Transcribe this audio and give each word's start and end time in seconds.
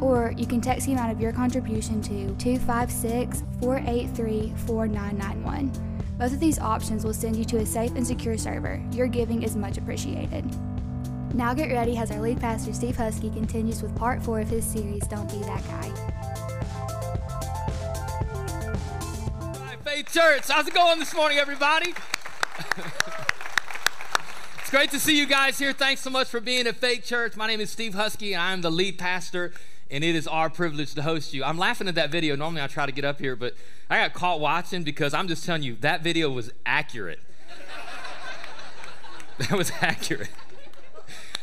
or 0.00 0.34
you 0.36 0.46
can 0.46 0.60
text 0.60 0.86
the 0.86 0.92
amount 0.92 1.12
of 1.12 1.20
your 1.20 1.32
contribution 1.32 2.00
to 2.02 2.34
256 2.36 3.42
483 3.60 4.52
4991. 4.66 5.94
Both 6.18 6.32
of 6.32 6.40
these 6.40 6.58
options 6.58 7.04
will 7.04 7.12
send 7.14 7.36
you 7.36 7.44
to 7.46 7.58
a 7.58 7.66
safe 7.66 7.92
and 7.96 8.06
secure 8.06 8.38
server. 8.38 8.80
Your 8.92 9.08
giving 9.08 9.42
is 9.42 9.56
much 9.56 9.78
appreciated. 9.78 10.44
Now 11.34 11.52
get 11.52 11.72
ready 11.72 11.96
as 11.96 12.12
our 12.12 12.20
lead 12.20 12.40
pastor 12.40 12.72
Steve 12.72 12.96
Husky 12.96 13.28
continues 13.30 13.82
with 13.82 13.96
part 13.96 14.22
four 14.22 14.38
of 14.38 14.48
his 14.48 14.64
series, 14.64 15.04
Don't 15.08 15.28
Be 15.28 15.38
That 15.40 15.64
Guy. 15.66 15.92
Hi, 19.66 19.76
Faith 19.82 20.12
Church. 20.12 20.44
How's 20.46 20.68
it 20.68 20.74
going 20.74 21.00
this 21.00 21.12
morning, 21.12 21.38
everybody? 21.38 21.90
it's 24.60 24.70
great 24.70 24.92
to 24.92 25.00
see 25.00 25.18
you 25.18 25.26
guys 25.26 25.58
here. 25.58 25.72
Thanks 25.72 26.02
so 26.02 26.10
much 26.10 26.28
for 26.28 26.38
being 26.38 26.68
at 26.68 26.76
Faith 26.76 27.04
Church. 27.04 27.36
My 27.36 27.48
name 27.48 27.60
is 27.60 27.70
Steve 27.70 27.94
Husky, 27.94 28.34
and 28.34 28.40
I'm 28.40 28.60
the 28.60 28.70
lead 28.70 28.96
pastor 28.96 29.52
and 29.90 30.02
it 30.02 30.14
is 30.14 30.26
our 30.26 30.50
privilege 30.50 30.94
to 30.94 31.02
host 31.02 31.34
you. 31.34 31.44
I'm 31.44 31.58
laughing 31.58 31.88
at 31.88 31.94
that 31.94 32.10
video. 32.10 32.36
Normally 32.36 32.62
I 32.62 32.66
try 32.66 32.86
to 32.86 32.92
get 32.92 33.04
up 33.04 33.20
here, 33.20 33.36
but 33.36 33.54
I 33.90 33.98
got 33.98 34.14
caught 34.14 34.40
watching 34.40 34.82
because 34.82 35.14
I'm 35.14 35.28
just 35.28 35.44
telling 35.44 35.62
you, 35.62 35.76
that 35.80 36.02
video 36.02 36.30
was 36.30 36.52
accurate. 36.64 37.20
that 39.38 39.52
was 39.52 39.72
accurate. 39.80 40.30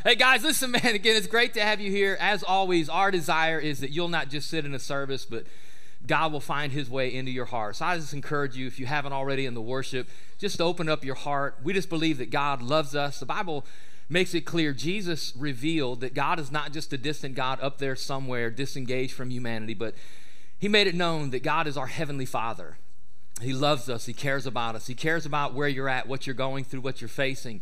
Hey 0.04 0.16
guys, 0.16 0.44
listen, 0.44 0.72
man, 0.72 0.96
again, 0.96 1.16
it's 1.16 1.28
great 1.28 1.54
to 1.54 1.62
have 1.62 1.80
you 1.80 1.92
here. 1.92 2.18
As 2.20 2.44
always, 2.44 2.90
our 2.90 3.12
desire 3.12 3.60
is 3.60 3.82
that 3.82 3.92
you'll 3.92 4.08
not 4.08 4.30
just 4.30 4.50
sit 4.50 4.66
in 4.66 4.74
a 4.74 4.80
service, 4.80 5.26
but 5.26 5.46
God 6.08 6.32
will 6.32 6.40
find 6.40 6.72
his 6.72 6.90
way 6.90 7.14
into 7.14 7.32
your 7.32 7.46
heart. 7.46 7.76
So 7.76 7.86
I 7.86 7.98
just 7.98 8.14
encourage 8.14 8.56
you, 8.56 8.66
if 8.66 8.80
you 8.80 8.88
haven't 8.88 9.14
already 9.14 9.46
in 9.46 9.54
the 9.54 9.62
worship, 9.62 10.10
just 10.40 10.60
open 10.60 10.90
up 10.90 11.06
your 11.06 11.14
heart. 11.14 11.58
We 11.64 11.74
just 11.74 11.90
believe 11.90 12.18
that 12.18 12.32
God 12.32 12.64
loves 12.64 12.96
us. 12.96 13.20
The 13.20 13.28
Bible 13.28 13.64
makes 14.12 14.34
it 14.34 14.42
clear 14.42 14.74
Jesus 14.74 15.34
revealed 15.38 16.02
that 16.02 16.14
God 16.14 16.40
is 16.40 16.52
not 16.52 16.74
just 16.74 16.92
a 16.92 16.98
distant 16.98 17.36
God 17.36 17.60
up 17.62 17.78
there 17.78 17.96
somewhere, 17.96 18.50
disengaged 18.50 19.14
from 19.14 19.30
humanity, 19.30 19.74
but 19.74 19.96
he 20.60 20.68
made 20.68 20.88
it 20.88 20.96
known 20.96 21.30
that 21.32 21.44
God 21.44 21.66
is 21.66 21.78
our 21.78 21.88
heavenly 21.88 22.26
Father. 22.26 22.78
He 23.42 23.54
loves 23.54 23.90
us, 23.90 24.06
he 24.06 24.14
cares 24.14 24.46
about 24.46 24.76
us, 24.76 24.88
he 24.88 24.94
cares 24.94 25.26
about 25.26 25.54
where 25.54 25.68
you're 25.68 25.90
at, 25.90 26.08
what 26.08 26.28
you're 26.28 26.36
going 26.36 26.64
through, 26.64 26.82
what 26.82 27.02
you're 27.02 27.08
facing. 27.08 27.62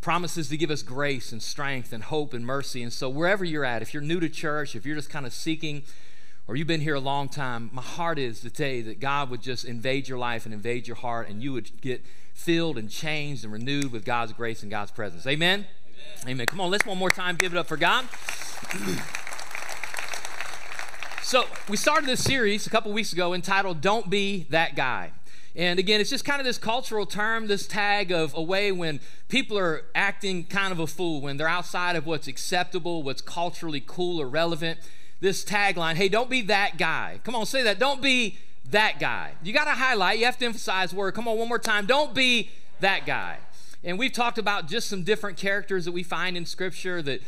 Promises 0.00 0.48
to 0.50 0.56
give 0.56 0.70
us 0.70 0.82
grace 0.82 1.32
and 1.32 1.42
strength 1.42 1.92
and 1.92 2.04
hope 2.04 2.34
and 2.34 2.46
mercy. 2.46 2.82
And 2.82 2.92
so, 2.92 3.08
wherever 3.08 3.44
you're 3.44 3.64
at, 3.64 3.82
if 3.82 3.94
you're 3.94 4.02
new 4.02 4.20
to 4.20 4.28
church, 4.28 4.76
if 4.76 4.84
you're 4.84 4.94
just 4.94 5.10
kind 5.10 5.26
of 5.26 5.32
seeking, 5.32 5.82
or 6.46 6.54
you've 6.54 6.68
been 6.68 6.82
here 6.82 6.94
a 6.94 7.00
long 7.00 7.28
time, 7.28 7.70
my 7.72 7.82
heart 7.82 8.18
is 8.18 8.40
to 8.42 8.50
tell 8.50 8.68
you 8.68 8.82
that 8.84 9.00
God 9.00 9.30
would 9.30 9.40
just 9.40 9.64
invade 9.64 10.06
your 10.06 10.18
life 10.18 10.44
and 10.44 10.54
invade 10.54 10.86
your 10.86 10.96
heart, 10.96 11.28
and 11.28 11.42
you 11.42 11.52
would 11.54 11.80
get 11.80 12.04
filled 12.34 12.76
and 12.76 12.90
changed 12.90 13.42
and 13.42 13.52
renewed 13.52 13.90
with 13.90 14.04
God's 14.04 14.34
grace 14.34 14.62
and 14.62 14.70
God's 14.70 14.92
presence. 14.92 15.26
Amen? 15.26 15.66
Amen. 16.26 16.46
Come 16.46 16.60
on, 16.60 16.70
let's 16.70 16.84
one 16.84 16.98
more 16.98 17.10
time 17.10 17.36
give 17.36 17.54
it 17.54 17.58
up 17.58 17.66
for 17.66 17.76
God. 17.76 18.06
so, 21.22 21.44
we 21.68 21.76
started 21.76 22.08
this 22.08 22.24
series 22.24 22.66
a 22.66 22.70
couple 22.70 22.92
weeks 22.92 23.12
ago 23.12 23.34
entitled 23.34 23.80
Don't 23.80 24.10
Be 24.10 24.46
That 24.50 24.74
Guy. 24.74 25.12
And 25.56 25.78
again, 25.78 26.02
it's 26.02 26.10
just 26.10 26.26
kind 26.26 26.38
of 26.38 26.44
this 26.44 26.58
cultural 26.58 27.06
term, 27.06 27.46
this 27.46 27.66
tag 27.66 28.12
of 28.12 28.34
a 28.34 28.42
way 28.42 28.70
when 28.72 29.00
people 29.28 29.58
are 29.58 29.84
acting 29.94 30.44
kind 30.44 30.70
of 30.70 30.78
a 30.78 30.86
fool, 30.86 31.22
when 31.22 31.38
they're 31.38 31.48
outside 31.48 31.96
of 31.96 32.04
what's 32.04 32.28
acceptable, 32.28 33.02
what's 33.02 33.22
culturally 33.22 33.82
cool 33.84 34.20
or 34.20 34.28
relevant. 34.28 34.78
This 35.20 35.46
tagline, 35.46 35.94
hey, 35.94 36.10
don't 36.10 36.28
be 36.28 36.42
that 36.42 36.76
guy. 36.76 37.20
Come 37.24 37.34
on, 37.34 37.46
say 37.46 37.62
that. 37.62 37.78
Don't 37.78 38.02
be 38.02 38.36
that 38.70 39.00
guy. 39.00 39.32
You 39.42 39.54
got 39.54 39.64
to 39.64 39.70
highlight, 39.70 40.18
you 40.18 40.26
have 40.26 40.36
to 40.38 40.44
emphasize 40.44 40.92
word. 40.92 41.14
Come 41.14 41.26
on, 41.26 41.38
one 41.38 41.48
more 41.48 41.58
time. 41.58 41.86
Don't 41.86 42.12
be 42.12 42.50
that 42.80 43.06
guy. 43.06 43.38
And 43.86 44.00
we've 44.00 44.12
talked 44.12 44.36
about 44.36 44.66
just 44.66 44.88
some 44.90 45.04
different 45.04 45.38
characters 45.38 45.84
that 45.84 45.92
we 45.92 46.02
find 46.02 46.36
in 46.36 46.44
Scripture 46.44 47.00
that 47.02 47.22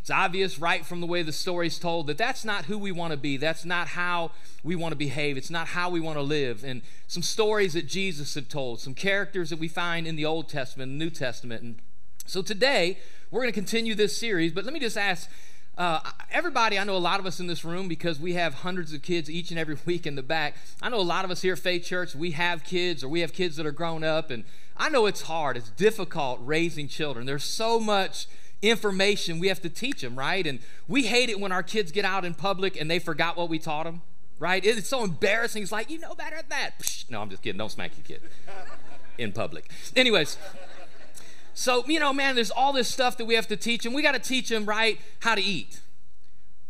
it's 0.00 0.10
obvious 0.10 0.58
right 0.58 0.84
from 0.84 1.02
the 1.02 1.06
way 1.06 1.22
the 1.22 1.30
story's 1.30 1.78
told 1.78 2.06
that 2.06 2.16
that's 2.16 2.42
not 2.42 2.64
who 2.64 2.78
we 2.78 2.90
want 2.90 3.12
to 3.12 3.18
be. 3.18 3.36
That's 3.36 3.64
not 3.66 3.88
how 3.88 4.32
we 4.64 4.74
want 4.74 4.92
to 4.92 4.96
behave. 4.96 5.36
It's 5.36 5.50
not 5.50 5.68
how 5.68 5.90
we 5.90 6.00
want 6.00 6.16
to 6.16 6.22
live. 6.22 6.64
And 6.64 6.80
some 7.06 7.22
stories 7.22 7.74
that 7.74 7.86
Jesus 7.86 8.34
had 8.34 8.48
told, 8.48 8.80
some 8.80 8.94
characters 8.94 9.50
that 9.50 9.58
we 9.58 9.68
find 9.68 10.06
in 10.06 10.16
the 10.16 10.24
Old 10.24 10.48
Testament 10.48 10.88
and 10.88 10.98
New 10.98 11.10
Testament. 11.10 11.62
And 11.62 11.76
so 12.24 12.40
today, 12.40 12.98
we're 13.30 13.42
going 13.42 13.52
to 13.52 13.54
continue 13.54 13.94
this 13.94 14.16
series. 14.16 14.52
But 14.52 14.64
let 14.64 14.72
me 14.72 14.80
just 14.80 14.96
ask 14.96 15.30
uh, 15.76 16.00
everybody, 16.30 16.78
I 16.78 16.84
know 16.84 16.96
a 16.96 16.98
lot 16.98 17.20
of 17.20 17.26
us 17.26 17.40
in 17.40 17.46
this 17.46 17.62
room 17.62 17.88
because 17.88 18.18
we 18.18 18.32
have 18.34 18.54
hundreds 18.54 18.92
of 18.92 19.02
kids 19.02 19.30
each 19.30 19.50
and 19.50 19.60
every 19.60 19.76
week 19.86 20.06
in 20.06 20.16
the 20.16 20.22
back. 20.22 20.56
I 20.80 20.88
know 20.88 20.98
a 20.98 21.02
lot 21.02 21.26
of 21.26 21.30
us 21.30 21.42
here 21.42 21.52
at 21.52 21.58
Faith 21.58 21.84
Church, 21.84 22.14
we 22.14 22.30
have 22.32 22.64
kids 22.64 23.04
or 23.04 23.08
we 23.08 23.20
have 23.20 23.34
kids 23.34 23.56
that 23.56 23.66
are 23.66 23.70
grown 23.70 24.02
up. 24.02 24.30
And 24.30 24.44
I 24.76 24.88
know 24.88 25.06
it's 25.06 25.22
hard, 25.22 25.56
it's 25.56 25.70
difficult 25.70 26.40
raising 26.42 26.88
children. 26.88 27.26
There's 27.26 27.44
so 27.44 27.78
much 27.78 28.26
information 28.62 29.38
we 29.38 29.48
have 29.48 29.60
to 29.62 29.68
teach 29.68 30.00
them, 30.00 30.16
right? 30.16 30.46
And 30.46 30.60
we 30.88 31.04
hate 31.04 31.28
it 31.28 31.40
when 31.40 31.52
our 31.52 31.62
kids 31.62 31.92
get 31.92 32.04
out 32.04 32.24
in 32.24 32.34
public 32.34 32.80
and 32.80 32.90
they 32.90 32.98
forgot 32.98 33.36
what 33.36 33.48
we 33.48 33.58
taught 33.58 33.84
them, 33.84 34.02
right? 34.38 34.64
It's 34.64 34.88
so 34.88 35.04
embarrassing. 35.04 35.62
It's 35.62 35.72
like, 35.72 35.90
you 35.90 35.98
know 35.98 36.14
better 36.14 36.36
than 36.36 36.48
that. 36.50 36.78
Psh, 36.78 37.10
no, 37.10 37.20
I'm 37.20 37.28
just 37.28 37.42
kidding. 37.42 37.58
Don't 37.58 37.70
smack 37.70 37.92
your 37.96 38.04
kid 38.04 38.28
in 39.18 39.32
public. 39.32 39.70
Anyways, 39.96 40.38
so, 41.54 41.84
you 41.86 42.00
know, 42.00 42.12
man, 42.12 42.34
there's 42.34 42.50
all 42.50 42.72
this 42.72 42.88
stuff 42.88 43.16
that 43.18 43.24
we 43.24 43.34
have 43.34 43.48
to 43.48 43.56
teach 43.56 43.82
them. 43.82 43.92
We 43.92 44.02
got 44.02 44.12
to 44.12 44.18
teach 44.18 44.48
them, 44.48 44.64
right, 44.64 44.98
how 45.20 45.34
to 45.34 45.42
eat. 45.42 45.80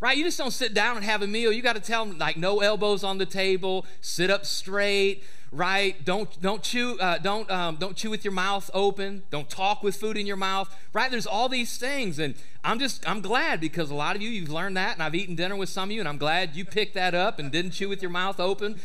Right? 0.00 0.16
You 0.16 0.24
just 0.24 0.38
don't 0.38 0.50
sit 0.50 0.74
down 0.74 0.96
and 0.96 1.04
have 1.04 1.22
a 1.22 1.28
meal. 1.28 1.52
You 1.52 1.62
got 1.62 1.76
to 1.76 1.80
tell 1.80 2.04
them, 2.04 2.18
like, 2.18 2.36
no 2.36 2.60
elbows 2.60 3.04
on 3.04 3.18
the 3.18 3.26
table, 3.26 3.86
sit 4.00 4.30
up 4.30 4.44
straight, 4.44 5.22
right? 5.52 6.02
Don't 6.04 6.40
don't 6.40 6.62
chew 6.62 6.98
uh, 6.98 7.18
don't 7.18 7.48
um, 7.50 7.76
don't 7.76 7.94
chew 7.94 8.10
with 8.10 8.24
your 8.24 8.32
mouth 8.32 8.70
open. 8.72 9.22
Don't 9.30 9.48
talk 9.48 9.82
with 9.82 9.94
food 9.96 10.16
in 10.16 10.26
your 10.26 10.36
mouth, 10.36 10.74
right? 10.92 11.10
There's 11.10 11.26
all 11.26 11.48
these 11.48 11.76
things, 11.76 12.18
and 12.18 12.34
I'm 12.64 12.78
just 12.78 13.08
I'm 13.08 13.20
glad 13.20 13.60
because 13.60 13.90
a 13.90 13.94
lot 13.94 14.16
of 14.16 14.22
you 14.22 14.30
you've 14.30 14.50
learned 14.50 14.76
that, 14.78 14.94
and 14.94 15.02
I've 15.02 15.14
eaten 15.14 15.34
dinner 15.36 15.54
with 15.54 15.68
some 15.68 15.90
of 15.90 15.92
you, 15.92 16.00
and 16.00 16.08
I'm 16.08 16.18
glad 16.18 16.56
you 16.56 16.64
picked 16.64 16.94
that 16.94 17.14
up 17.14 17.38
and 17.38 17.52
didn't 17.52 17.72
chew 17.72 17.88
with 17.88 18.00
your 18.02 18.10
mouth 18.10 18.40
open. 18.40 18.80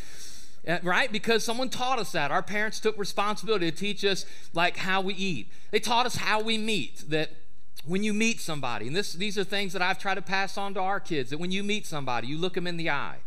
Uh, 0.66 0.78
right? 0.82 1.10
Because 1.10 1.42
someone 1.42 1.70
taught 1.70 1.98
us 1.98 2.12
that. 2.12 2.30
Our 2.30 2.42
parents 2.42 2.78
took 2.78 2.98
responsibility 2.98 3.70
to 3.70 3.76
teach 3.76 4.04
us 4.04 4.26
like 4.52 4.76
how 4.76 5.00
we 5.00 5.14
eat. 5.14 5.50
They 5.70 5.80
taught 5.80 6.04
us 6.04 6.16
how 6.16 6.42
we 6.42 6.58
meet. 6.58 7.04
That 7.08 7.30
when 7.86 8.02
you 8.02 8.12
meet 8.12 8.40
somebody, 8.40 8.86
and 8.86 8.94
this, 8.94 9.14
these 9.14 9.38
are 9.38 9.44
things 9.44 9.72
that 9.72 9.80
I've 9.80 9.98
tried 9.98 10.16
to 10.16 10.22
pass 10.22 10.58
on 10.58 10.74
to 10.74 10.80
our 10.80 11.00
kids. 11.00 11.30
That 11.30 11.38
when 11.38 11.50
you 11.50 11.62
meet 11.62 11.86
somebody, 11.86 12.26
you 12.26 12.36
look 12.36 12.52
them 12.54 12.66
in 12.66 12.76
the 12.76 12.90
eye, 12.90 13.18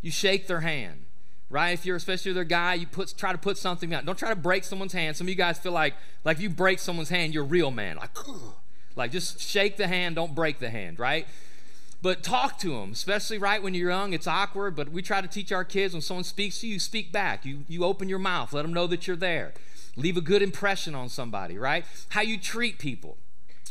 you 0.00 0.10
shake 0.10 0.46
their 0.46 0.60
hand, 0.60 1.04
right? 1.50 1.70
If 1.70 1.84
you're 1.84 1.96
especially 1.96 2.32
their 2.32 2.44
guy, 2.44 2.74
you 2.74 2.86
put 2.86 3.12
try 3.16 3.32
to 3.32 3.38
put 3.38 3.58
something 3.58 3.92
out. 3.92 4.06
Don't 4.06 4.18
try 4.18 4.30
to 4.30 4.36
break 4.36 4.64
someone's 4.64 4.92
hand. 4.92 5.16
Some 5.16 5.26
of 5.26 5.28
you 5.28 5.34
guys 5.34 5.58
feel 5.58 5.72
like 5.72 5.94
like 6.24 6.36
if 6.36 6.42
you 6.42 6.48
break 6.48 6.78
someone's 6.78 7.10
hand, 7.10 7.34
you're 7.34 7.42
a 7.42 7.46
real 7.46 7.70
man. 7.70 7.96
Like, 7.96 8.16
like 8.96 9.10
just 9.10 9.40
shake 9.40 9.76
the 9.76 9.88
hand, 9.88 10.14
don't 10.14 10.34
break 10.34 10.60
the 10.60 10.70
hand, 10.70 10.98
right? 10.98 11.26
But 12.02 12.22
talk 12.22 12.58
to 12.60 12.70
them, 12.70 12.92
especially 12.92 13.36
right 13.36 13.62
when 13.62 13.74
you're 13.74 13.90
young. 13.90 14.14
It's 14.14 14.26
awkward, 14.26 14.74
but 14.74 14.88
we 14.90 15.02
try 15.02 15.20
to 15.20 15.28
teach 15.28 15.52
our 15.52 15.64
kids 15.64 15.92
when 15.92 16.00
someone 16.00 16.24
speaks 16.24 16.60
to 16.60 16.66
you, 16.66 16.78
speak 16.78 17.12
back. 17.12 17.44
You 17.44 17.64
you 17.68 17.84
open 17.84 18.08
your 18.08 18.20
mouth, 18.20 18.52
let 18.52 18.62
them 18.62 18.72
know 18.72 18.86
that 18.86 19.06
you're 19.06 19.16
there. 19.16 19.52
Leave 19.96 20.16
a 20.16 20.22
good 20.22 20.40
impression 20.40 20.94
on 20.94 21.08
somebody, 21.08 21.58
right? 21.58 21.84
How 22.10 22.22
you 22.22 22.38
treat 22.38 22.78
people. 22.78 23.18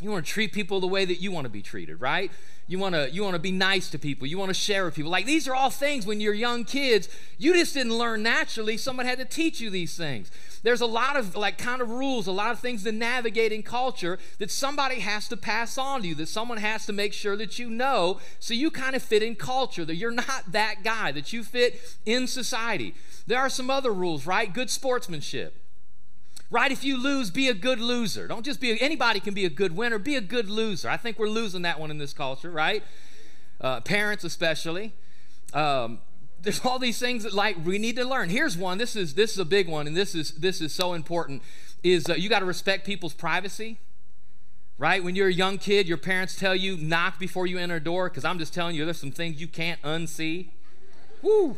You 0.02 0.12
want 0.12 0.26
to 0.26 0.32
treat 0.32 0.54
people 0.54 0.80
the 0.80 0.88
way 0.88 1.04
that 1.04 1.16
you 1.16 1.32
want 1.32 1.46
to 1.46 1.50
be 1.50 1.62
treated, 1.62 2.00
right? 2.00 2.32
You 2.68 2.80
want 2.80 2.96
to 2.96 3.10
you 3.10 3.24
want 3.24 3.34
to 3.34 3.40
be 3.40 3.52
nice 3.52 3.90
to 3.90 4.00
people. 4.00 4.28
You 4.28 4.38
want 4.38 4.50
to 4.50 4.54
share 4.54 4.86
with 4.86 4.96
people. 4.96 5.12
Like 5.12 5.26
these 5.26 5.48
are 5.48 5.56
all 5.56 5.70
things 5.70 6.06
when 6.06 6.22
you're 6.22 6.34
young 6.34 6.64
kids, 6.64 7.10
you 7.38 7.54
just 7.54 7.74
didn't 7.74 7.98
learn 7.98 8.24
naturally. 8.24 8.78
Someone 8.78 9.06
had 9.06 9.18
to 9.18 9.26
teach 9.26 9.60
you 9.60 9.70
these 9.70 9.98
things. 9.98 10.32
There's 10.64 10.80
a 10.80 10.86
lot 10.86 11.18
of 11.18 11.36
like 11.36 11.58
kind 11.58 11.82
of 11.82 11.90
rules, 11.90 12.28
a 12.28 12.32
lot 12.32 12.52
of 12.52 12.60
things 12.60 12.84
to 12.84 12.92
navigate 12.92 13.52
in 13.52 13.64
culture 13.64 14.20
that 14.38 14.52
somebody 14.52 15.00
has 15.00 15.28
to 15.30 15.38
pass 15.38 15.78
on 15.78 16.04
to 16.04 16.08
you, 16.08 16.16
that 16.16 16.30
someone 16.30 16.60
has 16.60 16.86
to 16.86 16.94
make 16.94 17.12
sure 17.12 17.36
that 17.36 17.60
you 17.60 17.70
know 17.70 18.20
so 18.40 18.54
you 18.54 18.72
kind 18.72 18.96
of 18.96 19.04
fit 19.04 19.24
in 19.24 19.36
culture, 19.36 19.84
that 19.84 19.96
you're 19.96 20.12
not 20.12 20.44
that 20.52 20.84
guy, 20.84 21.12
that 21.12 21.34
you 21.34 21.44
fit 21.44 21.98
in 22.06 22.28
society. 22.28 22.94
There 23.28 23.40
are 23.40 23.50
some 23.50 23.70
other 23.70 23.92
rules, 23.92 24.26
right? 24.26 24.54
Good 24.54 24.70
sportsmanship 24.70 25.56
right? 26.50 26.72
If 26.72 26.84
you 26.84 27.02
lose, 27.02 27.30
be 27.30 27.48
a 27.48 27.54
good 27.54 27.80
loser. 27.80 28.28
Don't 28.28 28.44
just 28.44 28.60
be, 28.60 28.72
a, 28.72 28.76
anybody 28.76 29.20
can 29.20 29.34
be 29.34 29.46
a 29.46 29.50
good 29.50 29.76
winner, 29.76 30.00
be 30.00 30.16
a 30.16 30.22
good 30.22 30.50
loser. 30.50 30.90
I 30.90 30.98
think 30.98 31.20
we're 31.20 31.30
losing 31.30 31.62
that 31.64 31.80
one 31.80 31.92
in 31.92 31.98
this 31.98 32.14
culture, 32.14 32.50
right? 32.50 32.84
Uh, 33.62 33.82
parents, 33.82 34.24
especially. 34.24 34.94
Um, 35.54 36.00
there's 36.42 36.64
all 36.66 36.80
these 36.80 37.00
things 37.00 37.24
that 37.24 37.34
like 37.34 37.58
we 37.66 37.78
need 37.78 37.96
to 37.98 38.06
learn. 38.06 38.30
Here's 38.30 38.58
one. 38.58 38.78
This 38.78 38.96
is 38.96 39.16
this 39.16 39.34
is 39.34 39.40
a 39.40 39.46
big 39.46 39.68
one, 39.68 39.88
and 39.88 39.96
this 39.98 40.16
is 40.16 40.32
this 40.36 40.62
is 40.62 40.74
so 40.74 40.94
important. 40.94 41.42
Is 41.84 42.10
uh, 42.10 42.14
you 42.14 42.30
got 42.30 42.40
to 42.40 42.46
respect 42.46 42.86
people's 42.86 43.14
privacy, 43.14 43.78
right? 44.78 45.04
When 45.04 45.16
you're 45.16 45.28
a 45.28 45.34
young 45.34 45.58
kid, 45.58 45.88
your 45.88 45.98
parents 45.98 46.38
tell 46.38 46.56
you 46.56 46.78
knock 46.78 47.20
before 47.20 47.46
you 47.46 47.58
enter 47.58 47.76
a 47.76 47.84
door. 47.84 48.10
Because 48.10 48.24
I'm 48.24 48.40
just 48.40 48.54
telling 48.54 48.76
you, 48.76 48.86
there's 48.86 49.00
some 49.00 49.12
things 49.12 49.42
you 49.42 49.48
can't 49.48 49.82
unsee. 49.82 50.50
Woo! 51.22 51.58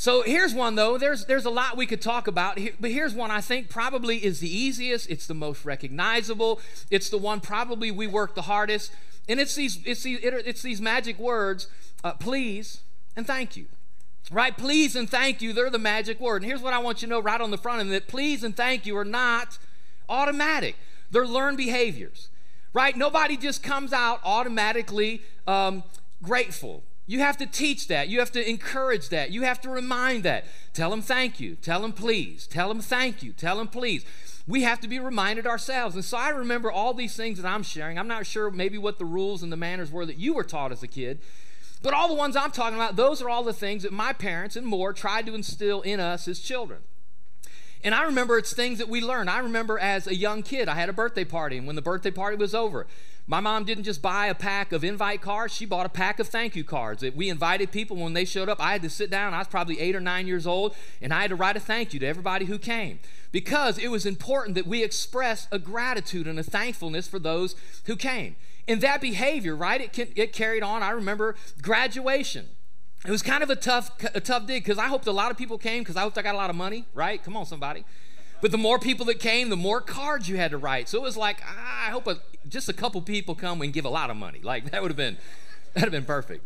So 0.00 0.22
here's 0.22 0.54
one 0.54 0.76
though. 0.76 0.96
There's 0.96 1.26
there's 1.26 1.44
a 1.44 1.50
lot 1.50 1.76
we 1.76 1.84
could 1.84 2.00
talk 2.00 2.26
about, 2.26 2.58
but 2.80 2.90
here's 2.90 3.12
one 3.12 3.30
I 3.30 3.42
think 3.42 3.68
probably 3.68 4.24
is 4.24 4.40
the 4.40 4.48
easiest. 4.48 5.10
It's 5.10 5.26
the 5.26 5.34
most 5.34 5.66
recognizable. 5.66 6.58
It's 6.90 7.10
the 7.10 7.18
one 7.18 7.40
probably 7.40 7.90
we 7.90 8.06
work 8.06 8.34
the 8.34 8.40
hardest, 8.40 8.92
and 9.28 9.38
it's 9.38 9.54
these 9.54 9.78
it's 9.84 10.02
these 10.02 10.20
it's 10.22 10.62
these 10.62 10.80
magic 10.80 11.18
words, 11.18 11.68
uh, 12.02 12.14
please 12.14 12.80
and 13.14 13.26
thank 13.26 13.58
you. 13.58 13.66
Right? 14.32 14.56
Please 14.56 14.96
and 14.96 15.10
thank 15.10 15.42
you. 15.42 15.52
They're 15.52 15.68
the 15.68 15.78
magic 15.78 16.18
word. 16.18 16.40
And 16.40 16.46
here's 16.46 16.62
what 16.62 16.72
I 16.72 16.78
want 16.78 17.02
you 17.02 17.08
to 17.08 17.10
know 17.10 17.20
right 17.20 17.38
on 17.38 17.50
the 17.50 17.58
front 17.58 17.80
end 17.80 17.92
that 17.92 18.08
please 18.08 18.42
and 18.42 18.56
thank 18.56 18.86
you 18.86 18.96
are 18.96 19.04
not 19.04 19.58
automatic. 20.08 20.76
They're 21.10 21.26
learned 21.26 21.58
behaviors. 21.58 22.30
Right? 22.72 22.96
Nobody 22.96 23.36
just 23.36 23.62
comes 23.62 23.92
out 23.92 24.20
automatically 24.24 25.20
um, 25.46 25.84
grateful. 26.22 26.84
You 27.10 27.18
have 27.18 27.38
to 27.38 27.46
teach 27.46 27.88
that. 27.88 28.08
You 28.08 28.20
have 28.20 28.30
to 28.30 28.48
encourage 28.48 29.08
that. 29.08 29.32
You 29.32 29.42
have 29.42 29.60
to 29.62 29.68
remind 29.68 30.22
that. 30.22 30.44
Tell 30.72 30.90
them 30.90 31.02
thank 31.02 31.40
you. 31.40 31.56
Tell 31.56 31.82
them 31.82 31.92
please. 31.92 32.46
Tell 32.46 32.68
them 32.68 32.80
thank 32.80 33.20
you. 33.20 33.32
Tell 33.32 33.56
them 33.56 33.66
please. 33.66 34.04
We 34.46 34.62
have 34.62 34.78
to 34.78 34.86
be 34.86 35.00
reminded 35.00 35.44
ourselves. 35.44 35.96
And 35.96 36.04
so 36.04 36.16
I 36.16 36.28
remember 36.28 36.70
all 36.70 36.94
these 36.94 37.16
things 37.16 37.42
that 37.42 37.48
I'm 37.48 37.64
sharing. 37.64 37.98
I'm 37.98 38.06
not 38.06 38.26
sure 38.26 38.48
maybe 38.52 38.78
what 38.78 39.00
the 39.00 39.04
rules 39.04 39.42
and 39.42 39.50
the 39.50 39.56
manners 39.56 39.90
were 39.90 40.06
that 40.06 40.18
you 40.18 40.34
were 40.34 40.44
taught 40.44 40.70
as 40.70 40.84
a 40.84 40.86
kid, 40.86 41.18
but 41.82 41.94
all 41.94 42.06
the 42.06 42.14
ones 42.14 42.36
I'm 42.36 42.52
talking 42.52 42.76
about, 42.76 42.94
those 42.94 43.20
are 43.20 43.28
all 43.28 43.42
the 43.42 43.52
things 43.52 43.82
that 43.82 43.92
my 43.92 44.12
parents 44.12 44.54
and 44.54 44.64
more 44.64 44.92
tried 44.92 45.26
to 45.26 45.34
instill 45.34 45.80
in 45.82 45.98
us 45.98 46.28
as 46.28 46.38
children. 46.38 46.82
And 47.82 47.94
I 47.94 48.02
remember 48.02 48.36
it's 48.36 48.52
things 48.52 48.78
that 48.78 48.88
we 48.88 49.00
learn. 49.00 49.28
I 49.28 49.38
remember 49.38 49.78
as 49.78 50.06
a 50.06 50.14
young 50.14 50.42
kid, 50.42 50.68
I 50.68 50.74
had 50.74 50.88
a 50.88 50.92
birthday 50.92 51.24
party, 51.24 51.56
and 51.56 51.66
when 51.66 51.76
the 51.76 51.82
birthday 51.82 52.10
party 52.10 52.36
was 52.36 52.54
over, 52.54 52.86
my 53.26 53.40
mom 53.40 53.64
didn't 53.64 53.84
just 53.84 54.02
buy 54.02 54.26
a 54.26 54.34
pack 54.34 54.72
of 54.72 54.82
invite 54.82 55.22
cards, 55.22 55.54
she 55.54 55.64
bought 55.64 55.86
a 55.86 55.90
pack 55.90 56.18
of 56.18 56.28
thank 56.28 56.56
you 56.56 56.64
cards. 56.64 57.02
We 57.14 57.28
invited 57.28 57.70
people 57.70 57.96
when 57.96 58.12
they 58.12 58.24
showed 58.24 58.48
up. 58.48 58.60
I 58.60 58.72
had 58.72 58.82
to 58.82 58.90
sit 58.90 59.10
down, 59.10 59.32
I 59.34 59.38
was 59.38 59.48
probably 59.48 59.78
eight 59.80 59.94
or 59.96 60.00
nine 60.00 60.26
years 60.26 60.46
old, 60.46 60.74
and 61.00 61.14
I 61.14 61.22
had 61.22 61.30
to 61.30 61.36
write 61.36 61.56
a 61.56 61.60
thank 61.60 61.94
you 61.94 62.00
to 62.00 62.06
everybody 62.06 62.46
who 62.46 62.58
came 62.58 62.98
because 63.32 63.78
it 63.78 63.88
was 63.88 64.04
important 64.04 64.56
that 64.56 64.66
we 64.66 64.82
express 64.82 65.46
a 65.52 65.58
gratitude 65.58 66.26
and 66.26 66.38
a 66.38 66.42
thankfulness 66.42 67.08
for 67.08 67.18
those 67.18 67.54
who 67.84 67.96
came. 67.96 68.36
And 68.68 68.80
that 68.82 69.00
behavior, 69.00 69.56
right, 69.56 69.80
it, 69.80 69.92
can, 69.92 70.08
it 70.16 70.32
carried 70.32 70.62
on. 70.62 70.82
I 70.82 70.90
remember 70.90 71.36
graduation. 71.62 72.48
It 73.06 73.10
was 73.10 73.22
kind 73.22 73.42
of 73.42 73.48
a 73.48 73.56
tough, 73.56 73.90
a 74.14 74.20
tough 74.20 74.46
dig 74.46 74.62
because 74.62 74.78
I 74.78 74.88
hoped 74.88 75.06
a 75.06 75.12
lot 75.12 75.30
of 75.30 75.38
people 75.38 75.56
came 75.56 75.82
because 75.82 75.96
I 75.96 76.02
hoped 76.02 76.18
I 76.18 76.22
got 76.22 76.34
a 76.34 76.38
lot 76.38 76.50
of 76.50 76.56
money, 76.56 76.84
right? 76.92 77.22
Come 77.22 77.36
on, 77.36 77.46
somebody. 77.46 77.84
But 78.42 78.50
the 78.50 78.58
more 78.58 78.78
people 78.78 79.06
that 79.06 79.18
came, 79.18 79.48
the 79.48 79.56
more 79.56 79.80
cards 79.80 80.28
you 80.28 80.36
had 80.36 80.50
to 80.50 80.58
write. 80.58 80.88
So 80.88 80.98
it 80.98 81.02
was 81.02 81.16
like, 81.16 81.42
ah, 81.46 81.86
I 81.88 81.90
hope 81.90 82.06
a, 82.06 82.18
just 82.48 82.68
a 82.68 82.72
couple 82.72 83.00
people 83.02 83.34
come 83.34 83.62
and 83.62 83.72
give 83.72 83.84
a 83.84 83.90
lot 83.90 84.10
of 84.10 84.16
money. 84.16 84.40
Like 84.42 84.70
that 84.70 84.82
would 84.82 84.90
have 84.90 84.96
been, 84.96 85.16
that'd 85.74 85.92
have 85.92 85.92
been 85.92 86.04
perfect. 86.04 86.44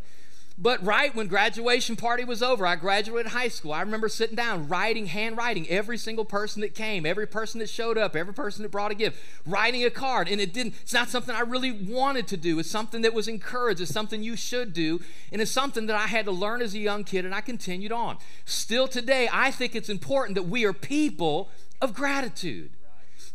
But 0.56 0.84
right 0.86 1.12
when 1.14 1.26
graduation 1.26 1.96
party 1.96 2.24
was 2.24 2.40
over, 2.40 2.64
I 2.64 2.76
graduated 2.76 3.32
high 3.32 3.48
school. 3.48 3.72
I 3.72 3.80
remember 3.80 4.08
sitting 4.08 4.36
down, 4.36 4.68
writing, 4.68 5.06
handwriting 5.06 5.68
every 5.68 5.98
single 5.98 6.24
person 6.24 6.60
that 6.60 6.76
came, 6.76 7.04
every 7.04 7.26
person 7.26 7.58
that 7.58 7.68
showed 7.68 7.98
up, 7.98 8.14
every 8.14 8.32
person 8.32 8.62
that 8.62 8.70
brought 8.70 8.92
a 8.92 8.94
gift, 8.94 9.20
writing 9.44 9.84
a 9.84 9.90
card. 9.90 10.28
And 10.28 10.40
it 10.40 10.52
didn't, 10.52 10.74
it's 10.80 10.92
not 10.92 11.08
something 11.08 11.34
I 11.34 11.40
really 11.40 11.72
wanted 11.72 12.28
to 12.28 12.36
do. 12.36 12.60
It's 12.60 12.70
something 12.70 13.02
that 13.02 13.12
was 13.12 13.26
encouraged. 13.26 13.80
It's 13.80 13.92
something 13.92 14.22
you 14.22 14.36
should 14.36 14.72
do. 14.72 15.00
And 15.32 15.42
it's 15.42 15.50
something 15.50 15.86
that 15.86 15.96
I 15.96 16.06
had 16.06 16.24
to 16.26 16.32
learn 16.32 16.62
as 16.62 16.72
a 16.74 16.78
young 16.78 17.02
kid, 17.02 17.24
and 17.24 17.34
I 17.34 17.40
continued 17.40 17.90
on. 17.90 18.18
Still 18.44 18.86
today, 18.86 19.28
I 19.32 19.50
think 19.50 19.74
it's 19.74 19.88
important 19.88 20.36
that 20.36 20.44
we 20.44 20.64
are 20.64 20.72
people 20.72 21.50
of 21.82 21.94
gratitude. 21.94 22.70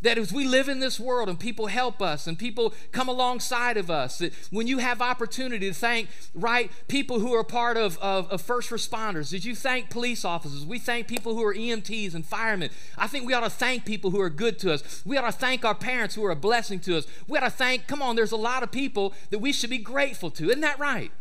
That 0.02 0.16
as 0.16 0.32
we 0.32 0.46
live 0.46 0.68
in 0.68 0.80
this 0.80 0.98
world 0.98 1.28
and 1.28 1.38
people 1.38 1.66
help 1.66 2.00
us 2.00 2.26
and 2.26 2.38
people 2.38 2.72
come 2.90 3.08
alongside 3.08 3.76
of 3.76 3.90
us, 3.90 4.18
that 4.18 4.32
when 4.50 4.66
you 4.66 4.78
have 4.78 5.02
opportunity 5.02 5.68
to 5.68 5.74
thank, 5.74 6.08
right, 6.34 6.70
people 6.88 7.18
who 7.18 7.34
are 7.34 7.44
part 7.44 7.76
of, 7.76 7.98
of, 7.98 8.30
of 8.30 8.40
first 8.40 8.70
responders, 8.70 9.30
did 9.30 9.44
you 9.44 9.54
thank 9.54 9.90
police 9.90 10.24
officers? 10.24 10.64
We 10.64 10.78
thank 10.78 11.06
people 11.06 11.34
who 11.34 11.44
are 11.44 11.54
EMTs 11.54 12.14
and 12.14 12.24
firemen. 12.24 12.70
I 12.96 13.08
think 13.08 13.26
we 13.26 13.34
ought 13.34 13.40
to 13.40 13.50
thank 13.50 13.84
people 13.84 14.10
who 14.10 14.20
are 14.20 14.30
good 14.30 14.58
to 14.60 14.72
us. 14.72 15.02
We 15.04 15.18
ought 15.18 15.26
to 15.26 15.32
thank 15.32 15.64
our 15.64 15.74
parents 15.74 16.14
who 16.14 16.24
are 16.24 16.30
a 16.30 16.36
blessing 16.36 16.80
to 16.80 16.96
us. 16.96 17.06
We 17.28 17.36
ought 17.36 17.42
to 17.42 17.50
thank, 17.50 17.86
come 17.86 18.00
on, 18.00 18.16
there's 18.16 18.32
a 18.32 18.36
lot 18.36 18.62
of 18.62 18.70
people 18.70 19.12
that 19.28 19.40
we 19.40 19.52
should 19.52 19.70
be 19.70 19.78
grateful 19.78 20.30
to. 20.30 20.48
Isn't 20.48 20.62
that 20.62 20.78
right? 20.78 21.12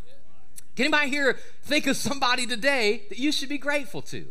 Can 0.78 0.86
anybody 0.86 1.10
here 1.10 1.38
think 1.64 1.88
of 1.88 1.98
somebody 1.98 2.48
today 2.48 3.02
that 3.10 3.20
you 3.20 3.34
should 3.34 3.50
be 3.50 3.58
grateful 3.58 4.02
to? 4.04 4.28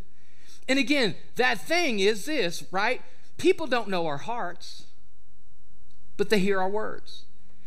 And 0.67 0.79
again, 0.79 1.15
that 1.37 1.61
thing 1.61 2.01
is 2.01 2.25
this, 2.25 2.65
right? 2.71 3.03
People 3.39 3.67
don't 3.67 3.89
know 3.89 4.07
our 4.07 4.19
hearts, 4.19 4.85
but 6.17 6.29
they 6.29 6.41
hear 6.41 6.61
our 6.61 6.69
words. 6.69 7.25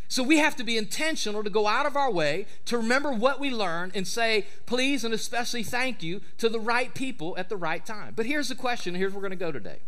So 0.10 0.22
we 0.22 0.40
have 0.40 0.58
to 0.58 0.66
be 0.66 0.78
intentional 0.78 1.42
to 1.42 1.50
go 1.50 1.68
out 1.68 1.86
of 1.86 1.96
our 1.96 2.12
way 2.12 2.46
to 2.66 2.78
remember 2.78 3.14
what 3.14 3.40
we 3.40 3.50
learned 3.50 3.94
and 3.96 4.06
say, 4.06 4.46
please 4.66 5.06
and 5.06 5.14
especially 5.14 5.64
thank 5.64 6.04
you 6.04 6.20
to 6.38 6.50
the 6.50 6.60
right 6.60 6.94
people 6.94 7.34
at 7.38 7.48
the 7.48 7.56
right 7.56 7.86
time. 7.86 8.14
But 8.14 8.26
here's 8.26 8.50
the 8.50 8.56
question, 8.56 8.94
here's 8.94 9.14
where 9.14 9.22
we're 9.22 9.30
going 9.30 9.40
to 9.40 9.46
go 9.46 9.54
today. 9.54 9.80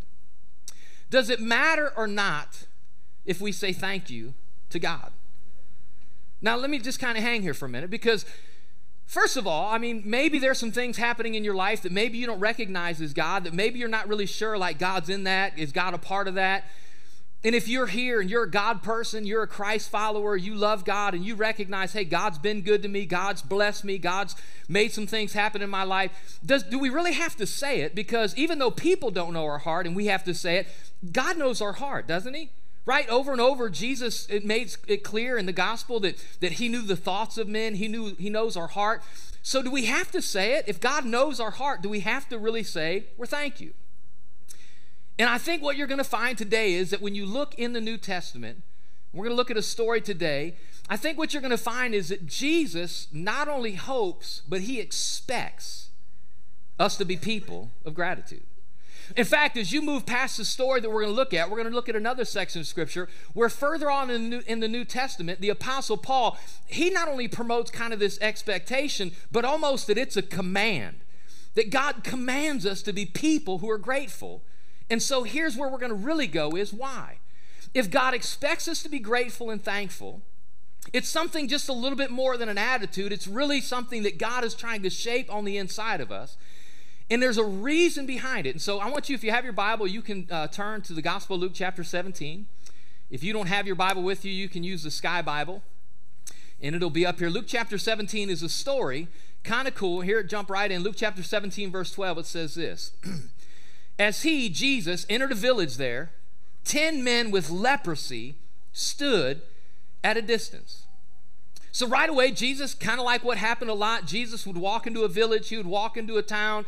Does 1.09 1.29
it 1.29 1.41
matter 1.41 1.91
or 1.97 2.07
not 2.07 2.67
if 3.25 3.41
we 3.41 3.51
say 3.51 3.73
thank 3.73 4.09
you 4.09 4.33
to 4.69 4.79
God? 4.79 5.11
Now, 6.41 6.55
let 6.55 6.69
me 6.69 6.79
just 6.79 6.99
kind 6.99 7.17
of 7.17 7.23
hang 7.23 7.41
here 7.41 7.53
for 7.53 7.65
a 7.65 7.69
minute 7.69 7.89
because 7.89 8.25
First 9.13 9.37
of 9.37 9.45
all, 9.45 9.69
I 9.69 9.77
mean, 9.77 10.01
maybe 10.07 10.39
there's 10.39 10.57
some 10.57 10.71
things 10.71 10.97
happening 10.97 11.35
in 11.35 11.43
your 11.43 11.53
life 11.53 11.83
that 11.83 11.91
maybe 11.91 12.17
you 12.17 12.25
don't 12.25 12.39
recognize 12.39 12.99
as 12.99 13.13
God, 13.13 13.43
that 13.43 13.53
maybe 13.53 13.77
you're 13.77 13.87
not 13.87 14.07
really 14.07 14.25
sure, 14.25 14.57
like 14.57 14.79
God's 14.79 15.07
in 15.07 15.25
that, 15.25 15.55
is 15.55 15.71
God 15.71 15.93
a 15.93 15.99
part 15.99 16.27
of 16.27 16.33
that? 16.33 16.63
And 17.43 17.53
if 17.53 17.67
you're 17.67 17.85
here 17.85 18.21
and 18.21 18.27
you're 18.27 18.45
a 18.45 18.49
God 18.49 18.81
person, 18.81 19.27
you're 19.27 19.43
a 19.43 19.47
Christ 19.47 19.91
follower, 19.91 20.35
you 20.35 20.55
love 20.55 20.83
God, 20.83 21.13
and 21.13 21.23
you 21.23 21.35
recognize, 21.35 21.93
hey, 21.93 22.05
God's 22.05 22.39
been 22.39 22.61
good 22.61 22.81
to 22.81 22.89
me, 22.89 23.05
God's 23.05 23.43
blessed 23.43 23.83
me, 23.83 23.99
God's 23.99 24.35
made 24.67 24.91
some 24.91 25.05
things 25.05 25.33
happen 25.33 25.61
in 25.61 25.69
my 25.69 25.83
life, 25.83 26.39
does, 26.43 26.63
do 26.63 26.79
we 26.79 26.89
really 26.89 27.13
have 27.13 27.35
to 27.35 27.45
say 27.45 27.81
it? 27.81 27.93
Because 27.93 28.35
even 28.35 28.57
though 28.57 28.71
people 28.71 29.11
don't 29.11 29.33
know 29.33 29.45
our 29.45 29.59
heart 29.59 29.85
and 29.85 29.95
we 29.95 30.07
have 30.07 30.23
to 30.23 30.33
say 30.33 30.57
it, 30.57 30.67
God 31.11 31.37
knows 31.37 31.61
our 31.61 31.73
heart, 31.73 32.07
doesn't 32.07 32.33
He? 32.33 32.49
Right? 32.85 33.07
Over 33.09 33.31
and 33.31 33.39
over, 33.39 33.69
Jesus 33.69 34.27
it 34.29 34.43
made 34.43 34.75
it 34.87 35.03
clear 35.03 35.37
in 35.37 35.45
the 35.45 35.53
gospel 35.53 35.99
that, 36.01 36.23
that 36.41 36.53
he 36.53 36.67
knew 36.67 36.81
the 36.81 36.97
thoughts 36.97 37.37
of 37.37 37.47
men, 37.47 37.75
he 37.75 37.87
knew 37.87 38.15
he 38.15 38.29
knows 38.29 38.57
our 38.57 38.67
heart. 38.67 39.01
So 39.41 39.61
do 39.61 39.71
we 39.71 39.85
have 39.85 40.11
to 40.11 40.21
say 40.21 40.55
it? 40.57 40.65
If 40.67 40.79
God 40.79 41.05
knows 41.05 41.39
our 41.39 41.51
heart, 41.51 41.81
do 41.81 41.89
we 41.89 42.01
have 42.01 42.27
to 42.29 42.37
really 42.37 42.63
say, 42.63 43.05
Well, 43.17 43.27
thank 43.27 43.61
you? 43.61 43.73
And 45.19 45.29
I 45.29 45.37
think 45.37 45.61
what 45.61 45.77
you're 45.77 45.87
going 45.87 45.99
to 45.99 46.03
find 46.03 46.37
today 46.37 46.73
is 46.73 46.89
that 46.89 47.01
when 47.01 47.15
you 47.15 47.25
look 47.25 47.53
in 47.55 47.73
the 47.73 47.81
New 47.81 47.97
Testament, 47.97 48.63
we're 49.13 49.25
going 49.25 49.35
to 49.35 49.37
look 49.37 49.51
at 49.51 49.57
a 49.57 49.61
story 49.61 50.01
today. 50.01 50.55
I 50.89 50.97
think 50.97 51.17
what 51.17 51.33
you're 51.33 51.41
going 51.41 51.51
to 51.51 51.57
find 51.57 51.93
is 51.93 52.09
that 52.09 52.25
Jesus 52.25 53.07
not 53.11 53.47
only 53.47 53.75
hopes, 53.75 54.41
but 54.47 54.61
he 54.61 54.79
expects 54.79 55.89
us 56.79 56.97
to 56.97 57.05
be 57.05 57.15
people 57.15 57.71
of 57.85 57.93
gratitude. 57.93 58.43
In 59.15 59.25
fact, 59.25 59.57
as 59.57 59.71
you 59.71 59.81
move 59.81 60.05
past 60.05 60.37
the 60.37 60.45
story 60.45 60.79
that 60.79 60.89
we're 60.89 61.03
going 61.03 61.13
to 61.13 61.15
look 61.15 61.33
at, 61.33 61.49
we're 61.49 61.57
going 61.57 61.69
to 61.69 61.75
look 61.75 61.89
at 61.89 61.95
another 61.95 62.25
section 62.25 62.61
of 62.61 62.67
Scripture 62.67 63.09
where 63.33 63.49
further 63.49 63.89
on 63.89 64.09
in 64.09 64.29
the, 64.29 64.37
New, 64.37 64.43
in 64.47 64.59
the 64.59 64.67
New 64.67 64.85
Testament, 64.85 65.41
the 65.41 65.49
Apostle 65.49 65.97
Paul, 65.97 66.37
he 66.65 66.89
not 66.89 67.07
only 67.07 67.27
promotes 67.27 67.71
kind 67.71 67.93
of 67.93 67.99
this 67.99 68.17
expectation, 68.21 69.11
but 69.31 69.45
almost 69.45 69.87
that 69.87 69.97
it's 69.97 70.17
a 70.17 70.21
command. 70.21 71.01
That 71.55 71.69
God 71.69 72.03
commands 72.03 72.65
us 72.65 72.81
to 72.83 72.93
be 72.93 73.05
people 73.05 73.59
who 73.59 73.69
are 73.69 73.77
grateful. 73.77 74.41
And 74.89 75.01
so 75.01 75.23
here's 75.23 75.55
where 75.55 75.69
we're 75.69 75.77
going 75.77 75.89
to 75.89 75.95
really 75.95 76.27
go 76.27 76.55
is 76.55 76.73
why. 76.73 77.19
If 77.73 77.89
God 77.89 78.13
expects 78.13 78.67
us 78.67 78.81
to 78.83 78.89
be 78.89 78.99
grateful 78.99 79.49
and 79.49 79.63
thankful, 79.63 80.21
it's 80.91 81.07
something 81.07 81.47
just 81.47 81.69
a 81.69 81.73
little 81.73 81.97
bit 81.97 82.11
more 82.11 82.37
than 82.37 82.49
an 82.49 82.57
attitude. 82.57 83.13
It's 83.13 83.27
really 83.27 83.61
something 83.61 84.03
that 84.03 84.17
God 84.17 84.43
is 84.43 84.53
trying 84.53 84.83
to 84.83 84.89
shape 84.89 85.33
on 85.33 85.45
the 85.45 85.57
inside 85.57 86.01
of 86.01 86.11
us. 86.11 86.37
And 87.09 87.21
there's 87.21 87.37
a 87.37 87.43
reason 87.43 88.05
behind 88.05 88.47
it. 88.47 88.51
And 88.51 88.61
so 88.61 88.79
I 88.79 88.89
want 88.89 89.09
you, 89.09 89.15
if 89.15 89.23
you 89.23 89.31
have 89.31 89.43
your 89.43 89.53
Bible, 89.53 89.87
you 89.87 90.01
can 90.01 90.27
uh, 90.31 90.47
turn 90.47 90.81
to 90.83 90.93
the 90.93 91.01
Gospel 91.01 91.35
of 91.35 91.41
Luke 91.41 91.51
chapter 91.53 91.83
17. 91.83 92.45
If 93.09 93.23
you 93.23 93.33
don't 93.33 93.47
have 93.47 93.67
your 93.67 93.75
Bible 93.75 94.03
with 94.03 94.25
you, 94.25 94.31
you 94.31 94.49
can 94.49 94.63
use 94.63 94.83
the 94.83 94.91
Sky 94.91 95.21
Bible. 95.21 95.61
And 96.61 96.75
it'll 96.75 96.89
be 96.89 97.05
up 97.05 97.19
here. 97.19 97.29
Luke 97.29 97.45
chapter 97.47 97.77
17 97.77 98.29
is 98.29 98.41
a 98.41 98.49
story, 98.49 99.07
kind 99.43 99.67
of 99.67 99.75
cool. 99.75 100.01
Here, 100.01 100.23
jump 100.23 100.49
right 100.49 100.71
in. 100.71 100.81
Luke 100.81 100.95
chapter 100.97 101.21
17, 101.21 101.71
verse 101.71 101.91
12, 101.91 102.19
it 102.19 102.25
says 102.25 102.55
this 102.55 102.91
As 103.99 104.23
he, 104.23 104.49
Jesus, 104.49 105.05
entered 105.09 105.33
a 105.33 105.35
village 105.35 105.77
there, 105.77 106.11
ten 106.63 107.03
men 107.03 107.31
with 107.31 107.49
leprosy 107.49 108.35
stood 108.71 109.41
at 110.03 110.17
a 110.17 110.21
distance. 110.21 110.82
So, 111.73 111.87
right 111.87 112.07
away, 112.07 112.29
Jesus, 112.29 112.75
kind 112.75 112.99
of 112.99 113.05
like 113.05 113.23
what 113.23 113.39
happened 113.39 113.71
a 113.71 113.73
lot, 113.73 114.05
Jesus 114.05 114.45
would 114.45 114.57
walk 114.57 114.85
into 114.85 115.01
a 115.01 115.07
village, 115.07 115.49
he 115.49 115.57
would 115.57 115.65
walk 115.65 115.97
into 115.97 116.17
a 116.17 116.21
town, 116.21 116.65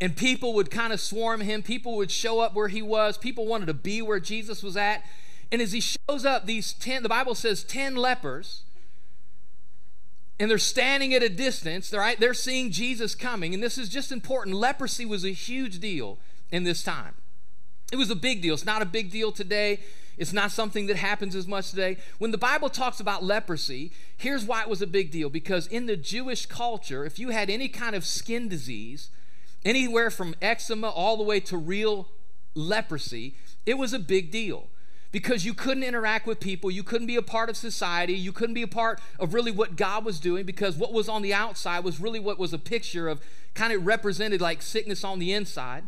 and 0.00 0.16
people 0.16 0.54
would 0.54 0.70
kind 0.70 0.92
of 0.92 1.00
swarm 1.00 1.40
him. 1.40 1.60
People 1.60 1.96
would 1.96 2.12
show 2.12 2.38
up 2.38 2.54
where 2.54 2.68
he 2.68 2.80
was. 2.80 3.18
People 3.18 3.46
wanted 3.46 3.66
to 3.66 3.74
be 3.74 4.00
where 4.00 4.20
Jesus 4.20 4.62
was 4.62 4.76
at. 4.76 5.04
And 5.50 5.60
as 5.60 5.72
he 5.72 5.80
shows 5.80 6.24
up, 6.24 6.46
these 6.46 6.72
10, 6.72 7.02
the 7.02 7.08
Bible 7.08 7.34
says 7.34 7.64
10 7.64 7.96
lepers, 7.96 8.62
and 10.38 10.48
they're 10.48 10.58
standing 10.58 11.12
at 11.14 11.22
a 11.22 11.28
distance, 11.28 11.92
right? 11.92 12.18
They're 12.18 12.32
seeing 12.32 12.70
Jesus 12.70 13.16
coming. 13.16 13.54
And 13.54 13.62
this 13.62 13.76
is 13.76 13.88
just 13.88 14.12
important. 14.12 14.54
Leprosy 14.54 15.04
was 15.04 15.24
a 15.24 15.32
huge 15.32 15.80
deal 15.80 16.18
in 16.52 16.62
this 16.62 16.84
time. 16.84 17.14
It 17.92 17.96
was 17.96 18.10
a 18.10 18.16
big 18.16 18.40
deal. 18.40 18.54
It's 18.54 18.64
not 18.64 18.82
a 18.82 18.86
big 18.86 19.10
deal 19.10 19.32
today. 19.32 19.80
It's 20.16 20.32
not 20.32 20.50
something 20.50 20.86
that 20.86 20.96
happens 20.96 21.34
as 21.34 21.46
much 21.46 21.70
today. 21.70 21.96
When 22.18 22.30
the 22.30 22.38
Bible 22.38 22.68
talks 22.68 23.00
about 23.00 23.24
leprosy, 23.24 23.92
here's 24.16 24.44
why 24.44 24.62
it 24.62 24.68
was 24.68 24.82
a 24.82 24.86
big 24.86 25.10
deal 25.10 25.28
because 25.28 25.66
in 25.66 25.86
the 25.86 25.96
Jewish 25.96 26.46
culture, 26.46 27.04
if 27.04 27.18
you 27.18 27.30
had 27.30 27.50
any 27.50 27.68
kind 27.68 27.96
of 27.96 28.04
skin 28.04 28.48
disease, 28.48 29.10
anywhere 29.64 30.10
from 30.10 30.34
eczema 30.40 30.88
all 30.88 31.16
the 31.16 31.22
way 31.22 31.40
to 31.40 31.56
real 31.56 32.08
leprosy, 32.54 33.36
it 33.66 33.78
was 33.78 33.92
a 33.92 33.98
big 33.98 34.30
deal 34.30 34.68
because 35.10 35.44
you 35.44 35.54
couldn't 35.54 35.84
interact 35.84 36.26
with 36.26 36.40
people, 36.40 36.70
you 36.70 36.82
couldn't 36.82 37.06
be 37.06 37.14
a 37.14 37.22
part 37.22 37.48
of 37.48 37.56
society, 37.56 38.14
you 38.14 38.32
couldn't 38.32 38.54
be 38.54 38.62
a 38.62 38.68
part 38.68 39.00
of 39.20 39.32
really 39.32 39.52
what 39.52 39.76
God 39.76 40.04
was 40.04 40.18
doing 40.18 40.44
because 40.44 40.76
what 40.76 40.92
was 40.92 41.08
on 41.08 41.22
the 41.22 41.32
outside 41.32 41.84
was 41.84 42.00
really 42.00 42.18
what 42.18 42.38
was 42.38 42.52
a 42.52 42.58
picture 42.58 43.08
of 43.08 43.20
kind 43.54 43.72
of 43.72 43.86
represented 43.86 44.40
like 44.40 44.60
sickness 44.60 45.04
on 45.04 45.20
the 45.20 45.32
inside. 45.32 45.84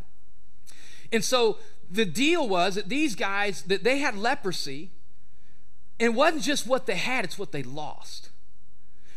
And 1.12 1.24
so 1.24 1.58
the 1.90 2.04
deal 2.04 2.48
was 2.48 2.74
that 2.74 2.88
these 2.88 3.14
guys 3.14 3.62
that 3.62 3.84
they 3.84 3.98
had 3.98 4.16
leprosy 4.16 4.90
and 5.98 6.12
it 6.12 6.14
wasn't 6.14 6.42
just 6.42 6.66
what 6.66 6.86
they 6.86 6.96
had, 6.96 7.24
it's 7.24 7.38
what 7.38 7.52
they 7.52 7.62
lost. 7.62 8.30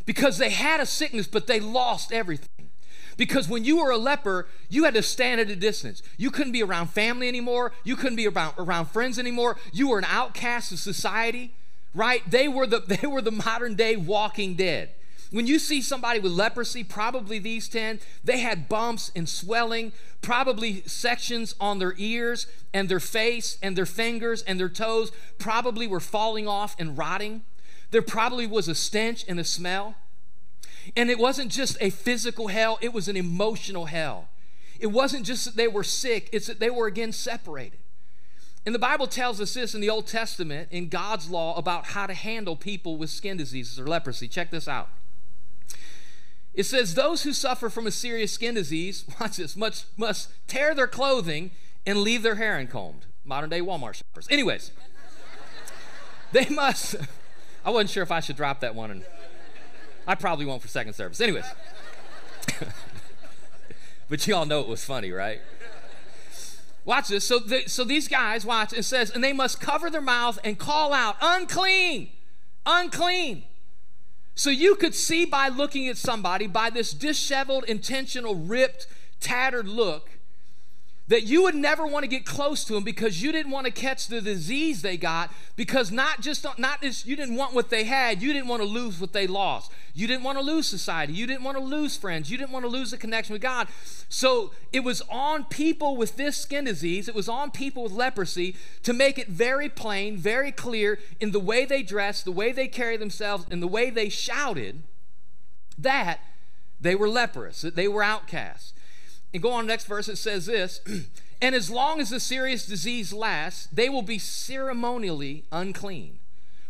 Because 0.05 0.37
they 0.37 0.49
had 0.49 0.79
a 0.79 0.85
sickness 0.85 1.27
but 1.27 1.47
they 1.47 1.59
lost 1.59 2.11
everything. 2.11 2.69
Because 3.17 3.49
when 3.49 3.65
you 3.65 3.83
were 3.83 3.91
a 3.91 3.97
leper, 3.97 4.47
you 4.69 4.85
had 4.85 4.93
to 4.93 5.03
stand 5.03 5.41
at 5.41 5.49
a 5.49 5.55
distance. 5.55 6.01
You 6.17 6.31
couldn't 6.31 6.53
be 6.53 6.63
around 6.63 6.87
family 6.87 7.27
anymore. 7.27 7.73
You 7.83 7.97
couldn't 7.97 8.15
be 8.15 8.27
around, 8.27 8.53
around 8.57 8.85
friends 8.85 9.19
anymore. 9.19 9.57
You 9.73 9.89
were 9.89 9.97
an 9.97 10.05
outcast 10.07 10.71
of 10.71 10.79
society, 10.79 11.53
right? 11.93 12.21
They 12.29 12.47
were 12.47 12.65
the, 12.65 12.79
they 12.87 13.05
were 13.05 13.21
the 13.21 13.31
modern 13.31 13.75
day 13.75 13.97
walking 13.97 14.55
dead. 14.55 14.91
When 15.31 15.45
you 15.45 15.59
see 15.59 15.81
somebody 15.81 16.19
with 16.19 16.31
leprosy, 16.31 16.83
probably 16.83 17.37
these 17.37 17.69
10, 17.69 17.99
they 18.23 18.39
had 18.39 18.67
bumps 18.67 19.11
and 19.15 19.29
swelling, 19.29 19.91
probably 20.21 20.81
sections 20.87 21.53
on 21.59 21.77
their 21.77 21.93
ears 21.97 22.47
and 22.73 22.89
their 22.89 22.99
face 22.99 23.57
and 23.61 23.75
their 23.75 23.85
fingers 23.85 24.41
and 24.41 24.59
their 24.59 24.69
toes 24.69 25.11
probably 25.37 25.85
were 25.85 25.99
falling 25.99 26.47
off 26.47 26.75
and 26.79 26.97
rotting. 26.97 27.43
There 27.91 28.01
probably 28.01 28.47
was 28.47 28.67
a 28.67 28.75
stench 28.75 29.23
and 29.27 29.39
a 29.39 29.43
smell. 29.43 29.95
And 30.95 31.11
it 31.11 31.19
wasn't 31.19 31.51
just 31.51 31.77
a 31.79 31.91
physical 31.91 32.47
hell, 32.47 32.79
it 32.81 32.93
was 32.93 33.07
an 33.07 33.15
emotional 33.15 33.85
hell. 33.85 34.29
It 34.79 34.87
wasn't 34.87 35.25
just 35.25 35.45
that 35.45 35.55
they 35.55 35.67
were 35.67 35.83
sick, 35.83 36.29
it's 36.31 36.47
that 36.47 36.59
they 36.59 36.69
were 36.71 36.87
again 36.87 37.11
separated. 37.11 37.79
And 38.65 38.73
the 38.73 38.79
Bible 38.79 39.07
tells 39.07 39.39
us 39.39 39.53
this 39.53 39.75
in 39.75 39.81
the 39.81 39.89
Old 39.89 40.07
Testament, 40.07 40.69
in 40.71 40.89
God's 40.89 41.29
law, 41.29 41.55
about 41.57 41.87
how 41.87 42.07
to 42.07 42.13
handle 42.13 42.55
people 42.55 42.97
with 42.97 43.09
skin 43.09 43.37
diseases 43.37 43.79
or 43.79 43.87
leprosy. 43.87 44.27
Check 44.27 44.51
this 44.51 44.67
out. 44.67 44.89
It 46.53 46.63
says, 46.63 46.95
Those 46.95 47.23
who 47.23 47.33
suffer 47.33 47.69
from 47.69 47.87
a 47.87 47.91
serious 47.91 48.31
skin 48.31 48.55
disease, 48.55 49.05
watch 49.19 49.37
this, 49.37 49.55
must, 49.55 49.85
must 49.97 50.29
tear 50.47 50.73
their 50.73 50.87
clothing 50.87 51.51
and 51.85 51.99
leave 51.99 52.23
their 52.23 52.35
hair 52.35 52.57
uncombed. 52.57 53.05
Modern 53.23 53.49
day 53.49 53.61
Walmart 53.61 53.95
shoppers. 53.95 54.27
Anyways, 54.29 54.71
they 56.31 56.47
must. 56.49 56.95
I 57.65 57.69
wasn't 57.71 57.89
sure 57.89 58.03
if 58.03 58.11
I 58.11 58.19
should 58.19 58.35
drop 58.35 58.61
that 58.61 58.75
one. 58.75 58.91
And, 58.91 59.03
I 60.07 60.15
probably 60.15 60.45
won't 60.45 60.61
for 60.61 60.67
second 60.67 60.93
service. 60.93 61.21
Anyways. 61.21 61.45
but 64.09 64.25
you 64.25 64.35
all 64.35 64.45
know 64.45 64.59
it 64.61 64.67
was 64.67 64.83
funny, 64.83 65.11
right? 65.11 65.39
Watch 66.83 67.09
this. 67.09 67.27
So, 67.27 67.41
so 67.67 67.83
these 67.83 68.07
guys, 68.07 68.43
watch, 68.43 68.73
it 68.73 68.83
says, 68.83 69.11
and 69.11 69.23
they 69.23 69.33
must 69.33 69.61
cover 69.61 69.91
their 69.91 70.01
mouth 70.01 70.39
and 70.43 70.57
call 70.57 70.93
out, 70.93 71.17
unclean, 71.21 72.09
unclean. 72.65 73.43
So 74.39 74.49
you 74.49 74.75
could 74.75 74.95
see 74.95 75.25
by 75.25 75.49
looking 75.49 75.89
at 75.89 75.97
somebody, 75.97 76.47
by 76.47 76.69
this 76.69 76.93
disheveled, 76.93 77.65
intentional, 77.65 78.35
ripped, 78.35 78.87
tattered 79.19 79.67
look, 79.67 80.11
that 81.09 81.23
you 81.23 81.43
would 81.43 81.55
never 81.55 81.85
want 81.85 82.03
to 82.03 82.07
get 82.07 82.25
close 82.25 82.63
to 82.63 82.73
them 82.73 82.83
because 82.83 83.21
you 83.21 83.31
didn't 83.31 83.51
want 83.51 83.65
to 83.65 83.71
catch 83.71 84.07
the 84.07 84.21
disease 84.21 84.81
they 84.81 84.95
got 84.95 85.31
because 85.55 85.91
not 85.91 86.21
just 86.21 86.45
not 86.57 86.81
just 86.81 87.05
you 87.05 87.15
didn't 87.15 87.35
want 87.35 87.53
what 87.53 87.69
they 87.69 87.83
had. 87.83 88.21
You 88.21 88.31
didn't 88.31 88.47
want 88.47 88.61
to 88.61 88.67
lose 88.67 89.01
what 89.01 89.11
they 89.11 89.27
lost. 89.27 89.71
You 89.93 90.07
didn't 90.07 90.23
want 90.23 90.37
to 90.37 90.43
lose 90.43 90.67
society. 90.67 91.13
You 91.13 91.27
didn't 91.27 91.43
want 91.43 91.57
to 91.57 91.63
lose 91.63 91.97
friends. 91.97 92.31
You 92.31 92.37
didn't 92.37 92.51
want 92.51 92.63
to 92.63 92.69
lose 92.69 92.91
the 92.91 92.97
connection 92.97 93.33
with 93.33 93.41
god. 93.41 93.67
So 94.07 94.51
it 94.71 94.81
was 94.81 95.01
on 95.09 95.45
people 95.45 95.97
with 95.97 96.15
this 96.15 96.37
skin 96.37 96.65
disease 96.65 97.07
it 97.07 97.15
was 97.15 97.27
on 97.27 97.51
people 97.51 97.83
with 97.83 97.91
leprosy 97.91 98.55
to 98.83 98.93
make 98.93 99.17
it 99.17 99.27
very 99.27 99.69
plain 99.69 100.17
very 100.17 100.51
clear 100.51 100.99
in 101.19 101.31
the 101.31 101.39
way 101.39 101.65
they 101.65 101.83
dressed 101.83 102.25
the 102.25 102.31
way 102.31 102.51
they 102.51 102.67
carried 102.67 103.01
themselves 103.01 103.45
and 103.49 103.61
the 103.61 103.67
way 103.67 103.89
they 103.89 104.09
shouted 104.09 104.83
that 105.77 106.19
they 106.79 106.95
were 106.95 107.09
leprous 107.09 107.61
that 107.61 107.75
they 107.75 107.87
were 107.87 108.03
outcasts 108.03 108.73
and 109.33 109.43
go 109.43 109.51
on 109.51 109.65
the 109.65 109.71
next 109.71 109.85
verse, 109.85 110.07
it 110.07 110.17
says 110.17 110.45
this 110.45 110.81
And 111.41 111.55
as 111.55 111.69
long 111.69 111.99
as 112.01 112.09
the 112.09 112.19
serious 112.19 112.65
disease 112.65 113.13
lasts, 113.13 113.67
they 113.71 113.87
will 113.87 114.01
be 114.01 114.19
ceremonially 114.19 115.45
unclean, 115.51 116.19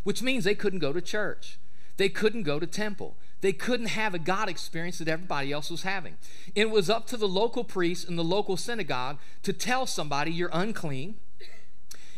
which 0.03 0.21
means 0.21 0.43
they 0.43 0.55
couldn't 0.55 0.79
go 0.79 0.93
to 0.93 1.01
church, 1.01 1.57
they 1.97 2.09
couldn't 2.09 2.43
go 2.43 2.59
to 2.59 2.67
temple. 2.67 3.17
They 3.41 3.53
couldn't 3.53 3.85
have 3.85 4.13
a 4.13 4.19
God 4.19 4.49
experience 4.49 4.97
that 4.97 5.07
everybody 5.07 5.53
else 5.53 5.71
was 5.71 5.83
having. 5.83 6.17
It 6.55 6.69
was 6.69 6.89
up 6.89 7.07
to 7.07 7.15
the 7.15 7.25
local 7.25 7.63
priest 7.63 8.05
and 8.05 8.19
the 8.19 8.23
local 8.23 8.57
synagogue 8.57 9.17
to 9.43 9.53
tell 9.53 9.85
somebody 9.85 10.29
you're 10.29 10.49
unclean 10.51 11.15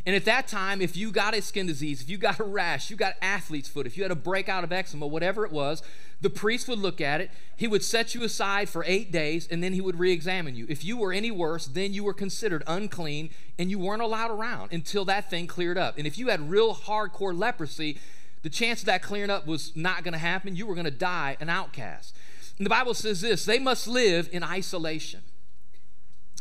and 0.05 0.15
at 0.15 0.25
that 0.25 0.47
time, 0.47 0.81
if 0.81 0.97
you 0.97 1.11
got 1.11 1.35
a 1.35 1.41
skin 1.41 1.67
disease, 1.67 2.01
if 2.01 2.09
you 2.09 2.17
got 2.17 2.39
a 2.39 2.43
rash, 2.43 2.89
you 2.89 2.95
got 2.95 3.15
athlete's 3.21 3.69
foot, 3.69 3.85
if 3.85 3.97
you 3.97 4.03
had 4.03 4.11
a 4.11 4.15
breakout 4.15 4.63
of 4.63 4.71
eczema, 4.71 5.05
whatever 5.05 5.45
it 5.45 5.51
was, 5.51 5.83
the 6.21 6.29
priest 6.29 6.67
would 6.67 6.79
look 6.79 7.01
at 7.01 7.19
it. 7.19 7.31
He 7.57 7.67
would 7.67 7.83
set 7.83 8.13
you 8.13 8.23
aside 8.23 8.69
for 8.69 8.83
eight 8.87 9.11
days, 9.11 9.47
and 9.49 9.63
then 9.63 9.73
he 9.73 9.81
would 9.81 9.99
re 9.99 10.11
examine 10.11 10.55
you. 10.55 10.67
If 10.69 10.85
you 10.85 10.97
were 10.97 11.11
any 11.11 11.31
worse, 11.31 11.65
then 11.65 11.93
you 11.93 12.03
were 12.03 12.13
considered 12.13 12.63
unclean 12.67 13.31
and 13.57 13.69
you 13.69 13.79
weren't 13.79 14.01
allowed 14.01 14.31
around 14.31 14.71
until 14.71 15.03
that 15.05 15.29
thing 15.29 15.47
cleared 15.47 15.77
up. 15.77 15.97
And 15.97 16.05
if 16.05 16.17
you 16.17 16.27
had 16.29 16.49
real 16.49 16.75
hardcore 16.75 17.37
leprosy, 17.37 17.97
the 18.43 18.49
chance 18.49 18.81
of 18.81 18.85
that 18.85 19.01
clearing 19.01 19.29
up 19.29 19.47
was 19.47 19.75
not 19.75 20.03
going 20.03 20.13
to 20.13 20.19
happen. 20.19 20.55
You 20.55 20.67
were 20.67 20.75
going 20.75 20.85
to 20.85 20.91
die 20.91 21.37
an 21.39 21.49
outcast. 21.49 22.15
And 22.57 22.65
the 22.65 22.69
Bible 22.69 22.93
says 22.93 23.21
this 23.21 23.45
they 23.45 23.59
must 23.59 23.87
live 23.87 24.29
in 24.31 24.43
isolation, 24.43 25.21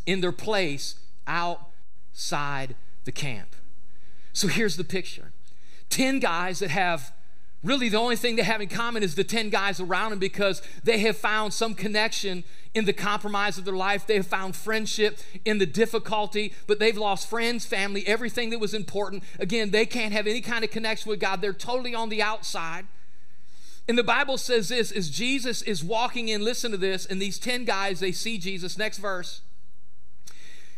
in 0.07 0.21
their 0.21 0.33
place 0.33 0.97
outside 1.27 2.75
the 3.05 3.13
camp. 3.13 3.57
So 4.33 4.49
here's 4.49 4.77
the 4.77 4.85
picture 4.85 5.33
10 5.89 6.19
guys 6.21 6.59
that 6.59 6.71
have 6.71 7.13
really 7.63 7.89
the 7.89 7.99
only 7.99 8.17
thing 8.17 8.37
they 8.37 8.43
have 8.43 8.61
in 8.61 8.69
common 8.69 9.03
is 9.03 9.15
the 9.15 9.25
10 9.25 9.51
guys 9.51 9.81
around 9.81 10.11
them 10.11 10.19
because 10.19 10.63
they 10.83 10.99
have 11.01 11.17
found 11.17 11.53
some 11.53 11.75
connection 11.75 12.45
in 12.75 12.85
the 12.85 12.93
compromise 12.93 13.59
of 13.59 13.65
their 13.65 13.75
life. 13.75 14.07
They 14.07 14.17
have 14.17 14.27
found 14.27 14.57
friendship 14.57 15.19
in 15.45 15.59
the 15.59 15.67
difficulty, 15.67 16.55
but 16.67 16.79
they've 16.79 16.97
lost 16.97 17.29
friends, 17.29 17.67
family, 17.67 18.07
everything 18.07 18.51
that 18.51 18.61
was 18.61 18.73
important. 18.73 19.25
Again, 19.39 19.71
they 19.71 19.87
can't 19.87 20.13
have 20.13 20.27
any 20.27 20.41
kind 20.41 20.65
of 20.65 20.71
connection 20.71 21.11
with 21.11 21.21
God. 21.21 21.41
They're 21.41 21.53
totally 21.53 21.95
on 21.95 22.09
the 22.09 22.23
outside. 22.23 22.87
And 23.89 23.99
the 23.99 24.05
Bible 24.05 24.39
says 24.39 24.69
this 24.69 24.93
as 24.93 25.11
Jesus 25.11 25.63
is 25.63 25.83
walking 25.83 26.29
in, 26.29 26.45
listen 26.45 26.71
to 26.71 26.77
this, 26.77 27.05
and 27.05 27.21
these 27.21 27.39
10 27.39 27.65
guys, 27.65 28.01
they 28.01 28.13
see 28.13 28.39
Jesus. 28.39 28.79
Next 28.79 28.99
verse. 28.99 29.43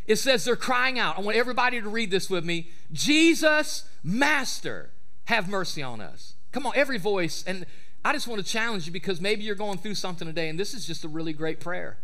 It 0.07 0.17
says 0.17 0.45
they're 0.45 0.57
crying 0.57 0.99
out. 0.99 1.19
I 1.19 1.21
want 1.21 1.37
everybody 1.37 1.81
to 1.81 1.89
read 1.89 2.11
this 2.11 2.29
with 2.29 2.45
me 2.45 2.71
Jesus, 2.91 3.85
Master, 4.03 4.91
have 5.27 5.49
mercy 5.49 5.83
on 5.83 6.01
us. 6.01 6.35
Come 6.53 6.67
on, 6.67 6.73
every 6.77 6.99
voice. 6.99 7.43
And 7.47 7.67
I 8.05 8.13
just 8.13 8.29
want 8.29 8.45
to 8.45 8.47
challenge 8.47 8.87
you 8.87 8.93
because 8.93 9.21
maybe 9.21 9.43
you're 9.43 9.55
going 9.55 9.79
through 9.79 9.95
something 9.95 10.27
today, 10.27 10.49
and 10.49 10.59
this 10.59 10.75
is 10.75 10.87
just 10.87 11.05
a 11.05 11.09
really 11.09 11.33
great 11.33 11.61
prayer. 11.61 11.97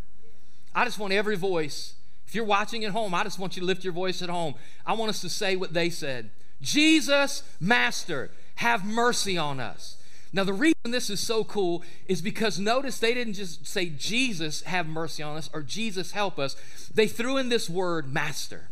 I 0.75 0.85
just 0.85 0.99
want 0.99 1.12
every 1.12 1.37
voice. 1.37 1.95
If 2.26 2.35
you're 2.35 2.45
watching 2.45 2.85
at 2.85 2.93
home, 2.93 3.14
I 3.14 3.25
just 3.25 3.38
want 3.38 3.57
you 3.57 3.61
to 3.61 3.67
lift 3.67 3.85
your 3.85 3.93
voice 3.93 4.23
at 4.23 4.28
home. 4.28 4.55
I 4.85 4.93
want 4.95 5.11
us 5.11 5.21
to 5.23 5.28
say 5.28 5.57
what 5.57 5.73
they 5.73 5.90
said 5.90 6.31
Jesus, 6.61 7.43
Master, 7.61 8.31
have 8.57 8.85
mercy 8.85 9.38
on 9.38 9.61
us. 9.61 9.97
Now, 10.33 10.45
the 10.45 10.52
reason 10.52 10.90
this 10.90 11.09
is 11.09 11.21
so 11.21 11.43
cool 11.43 11.83
is 12.07 12.21
because 12.21 12.59
notice 12.59 12.99
they 12.99 13.14
didn't 13.14 13.33
just 13.33 13.67
say, 13.67 13.87
Jesus, 13.87 14.62
have 14.62 14.87
mercy 14.87 15.23
on 15.23 15.38
us, 15.38 15.49
or 15.55 15.62
Jesus, 15.62 16.12
help 16.12 16.38
us. 16.38 16.55
They 16.93 17.07
threw 17.07 17.38
in 17.38 17.49
this 17.49 17.71
word, 17.71 18.12
master. 18.12 18.69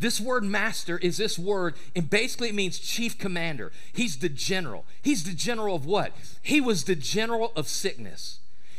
This 0.00 0.20
word 0.20 0.44
master 0.44 0.98
is 0.98 1.16
this 1.16 1.38
word, 1.38 1.74
and 1.96 2.08
basically 2.08 2.48
it 2.48 2.54
means 2.54 2.78
chief 2.78 3.18
commander. 3.18 3.72
He's 3.92 4.18
the 4.18 4.28
general. 4.28 4.84
He's 5.02 5.24
the 5.24 5.34
general 5.34 5.74
of 5.74 5.86
what? 5.86 6.12
He 6.42 6.60
was 6.60 6.84
the 6.84 6.94
general 6.94 7.52
of 7.56 7.68
sickness. 7.68 8.38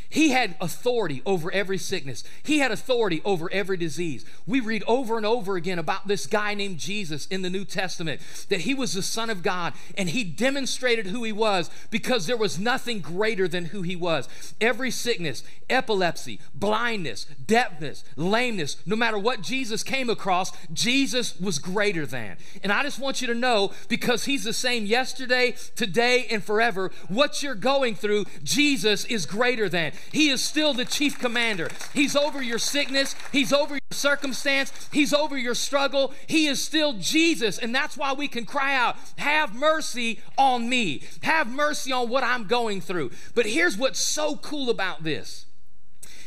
He 0.09 0.29
had 0.29 0.55
authority 0.59 1.21
over 1.25 1.51
every 1.51 1.77
sickness. 1.77 2.23
He 2.41 2.59
had 2.59 2.71
authority 2.71 3.21
over 3.23 3.51
every 3.51 3.77
disease. 3.77 4.25
We 4.47 4.59
read 4.59 4.83
over 4.87 5.17
and 5.17 5.25
over 5.25 5.55
again 5.55 5.77
about 5.77 6.07
this 6.07 6.25
guy 6.25 6.55
named 6.55 6.79
Jesus 6.79 7.27
in 7.27 7.43
the 7.43 7.49
New 7.49 7.63
Testament, 7.63 8.19
that 8.49 8.61
he 8.61 8.73
was 8.73 8.93
the 8.93 9.03
Son 9.03 9.29
of 9.29 9.43
God 9.43 9.73
and 9.95 10.09
he 10.09 10.23
demonstrated 10.23 11.07
who 11.07 11.23
he 11.23 11.31
was 11.31 11.69
because 11.91 12.25
there 12.25 12.37
was 12.37 12.57
nothing 12.57 13.01
greater 13.01 13.47
than 13.47 13.65
who 13.65 13.83
he 13.83 13.95
was. 13.95 14.27
Every 14.59 14.89
sickness, 14.89 15.43
epilepsy, 15.69 16.39
blindness, 16.55 17.27
deafness, 17.45 18.03
lameness, 18.15 18.77
no 18.87 18.95
matter 18.95 19.19
what 19.19 19.41
Jesus 19.41 19.83
came 19.83 20.09
across, 20.09 20.51
Jesus 20.73 21.39
was 21.39 21.59
greater 21.59 22.07
than. 22.07 22.37
And 22.63 22.71
I 22.71 22.81
just 22.81 22.99
want 22.99 23.21
you 23.21 23.27
to 23.27 23.35
know 23.35 23.71
because 23.87 24.25
he's 24.25 24.43
the 24.43 24.53
same 24.53 24.87
yesterday, 24.87 25.55
today, 25.75 26.25
and 26.31 26.43
forever, 26.43 26.91
what 27.07 27.43
you're 27.43 27.53
going 27.53 27.93
through, 27.93 28.25
Jesus 28.43 29.05
is 29.05 29.27
greater 29.27 29.69
than. 29.69 29.91
He 30.11 30.29
is 30.29 30.43
still 30.43 30.73
the 30.73 30.85
chief 30.85 31.19
commander. 31.19 31.69
He's 31.93 32.15
over 32.15 32.41
your 32.41 32.59
sickness, 32.59 33.15
He's 33.31 33.53
over 33.53 33.75
your 33.75 33.81
circumstance, 33.91 34.71
He's 34.91 35.13
over 35.13 35.37
your 35.37 35.55
struggle. 35.55 36.13
He 36.27 36.47
is 36.47 36.63
still 36.63 36.93
Jesus. 36.93 37.57
And 37.57 37.73
that's 37.73 37.97
why 37.97 38.13
we 38.13 38.27
can 38.27 38.45
cry 38.45 38.75
out, 38.75 38.97
Have 39.17 39.55
mercy 39.55 40.21
on 40.37 40.69
me. 40.69 41.03
Have 41.23 41.47
mercy 41.49 41.91
on 41.91 42.09
what 42.09 42.23
I'm 42.23 42.45
going 42.45 42.81
through. 42.81 43.11
But 43.35 43.45
here's 43.45 43.77
what's 43.77 43.99
so 43.99 44.35
cool 44.37 44.69
about 44.69 45.03
this 45.03 45.45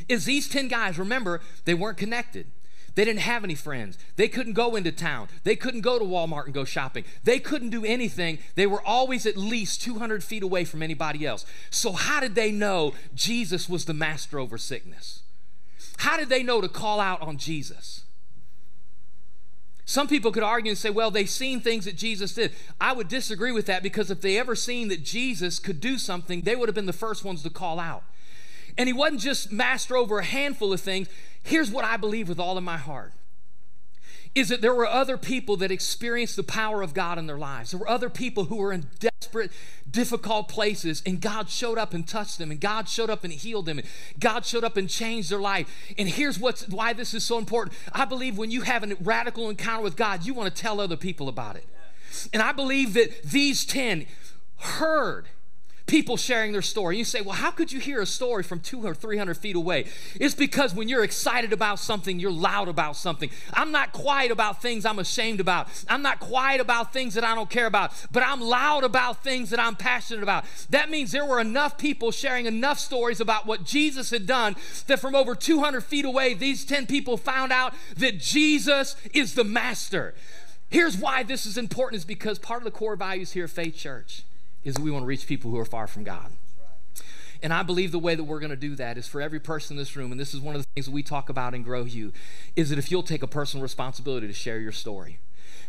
is 0.09 0.25
these 0.25 0.49
10 0.49 0.69
guys, 0.69 0.99
remember, 0.99 1.41
they 1.65 1.75
weren't 1.75 1.97
connected. 1.97 2.47
They 2.95 3.05
didn't 3.05 3.21
have 3.21 3.43
any 3.45 3.55
friends. 3.55 3.99
They 4.17 4.29
couldn't 4.29 4.53
go 4.53 4.77
into 4.77 4.93
town. 4.93 5.29
They 5.45 5.57
couldn't 5.57 5.81
go 5.81 5.99
to 5.99 6.05
Walmart 6.05 6.45
and 6.45 6.55
go 6.55 6.65
shopping. 6.65 7.05
They 7.25 7.39
couldn't 7.39 7.71
do 7.71 7.85
anything. 7.85 8.39
They 8.55 8.67
were 8.67 8.83
always 8.83 9.25
at 9.25 9.37
least 9.37 9.83
200 9.83 10.23
feet 10.23 10.43
away 10.43 10.65
from 10.65 10.83
anybody 10.83 11.25
else. 11.25 11.47
So, 11.71 11.93
how 11.93 12.21
did 12.21 12.35
they 12.35 12.53
know 12.53 12.93
Jesus 13.15 13.69
was 13.69 13.87
the 13.87 13.95
master 13.95 14.39
over 14.39 14.59
sickness? 14.59 15.23
How 15.99 16.17
did 16.17 16.29
they 16.29 16.43
know 16.43 16.61
to 16.61 16.69
call 16.69 17.01
out 17.01 17.23
on 17.23 17.39
Jesus? 17.39 18.05
Some 19.85 20.09
people 20.09 20.31
could 20.33 20.43
argue 20.43 20.71
and 20.71 20.79
say, 20.79 20.91
well, 20.91 21.11
they've 21.11 21.29
seen 21.29 21.61
things 21.61 21.85
that 21.87 21.97
Jesus 21.97 22.35
did. 22.35 22.53
I 22.81 22.93
would 22.93 23.09
disagree 23.09 23.53
with 23.53 23.67
that 23.67 23.83
because 23.83 24.11
if 24.11 24.21
they 24.21 24.39
ever 24.39 24.55
seen 24.55 24.89
that 24.89 25.03
Jesus 25.03 25.59
could 25.59 25.81
do 25.81 25.99
something, 25.99 26.43
they 26.43 26.57
would 26.57 26.69
have 26.69 26.75
been 26.75 26.87
the 26.87 26.93
first 26.93 27.25
ones 27.25 27.43
to 27.43 27.51
call 27.51 27.79
out. 27.81 28.05
And 28.79 28.89
he 28.89 28.93
wasn't 28.93 29.21
just 29.21 29.53
master 29.53 29.97
over 29.97 30.19
a 30.19 30.25
handful 30.25 30.73
of 30.73 30.81
things. 30.81 31.09
Here's 31.43 31.71
what 31.71 31.85
I 31.85 31.97
believe 31.97 32.29
with 32.29 32.39
all 32.39 32.57
of 32.57 32.65
my 32.65 32.77
heart 32.77 33.13
is 34.35 34.49
that 34.49 34.63
there 34.63 34.75
were 34.75 34.87
other 34.87 35.19
people 35.19 35.57
that 35.59 35.71
experienced 35.71 36.37
the 36.37 36.43
power 36.43 36.81
of 36.81 36.95
God 36.95 37.19
in 37.19 37.27
their 37.27 37.37
lives. 37.37 37.73
There 37.73 37.81
were 37.81 37.89
other 37.89 38.09
people 38.09 38.45
who 38.45 38.57
were 38.57 38.73
in 38.73 38.87
desperate, 38.99 39.51
difficult 39.91 40.49
places, 40.49 41.03
and 41.05 41.21
God 41.21 41.51
showed 41.51 41.77
up 41.77 41.93
and 41.93 42.09
touched 42.09 42.39
them, 42.39 42.51
and 42.51 42.59
God 42.59 42.89
showed 42.89 43.11
up 43.11 43.25
and 43.25 43.33
healed 43.33 43.67
them, 43.67 43.79
and 43.79 43.87
God 44.19 44.47
showed 44.47 44.65
up 44.65 44.79
and 44.79 44.89
changed 44.89 45.31
their 45.31 45.39
life. 45.39 45.69
And 45.99 46.09
here's 46.09 46.39
what's 46.39 46.67
why 46.69 46.95
this 46.95 47.13
is 47.13 47.25
so 47.25 47.37
important. 47.37 47.77
I 47.93 48.07
believe 48.07 48.39
when 48.39 48.51
you 48.51 48.63
have 48.63 48.83
a 48.91 48.95
radical 49.03 49.51
encounter 49.51 49.83
with 49.83 49.97
God, 49.97 50.25
you 50.25 50.33
want 50.33 50.55
to 50.55 50.63
tell 50.63 50.81
other 50.81 50.97
people 50.97 51.29
about 51.29 51.57
it. 51.57 51.67
And 52.33 52.43
I 52.43 52.53
believe 52.53 52.95
that 52.95 53.23
these 53.23 53.67
10 53.67 54.07
heard 54.59 55.29
people 55.93 56.17
sharing 56.17 56.53
their 56.53 56.63
story. 56.63 56.97
You 56.97 57.05
say, 57.05 57.21
well, 57.21 57.35
how 57.35 57.51
could 57.51 57.71
you 57.71 57.79
hear 57.79 58.01
a 58.01 58.07
story 58.07 58.43
from 58.43 58.61
200 58.61 58.93
or 58.93 58.95
300 58.95 59.35
feet 59.37 59.57
away? 59.57 59.85
It's 60.19 60.35
because 60.35 60.75
when 60.75 60.89
you're 60.89 61.05
excited 61.05 61.53
about 61.53 61.79
something, 61.79 62.19
you're 62.19 62.33
loud 62.33 62.69
about 62.69 62.97
something. 62.97 63.29
I'm 63.53 63.73
not 63.73 63.93
quiet 63.93 64.31
about 64.31 64.63
things 64.63 64.87
I'm 64.87 64.99
ashamed 64.99 65.39
about. 65.39 65.69
I'm 65.91 66.01
not 66.01 66.19
quiet 66.19 66.63
about 66.63 66.95
things 66.95 67.13
that 67.13 67.25
I 67.25 67.35
don't 67.35 67.51
care 67.51 67.67
about, 67.67 67.93
but 68.11 68.23
I'm 68.23 68.41
loud 68.41 68.85
about 68.85 69.23
things 69.23 69.51
that 69.51 69.61
I'm 69.61 69.77
passionate 69.77 70.23
about. 70.23 70.47
That 70.71 70.89
means 70.89 71.13
there 71.13 71.27
were 71.27 71.41
enough 71.41 71.77
people 71.77 72.11
sharing 72.11 72.47
enough 72.47 72.79
stories 72.79 73.21
about 73.21 73.45
what 73.45 73.63
Jesus 73.63 74.09
had 74.09 74.27
done 74.27 74.57
that 74.87 74.99
from 74.99 75.15
over 75.15 75.35
200 75.35 75.83
feet 75.83 76.07
away, 76.07 76.33
these 76.33 76.65
10 76.65 76.87
people 76.87 77.19
found 77.19 77.53
out 77.53 77.75
that 77.99 78.19
Jesus 78.19 78.97
is 79.13 79.35
the 79.35 79.45
master. 79.45 80.15
Here's 80.71 80.97
why 80.97 81.23
this 81.23 81.45
is 81.45 81.59
important 81.59 81.99
is 81.99 82.07
because 82.07 82.39
part 82.39 82.63
of 82.63 82.65
the 82.65 82.71
core 82.71 82.97
values 82.97 83.33
here 83.33 83.45
at 83.45 83.51
Faith 83.51 83.77
Church 83.77 84.25
is 84.65 84.79
we 84.79 84.91
want 84.91 85.03
to 85.03 85.07
reach 85.07 85.27
people 85.27 85.51
who 85.51 85.59
are 85.59 85.65
far 85.65 85.87
from 85.87 86.05
God. 86.05 86.33
And 87.43 87.53
I 87.53 87.65
believe 87.65 87.91
the 87.91 87.99
way 87.99 88.15
that 88.15 88.25
we're 88.25 88.39
going 88.39 88.51
to 88.51 88.57
do 88.57 88.77
that 88.77 88.97
is 88.97 89.09
for 89.09 89.21
every 89.21 89.41
person 89.41 89.77
in 89.77 89.79
this 89.79 89.97
room, 89.97 90.13
and 90.13 90.21
this 90.21 90.33
is 90.33 90.41
one 90.41 90.55
of 90.55 90.63
the 90.63 90.69
things 90.75 90.87
that 90.87 90.93
we 90.93 91.03
talk 91.03 91.29
about 91.29 91.55
in 91.55 91.63
Grow 91.63 91.83
You, 91.85 92.13
is 92.55 92.71
that 92.71 92.79
if 92.79 92.91
you'll 92.91 93.03
take 93.03 93.23
a 93.23 93.27
personal 93.27 93.63
responsibility 93.63 94.29
to 94.29 94.33
share 94.33 94.61
your 94.61 94.71
story. 94.71 95.19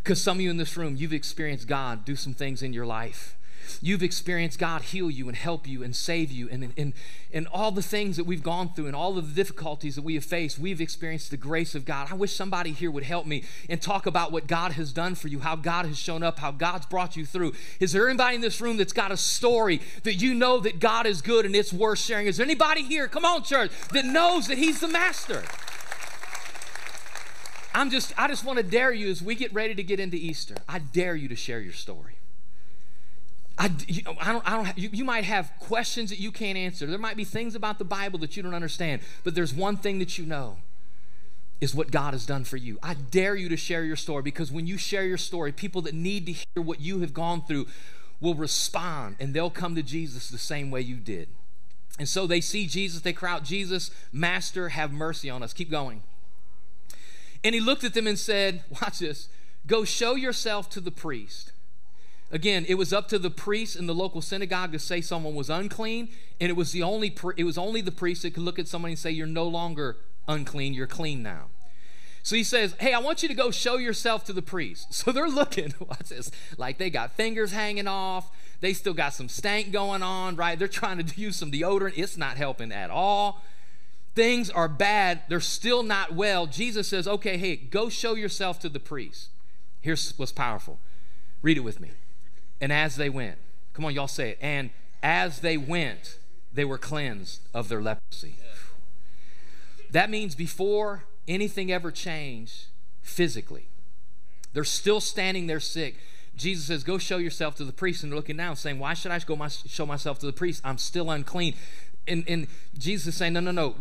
Because 0.04 0.22
some 0.22 0.38
of 0.38 0.42
you 0.42 0.52
in 0.52 0.58
this 0.58 0.78
room, 0.78 0.96
you've 0.96 1.14
experienced 1.14 1.68
God 1.68 2.06
do 2.06 2.16
some 2.16 2.34
things 2.34 2.62
in 2.62 2.74
your 2.74 2.86
life 2.86 3.36
You've 3.82 4.04
experienced 4.04 4.60
God 4.60 4.82
heal 4.84 5.10
you 5.10 5.28
and 5.28 5.38
help 5.38 5.68
you 5.68 5.84
and 5.84 5.96
save 5.96 6.32
you. 6.32 6.50
And, 6.50 6.74
and, 6.78 6.94
and 7.34 7.48
all 7.48 7.72
the 7.72 7.82
things 7.82 8.18
that 8.18 8.26
we've 8.26 8.44
gone 8.44 8.74
through 8.74 8.88
and 8.88 8.96
all 8.96 9.18
of 9.18 9.28
the 9.28 9.36
difficulties 9.36 9.96
that 9.96 10.04
we 10.04 10.16
have 10.16 10.24
faced, 10.24 10.60
we've 10.60 10.82
experienced 10.82 11.32
the 11.32 11.38
grace 11.38 11.76
of 11.76 11.86
God. 11.86 12.08
I 12.12 12.16
wish 12.16 12.36
somebody 12.36 12.72
here 12.72 12.92
would 12.92 13.04
help 13.04 13.26
me 13.26 13.44
and 13.70 13.82
talk 13.82 14.06
about 14.06 14.32
what 14.32 14.48
God 14.48 14.74
has 14.74 14.94
done 14.94 15.16
for 15.16 15.28
you, 15.28 15.40
how 15.40 15.56
God 15.56 15.86
has 15.86 15.98
shown 15.98 16.24
up, 16.24 16.40
how 16.40 16.52
God's 16.52 16.86
brought 16.86 17.16
you 17.16 17.26
through. 17.26 17.54
Is 17.80 17.92
there 17.92 18.08
anybody 18.08 18.36
in 18.36 18.42
this 18.42 18.62
room 18.62 18.78
that's 18.78 18.94
got 18.94 19.12
a 19.12 19.18
story 19.18 19.82
that 20.04 20.16
you 20.16 20.34
know 20.34 20.60
that 20.60 20.80
God 20.80 21.06
is 21.06 21.22
good 21.22 21.46
and 21.46 21.56
it's 21.56 21.74
worth 21.74 22.00
sharing? 22.00 22.28
Is 22.28 22.38
there 22.38 22.46
anybody 22.46 22.84
here, 22.84 23.08
come 23.08 23.26
on, 23.26 23.44
church, 23.44 23.72
that 23.92 24.06
knows 24.06 24.48
that 24.48 24.58
He's 24.58 24.80
the 24.80 24.88
master? 24.88 25.44
I'm 27.76 27.90
just, 27.90 28.14
I 28.18 28.28
just 28.28 28.46
want 28.46 28.58
to 28.58 28.64
dare 28.64 28.92
you 28.92 29.10
as 29.10 29.22
we 29.22 29.36
get 29.36 29.52
ready 29.54 29.74
to 29.74 29.84
get 29.84 30.00
into 30.00 30.18
Easter. 30.18 30.56
I 30.70 30.80
dare 30.80 31.16
you 31.16 31.28
to 31.30 31.36
share 31.36 31.60
your 31.60 31.74
story. 31.74 32.18
I, 33.58 33.72
you, 33.88 34.02
I 34.20 34.32
don't, 34.32 34.52
I 34.52 34.56
don't, 34.56 34.78
you, 34.78 34.90
you 34.92 35.06
might 35.06 35.26
have 35.26 35.52
questions 35.60 36.10
that 36.10 36.20
you 36.20 36.32
can't 36.32 36.58
answer. 36.58 36.88
There 36.88 36.98
might 36.98 37.18
be 37.18 37.24
things 37.24 37.56
about 37.56 37.78
the 37.78 37.86
Bible 37.86 38.20
that 38.20 38.36
you 38.36 38.44
don't 38.44 38.56
understand, 38.56 39.02
but 39.24 39.36
there's 39.36 39.54
one 39.54 39.78
thing 39.78 40.00
that 40.00 40.18
you 40.18 40.26
know 40.26 40.58
is 41.62 41.74
what 41.74 41.92
God 41.92 42.14
has 42.14 42.26
done 42.26 42.44
for 42.44 42.58
you. 42.58 42.78
I 42.84 42.94
dare 42.94 43.36
you 43.36 43.48
to 43.50 43.56
share 43.56 43.86
your 43.86 43.96
story 43.96 44.22
because 44.22 44.52
when 44.52 44.68
you 44.68 44.78
share 44.78 45.06
your 45.06 45.18
story, 45.18 45.54
people 45.54 45.82
that 45.84 45.94
need 45.94 46.26
to 46.26 46.34
hear 46.34 46.62
what 46.62 46.82
you 46.82 47.00
have 47.00 47.14
gone 47.14 47.42
through 47.42 47.68
will 48.20 48.36
respond 48.36 49.16
and 49.20 49.34
they'll 49.34 49.50
come 49.50 49.74
to 49.76 49.82
Jesus 49.82 50.30
the 50.30 50.38
same 50.38 50.72
way 50.72 50.82
you 50.82 50.98
did. 50.98 51.30
And 51.98 52.10
so 52.10 52.28
they 52.28 52.42
see 52.42 52.68
Jesus, 52.68 53.02
they 53.02 53.14
cry 53.14 53.32
out, 53.32 53.44
Jesus, 53.44 53.92
Master, 54.12 54.70
have 54.70 54.92
mercy 54.92 55.30
on 55.30 55.42
us. 55.42 55.54
Keep 55.54 55.72
going. 55.72 56.04
And 57.46 57.56
he 57.56 57.62
looked 57.62 57.86
at 57.86 57.94
them 57.94 58.08
and 58.08 58.20
said, 58.20 58.64
Watch 58.82 59.00
this, 59.00 59.30
go 59.66 59.86
show 59.86 60.16
yourself 60.16 60.70
to 60.72 60.82
the 60.82 60.92
priest. 60.92 61.53
Again, 62.34 62.66
it 62.68 62.74
was 62.74 62.92
up 62.92 63.08
to 63.10 63.20
the 63.20 63.30
priest 63.30 63.76
in 63.76 63.86
the 63.86 63.94
local 63.94 64.20
synagogue 64.20 64.72
to 64.72 64.80
say 64.80 65.02
someone 65.02 65.36
was 65.36 65.52
unclean, 65.52 66.10
and 66.42 66.50
it 66.50 66.56
was 66.56 66.72
the 66.72 66.82
only 66.82 67.16
it 67.38 67.44
was 67.44 67.60
only 67.60 67.80
the 67.80 67.92
priest 67.92 68.24
that 68.24 68.34
could 68.34 68.42
look 68.42 68.58
at 68.58 68.68
somebody 68.68 68.94
and 68.94 69.00
say 69.00 69.12
you're 69.12 69.28
no 69.28 69.48
longer 69.48 69.98
unclean, 70.28 70.74
you're 70.74 70.88
clean 70.88 71.22
now. 71.22 71.50
So 72.24 72.36
he 72.36 72.44
says, 72.44 72.76
Hey, 72.80 72.92
I 72.92 73.00
want 73.00 73.22
you 73.22 73.30
to 73.30 73.36
go 73.36 73.52
show 73.52 73.78
yourself 73.78 74.24
to 74.26 74.34
the 74.34 74.42
priest. 74.42 74.88
So 75.04 75.12
they're 75.12 75.30
looking, 75.30 75.72
what's 75.78 76.10
this? 76.10 76.32
Like 76.58 76.80
they 76.80 76.90
got 76.90 77.16
fingers 77.16 77.52
hanging 77.52 77.88
off. 77.88 78.32
They 78.62 78.74
still 78.74 78.96
got 78.96 79.14
some 79.14 79.30
stank 79.30 79.72
going 79.72 80.02
on, 80.02 80.36
right? 80.36 80.58
They're 80.58 80.68
trying 80.68 81.06
to 81.06 81.22
use 81.22 81.36
some 81.36 81.52
deodorant. 81.52 81.94
It's 81.98 82.18
not 82.18 82.38
helping 82.38 82.72
at 82.72 82.90
all. 82.90 83.44
Things 84.16 84.50
are 84.50 84.68
bad. 84.68 85.22
They're 85.28 85.40
still 85.40 85.84
not 85.84 86.16
well. 86.16 86.48
Jesus 86.48 86.88
says, 86.88 87.08
Okay, 87.08 87.38
hey, 87.38 87.58
go 87.58 87.90
show 87.90 88.16
yourself 88.16 88.58
to 88.62 88.70
the 88.70 88.80
priest. 88.80 89.30
Here's 89.82 90.18
what's 90.18 90.32
powerful. 90.32 90.80
Read 91.44 91.58
it 91.58 91.62
with 91.62 91.80
me. 91.80 91.92
And 92.64 92.72
as 92.72 92.96
they 92.96 93.10
went, 93.10 93.40
come 93.74 93.84
on, 93.84 93.94
y'all 93.94 94.08
say 94.08 94.30
it. 94.30 94.38
And 94.40 94.70
as 95.04 95.42
they 95.42 95.58
went, 95.58 96.18
they 96.54 96.64
were 96.64 96.78
cleansed 96.78 97.42
of 97.54 97.68
their 97.68 97.82
leprosy. 97.82 98.36
That 99.92 100.10
means 100.10 100.34
before 100.34 101.04
anything 101.28 101.74
ever 101.74 101.92
changed 101.92 102.68
physically, 103.02 103.68
they're 104.54 104.64
still 104.64 105.02
standing 105.02 105.48
there 105.48 105.60
sick. 105.60 105.98
Jesus 106.38 106.68
says, 106.68 106.86
Go 106.86 106.98
show 106.98 107.18
yourself 107.18 107.56
to 107.56 107.66
the 107.66 107.74
priest. 107.74 108.02
And 108.02 108.14
they're 108.14 108.18
looking 108.18 108.38
down, 108.38 108.56
saying, 108.56 108.80
Why 108.80 108.94
should 108.94 109.12
I 109.12 109.20
go 109.20 109.36
my, 109.36 109.50
show 109.50 109.86
myself 109.86 110.20
to 110.20 110.26
the 110.26 110.32
priest? 110.32 110.62
I'm 110.64 110.78
still 110.78 111.12
unclean. 111.12 111.56
And, 112.08 112.24
and 112.30 112.48
Jesus 112.78 113.08
is 113.08 113.18
saying, 113.18 113.34
No, 113.34 113.42
no, 113.42 113.52
no. 113.52 113.76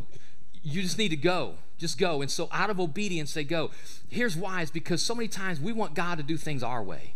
You 0.60 0.82
just 0.82 0.98
need 0.98 1.10
to 1.10 1.16
go. 1.16 1.54
Just 1.78 1.98
go. 1.98 2.20
And 2.20 2.28
so, 2.28 2.48
out 2.50 2.68
of 2.68 2.80
obedience, 2.80 3.32
they 3.32 3.44
go. 3.44 3.70
Here's 4.08 4.36
why 4.36 4.62
is 4.62 4.72
because 4.72 5.02
so 5.02 5.14
many 5.14 5.28
times 5.28 5.60
we 5.60 5.72
want 5.72 5.94
God 5.94 6.18
to 6.18 6.24
do 6.24 6.36
things 6.36 6.64
our 6.64 6.82
way. 6.82 7.14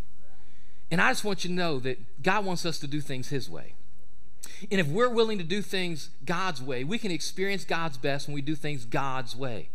And 0.91 1.01
I 1.01 1.11
just 1.11 1.25
want 1.25 1.45
you 1.45 1.49
to 1.49 1.55
know 1.55 1.79
that 1.81 2.23
God 2.23 2.45
wants 2.45 2.65
us 2.65 2.79
to 2.79 2.87
do 2.87 3.01
things 3.01 3.29
His 3.29 3.51
way. 3.51 3.75
And 4.71 4.81
if 4.81 4.87
we're 4.87 5.11
willing 5.11 5.39
to 5.39 5.45
do 5.45 5.61
things 5.61 6.11
God's 6.25 6.63
way, 6.63 6.85
we 6.85 6.99
can 6.99 7.11
experience 7.11 7.65
God's 7.65 7.99
best 7.99 8.27
when 8.27 8.35
we 8.35 8.43
do 8.43 8.55
things 8.55 8.85
God's 8.85 9.35
way. 9.35 9.69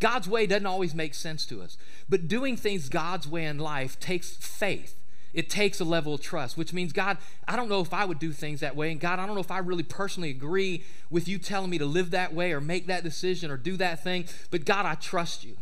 God's 0.00 0.28
way 0.28 0.46
doesn't 0.46 0.66
always 0.66 0.94
make 0.94 1.14
sense 1.14 1.46
to 1.46 1.62
us, 1.62 1.76
but 2.08 2.28
doing 2.28 2.56
things 2.56 2.88
God's 2.88 3.28
way 3.28 3.44
in 3.44 3.58
life 3.58 3.98
takes 4.00 4.36
faith. 4.36 4.96
It 5.32 5.50
takes 5.50 5.80
a 5.80 5.84
level 5.84 6.14
of 6.14 6.20
trust, 6.20 6.56
which 6.56 6.72
means, 6.72 6.92
God, 6.92 7.18
I 7.48 7.56
don't 7.56 7.68
know 7.68 7.80
if 7.80 7.92
I 7.92 8.04
would 8.04 8.20
do 8.20 8.30
things 8.30 8.60
that 8.60 8.76
way. 8.76 8.92
And 8.92 9.00
God, 9.00 9.18
I 9.18 9.26
don't 9.26 9.34
know 9.34 9.40
if 9.40 9.50
I 9.50 9.58
really 9.58 9.82
personally 9.82 10.30
agree 10.30 10.84
with 11.10 11.26
you 11.26 11.38
telling 11.38 11.70
me 11.70 11.78
to 11.78 11.86
live 11.86 12.12
that 12.12 12.32
way 12.32 12.52
or 12.52 12.60
make 12.60 12.86
that 12.86 13.02
decision 13.02 13.50
or 13.50 13.56
do 13.56 13.76
that 13.78 14.04
thing, 14.04 14.26
but 14.52 14.64
God, 14.64 14.86
I 14.86 14.94
trust 14.94 15.44
you. 15.44 15.56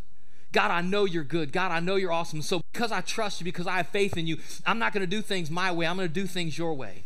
God, 0.52 0.70
I 0.70 0.82
know 0.82 1.04
you're 1.06 1.24
good. 1.24 1.50
God, 1.52 1.72
I 1.72 1.80
know 1.80 1.96
you're 1.96 2.12
awesome. 2.12 2.42
So 2.42 2.62
because 2.72 2.92
I 2.92 3.00
trust 3.00 3.40
you, 3.40 3.44
because 3.44 3.66
I 3.66 3.78
have 3.78 3.88
faith 3.88 4.16
in 4.16 4.26
you, 4.26 4.36
I'm 4.66 4.78
not 4.78 4.92
going 4.92 5.00
to 5.00 5.06
do 5.06 5.22
things 5.22 5.50
my 5.50 5.72
way. 5.72 5.86
I'm 5.86 5.96
going 5.96 6.08
to 6.08 6.14
do 6.14 6.26
things 6.26 6.58
your 6.58 6.74
way. 6.74 7.04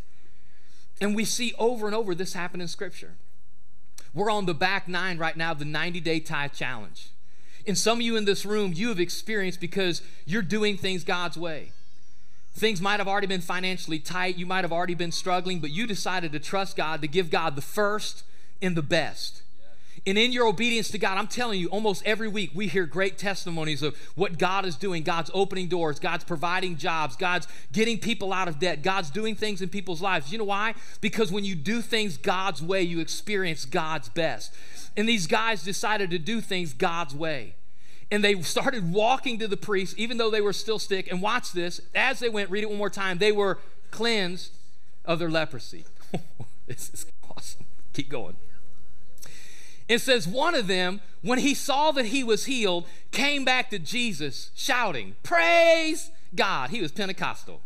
And 1.00 1.14
we 1.14 1.24
see 1.24 1.54
over 1.59 1.87
and 1.87 1.94
over 1.94 2.14
this 2.14 2.32
happen 2.32 2.61
in 2.61 2.68
Scripture. 2.68 3.14
We're 4.14 4.30
on 4.30 4.46
the 4.46 4.54
back 4.54 4.88
nine 4.88 5.18
right 5.18 5.37
now, 5.37 5.52
of 5.52 5.59
the 5.59 5.64
90 5.64 6.00
day 6.00 6.20
tithe 6.20 6.52
challenge. 6.52 7.11
And 7.66 7.76
some 7.76 7.98
of 7.98 8.02
you 8.02 8.16
in 8.16 8.24
this 8.24 8.46
room, 8.46 8.72
you 8.74 8.88
have 8.88 9.00
experienced 9.00 9.61
because 9.61 10.00
you're 10.24 10.42
doing 10.42 10.76
things 10.76 11.04
God's 11.04 11.37
way. 11.37 11.72
Things 12.54 12.80
might 12.80 13.00
have 13.00 13.09
already 13.09 13.26
been 13.26 13.42
financially 13.42 13.98
tight, 13.98 14.38
you 14.38 14.46
might 14.46 14.64
have 14.64 14.72
already 14.72 14.94
been 14.94 15.12
struggling, 15.12 15.61
but 15.61 15.70
you 15.70 15.87
decided 15.87 16.32
to 16.32 16.38
trust 16.38 16.76
God, 16.76 17.02
to 17.02 17.09
give 17.09 17.28
God 17.28 17.54
the 17.54 17.62
first 17.62 18.24
and 18.62 18.74
the 18.74 18.82
best. 18.82 19.42
And 20.04 20.18
in 20.18 20.32
your 20.32 20.46
obedience 20.46 20.88
to 20.90 20.98
God, 20.98 21.18
I'm 21.18 21.26
telling 21.26 21.59
you, 21.59 21.68
almost 21.68 22.04
every 22.04 22.28
week 22.28 22.50
we 22.54 22.66
hear 22.66 22.87
great 22.87 23.18
testimonies 23.18 23.82
of 23.82 23.96
what 24.14 24.38
God 24.38 24.66
is 24.66 24.76
doing. 24.76 25.02
God's 25.02 25.30
opening 25.32 25.68
doors, 25.68 25.98
God's 25.98 26.24
providing 26.24 26.76
jobs, 26.76 27.16
God's 27.16 27.48
getting 27.72 27.98
people 27.98 28.32
out 28.32 28.48
of 28.48 28.59
debt, 28.59 28.82
God's 28.82 29.11
doing 29.11 29.35
things 29.35 29.62
in 29.62 29.68
people's 29.68 30.02
lives. 30.02 30.30
You 30.30 30.38
know 30.38 30.44
why? 30.44 30.74
Because 31.00 31.32
when 31.32 31.44
you 31.44 31.54
do 31.54 31.80
things 31.80 32.16
God's 32.16 32.62
way, 32.62 32.82
you 32.82 33.00
experience 33.00 33.64
God's 33.64 34.09
best. 34.09 34.54
And 34.96 35.09
these 35.09 35.26
guys 35.26 35.62
decided 35.62 36.11
to 36.11 36.18
do 36.18 36.40
things 36.40 36.72
God's 36.72 37.14
way. 37.14 37.54
And 38.11 38.22
they 38.22 38.40
started 38.42 38.92
walking 38.92 39.38
to 39.40 39.48
the 39.48 39.56
priest, 39.56 39.98
even 39.98 40.16
though 40.16 40.30
they 40.30 40.40
were 40.40 40.52
still 40.52 40.78
sick. 40.78 41.11
And 41.11 41.20
watch 41.20 41.52
this. 41.52 41.80
As 41.94 42.20
they 42.20 42.28
went, 42.28 42.50
read 42.50 42.62
it 42.62 42.70
one 42.70 42.78
more 42.78 42.90
time, 42.90 43.18
they 43.18 43.32
were 43.32 43.59
cleansed 43.90 44.52
of 45.04 45.18
their 45.18 45.30
leprosy. 45.30 45.85
this 46.66 46.90
is 46.94 47.06
awesome. 47.28 47.66
Keep 47.92 48.09
going. 48.09 48.37
It 49.88 50.01
says, 50.01 50.27
one 50.27 50.55
of 50.55 50.66
them, 50.66 51.01
when 51.22 51.38
he 51.38 51.55
saw 51.55 51.92
that 51.92 52.07
he 52.07 52.25
was 52.25 52.46
healed, 52.46 52.87
came 53.12 53.44
back 53.44 53.70
to 53.70 53.79
Jesus 53.79 54.51
shouting, 54.55 55.16
Praise 55.22 56.11
God. 56.35 56.70
He 56.70 56.81
was 56.81 56.92
Pentecostal. 56.92 57.61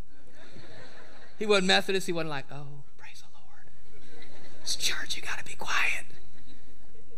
He 1.39 1.47
wasn't 1.47 1.69
Methodist. 1.69 2.07
He 2.07 2.13
wasn't 2.13 2.31
like, 2.31 2.45
Oh, 2.53 2.83
praise 2.99 3.23
the 3.23 3.29
Lord. 3.35 4.29
It's 4.63 4.77
church, 4.77 5.17
you 5.17 5.23
got 5.23 5.39
to 5.39 5.45
be 5.45 5.55
quiet. 5.55 6.05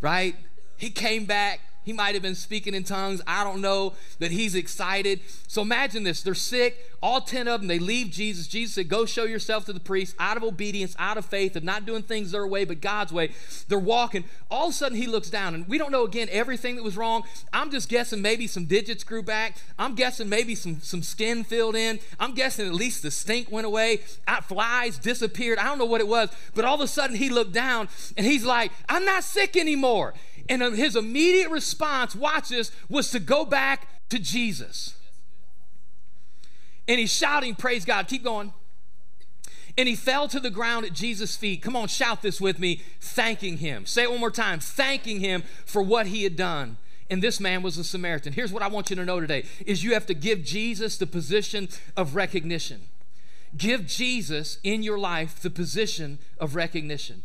Right? 0.01 0.37
He 0.77 0.91
came 0.91 1.25
back 1.25 1.61
he 1.85 1.93
might 1.93 2.15
have 2.15 2.23
been 2.23 2.35
speaking 2.35 2.75
in 2.75 2.85
tongues. 2.85 3.21
I 3.27 3.45
don't 3.45 3.61
know 3.61 3.95
that 4.19 4.31
he's 4.31 4.55
excited. 4.55 5.21
So 5.47 5.63
imagine 5.63 6.05
this 6.05 6.23
they're 6.23 6.35
sick, 6.35 6.93
all 7.03 7.21
10 7.21 7.49
of 7.49 7.61
them, 7.61 7.69
they 7.69 7.81
leave 7.81 8.11
Jesus. 8.11 8.47
Jesus 8.47 8.77
said, 8.77 8.89
Go 8.89 9.05
show 9.07 9.25
yourself 9.25 9.65
to 9.67 9.73
the 9.73 9.81
priest 9.81 10.15
out 10.21 10.37
of 10.37 10.45
obedience, 10.45 10.95
out 11.01 11.19
of 11.19 11.27
faith, 11.27 11.57
of 11.57 11.65
not 11.65 11.85
doing 11.85 12.05
things 12.05 12.31
their 12.31 12.47
way, 12.47 12.65
but 12.65 12.81
God's 12.81 13.13
way. 13.13 13.33
They're 13.67 13.79
walking. 13.79 14.25
All 14.51 14.69
of 14.69 14.71
a 14.71 14.77
sudden, 14.77 14.97
he 14.97 15.09
looks 15.09 15.29
down, 15.29 15.57
and 15.57 15.67
we 15.67 15.79
don't 15.79 15.91
know 15.91 16.05
again 16.05 16.29
everything 16.31 16.77
that 16.77 16.85
was 16.85 16.97
wrong. 16.97 17.25
I'm 17.53 17.73
just 17.73 17.89
guessing 17.89 18.23
maybe 18.23 18.47
some 18.47 18.67
digits 18.67 19.03
grew 19.03 19.23
back. 19.23 19.57
I'm 19.81 19.97
guessing 19.97 20.29
maybe 20.29 20.55
some, 20.55 20.81
some 20.81 21.03
skin 21.03 21.43
filled 21.43 21.75
in. 21.75 21.99
I'm 22.21 22.35
guessing 22.35 22.69
at 22.69 22.75
least 22.75 23.03
the 23.03 23.11
stink 23.11 23.51
went 23.51 23.67
away. 23.67 23.99
Flies 24.45 24.99
disappeared. 24.99 25.59
I 25.59 25.65
don't 25.65 25.79
know 25.79 25.85
what 25.85 26.01
it 26.01 26.09
was, 26.09 26.31
but 26.55 26.65
all 26.65 26.77
of 26.77 26.81
a 26.81 26.87
sudden, 26.87 27.17
he 27.17 27.31
looked 27.31 27.53
down 27.53 27.89
and 28.17 28.25
he's 28.25 28.45
like, 28.45 28.71
I'm 28.89 29.05
not 29.05 29.25
sick 29.25 29.57
anymore. 29.57 30.15
And 30.49 30.63
his 30.75 30.97
immediate 30.97 31.51
response, 31.51 32.15
watch 32.15 32.49
this, 32.49 32.73
was 32.89 33.11
to 33.11 33.21
go 33.21 33.45
back 33.45 33.89
to 34.11 34.19
Jesus. 34.19 34.95
And 36.89 36.99
he's 36.99 37.13
shouting, 37.13 37.55
Praise 37.55 37.85
God. 37.85 38.09
Keep 38.09 38.25
going. 38.25 38.53
And 39.79 39.89
he 39.89 39.97
fell 39.97 40.29
to 40.29 40.39
the 40.39 40.51
ground 40.51 40.85
at 40.85 40.93
Jesus' 40.93 41.37
feet. 41.37 41.63
Come 41.63 41.77
on, 41.77 41.89
shout 41.89 42.21
this 42.21 42.41
with 42.41 42.59
me, 42.59 42.83
thanking 43.01 43.59
him. 43.59 43.87
Say 43.87 44.03
it 44.03 44.11
one 44.11 44.21
more 44.21 44.31
time, 44.31 44.61
thanking 44.61 45.21
him 45.21 45.45
for 45.65 45.83
what 45.83 46.09
he 46.09 46.25
had 46.25 46.37
done. 46.37 46.77
And 47.09 47.23
this 47.23 47.41
man 47.41 47.63
was 47.63 47.79
a 47.79 47.85
Samaritan. 47.85 48.35
Here's 48.35 48.53
what 48.53 48.63
I 48.63 48.69
want 48.69 48.91
you 48.91 48.97
to 48.97 49.05
know 49.05 49.21
today 49.21 49.45
is 49.67 49.83
you 49.83 49.95
have 49.95 50.07
to 50.07 50.15
give 50.15 50.45
Jesus 50.45 50.99
the 50.99 51.07
position 51.07 51.69
of 51.97 52.15
recognition. 52.15 52.83
Give 53.57 53.87
Jesus 53.87 54.59
in 54.63 54.83
your 54.83 54.99
life 54.99 55.41
the 55.41 55.51
position 55.51 56.19
of 56.39 56.55
recognition. 56.55 57.23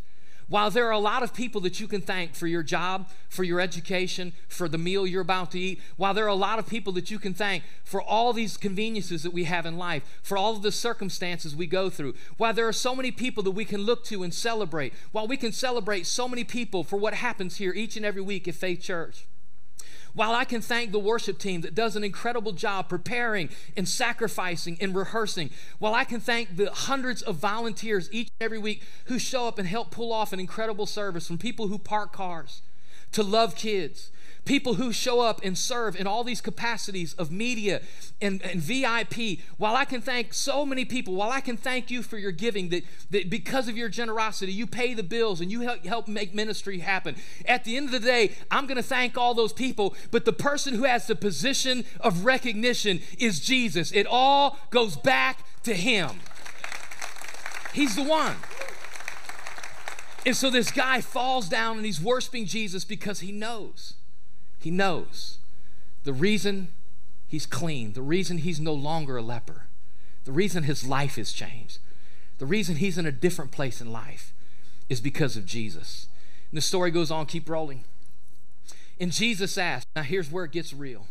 While 0.50 0.72
there 0.72 0.88
are 0.88 0.92
a 0.92 1.00
lot 1.00 1.24
of 1.24 1.34
people 1.34 1.60
that 1.62 1.82
you 1.82 1.88
can 1.88 2.02
thank 2.02 2.34
for 2.34 2.48
your 2.48 2.64
job, 2.64 3.10
for 3.28 3.44
your 3.44 3.60
education, 3.60 4.32
for 4.48 4.70
the 4.70 4.78
meal 4.78 5.06
you're 5.06 5.22
about 5.22 5.52
to 5.52 5.60
eat, 5.60 5.82
while 5.98 6.14
there 6.14 6.24
are 6.24 6.30
a 6.30 6.36
lot 6.36 6.58
of 6.58 6.68
people 6.68 6.94
that 6.94 7.12
you 7.12 7.20
can 7.20 7.34
thank 7.34 7.64
for 7.84 8.02
all 8.02 8.32
these 8.32 8.56
conveniences 8.56 9.24
that 9.24 9.34
we 9.34 9.44
have 9.44 9.66
in 9.66 9.78
life, 9.78 10.04
for 10.24 10.38
all 10.38 10.56
of 10.56 10.62
the 10.62 10.72
circumstances 10.72 11.54
we 11.54 11.68
go 11.68 11.90
through, 11.90 12.14
while 12.38 12.54
there 12.54 12.68
are 12.68 12.74
so 12.74 12.96
many 12.96 13.12
people 13.12 13.44
that 13.44 13.52
we 13.52 13.66
can 13.66 13.82
look 13.82 14.06
to 14.06 14.24
and 14.24 14.34
celebrate, 14.34 14.94
while 15.12 15.28
we 15.28 15.36
can 15.36 15.52
celebrate 15.52 16.08
so 16.08 16.30
many 16.30 16.46
people 16.46 16.82
for 16.84 16.96
what 16.96 17.14
happens 17.14 17.58
here 17.58 17.74
each 17.74 17.98
and 17.98 18.06
every 18.06 18.22
week 18.22 18.48
at 18.48 18.56
Faith 18.56 18.82
Church. 18.82 19.26
While 20.18 20.34
I 20.34 20.46
can 20.46 20.62
thank 20.62 20.92
the 20.92 20.98
worship 20.98 21.38
team 21.38 21.62
that 21.62 21.76
does 21.76 21.96
an 21.96 22.04
incredible 22.04 22.52
job 22.52 22.90
preparing 22.90 23.50
and 23.78 23.88
sacrificing 23.88 24.76
and 24.82 24.96
rehearsing, 24.96 25.52
while 25.78 25.94
I 25.94 26.06
can 26.06 26.20
thank 26.20 26.58
the 26.58 26.72
hundreds 26.72 27.22
of 27.22 27.36
volunteers 27.36 28.10
each 28.12 28.30
and 28.40 28.44
every 28.44 28.58
week 28.58 28.82
who 29.06 29.20
show 29.20 29.48
up 29.48 29.60
and 29.60 29.68
help 29.68 29.92
pull 29.92 30.12
off 30.12 30.34
an 30.34 30.40
incredible 30.40 30.88
service 30.88 31.28
from 31.28 31.38
people 31.38 31.68
who 31.68 31.78
park 31.78 32.14
cars 32.14 32.64
to 33.12 33.22
love 33.22 33.54
kids 33.56 34.10
people 34.48 34.76
who 34.76 34.92
show 34.92 35.20
up 35.20 35.42
and 35.44 35.58
serve 35.58 35.96
in 35.96 36.08
all 36.08 36.24
these 36.24 36.42
capacities 36.42 37.14
of 37.16 37.32
media 37.32 37.82
and, 38.22 38.42
and, 38.42 38.62
VIP, 38.62 39.40
while 39.58 39.76
I 39.76 39.86
can 39.86 40.02
thank 40.02 40.34
so 40.34 40.66
many 40.66 40.86
people, 40.86 41.14
while 41.14 41.30
I 41.30 41.42
can 41.42 41.58
thank 41.58 41.92
you 41.92 42.02
for 42.02 42.18
your 42.18 42.32
giving, 42.32 42.70
that, 42.70 42.84
that 43.12 43.30
because 43.30 43.68
of 43.68 43.78
your 43.78 43.90
generosity, 43.90 44.52
you 44.52 44.66
pay 44.66 44.94
the 44.94 45.04
bills 45.04 45.42
and 45.42 45.52
you 45.52 45.62
help, 45.62 45.86
help 45.86 46.08
make 46.08 46.34
ministry 46.34 46.80
happen. 46.80 47.16
At 47.46 47.64
the 47.64 47.78
end 47.78 47.88
of 47.88 47.92
the 47.92 48.00
day, 48.00 48.32
I'm 48.50 48.66
going 48.66 48.78
to 48.78 48.84
thank 48.84 49.18
all 49.18 49.34
those 49.34 49.54
people, 49.54 49.96
but 50.10 50.26
the 50.26 50.34
person 50.34 50.74
who 50.74 50.86
has 50.86 51.06
the 51.06 51.16
position 51.16 51.86
of 52.00 52.26
recognition 52.26 53.02
is 53.20 53.40
Jesus. 53.40 53.92
It 53.92 54.08
all 54.08 54.58
goes 54.72 54.96
back 54.96 55.46
to 55.64 55.76
Him. 55.76 56.22
He's 57.74 57.96
the 57.96 58.04
one. 58.04 58.38
And 60.26 60.36
so 60.36 60.50
this 60.50 60.72
guy 60.72 61.02
falls 61.02 61.48
down 61.48 61.78
and 61.78 61.86
he's 61.86 62.02
worshiping 62.02 62.46
Jesus 62.46 62.84
because 62.84 63.22
he 63.22 63.32
knows 63.32 63.94
he 64.60 64.72
knows 64.72 65.40
the 66.04 66.14
reason 66.14 66.70
he's 67.28 67.46
clean, 67.46 67.94
the 67.94 68.02
reason 68.02 68.40
he's 68.40 68.60
no 68.60 68.74
longer 68.74 69.18
a 69.18 69.22
leper, 69.22 69.68
the 70.26 70.32
reason 70.32 70.64
his 70.64 70.88
life 70.88 71.16
has 71.16 71.32
changed, 71.32 71.80
the 72.38 72.46
reason 72.46 72.78
he's 72.78 72.98
in 72.98 73.06
a 73.06 73.12
different 73.12 73.52
place 73.52 73.82
in 73.82 73.92
life 73.92 74.34
is 74.90 75.02
because 75.02 75.36
of 75.36 75.46
Jesus. 75.46 76.08
And 76.52 76.58
the 76.58 76.62
story 76.62 76.92
goes 76.92 77.12
on, 77.12 77.26
keep 77.26 77.50
rolling. 77.50 77.84
And 79.00 79.12
Jesus 79.12 79.58
asked, 79.58 79.88
now 79.96 80.04
here's 80.04 80.32
where 80.32 80.46
it 80.46 80.52
gets 80.52 80.74
real. 80.74 81.08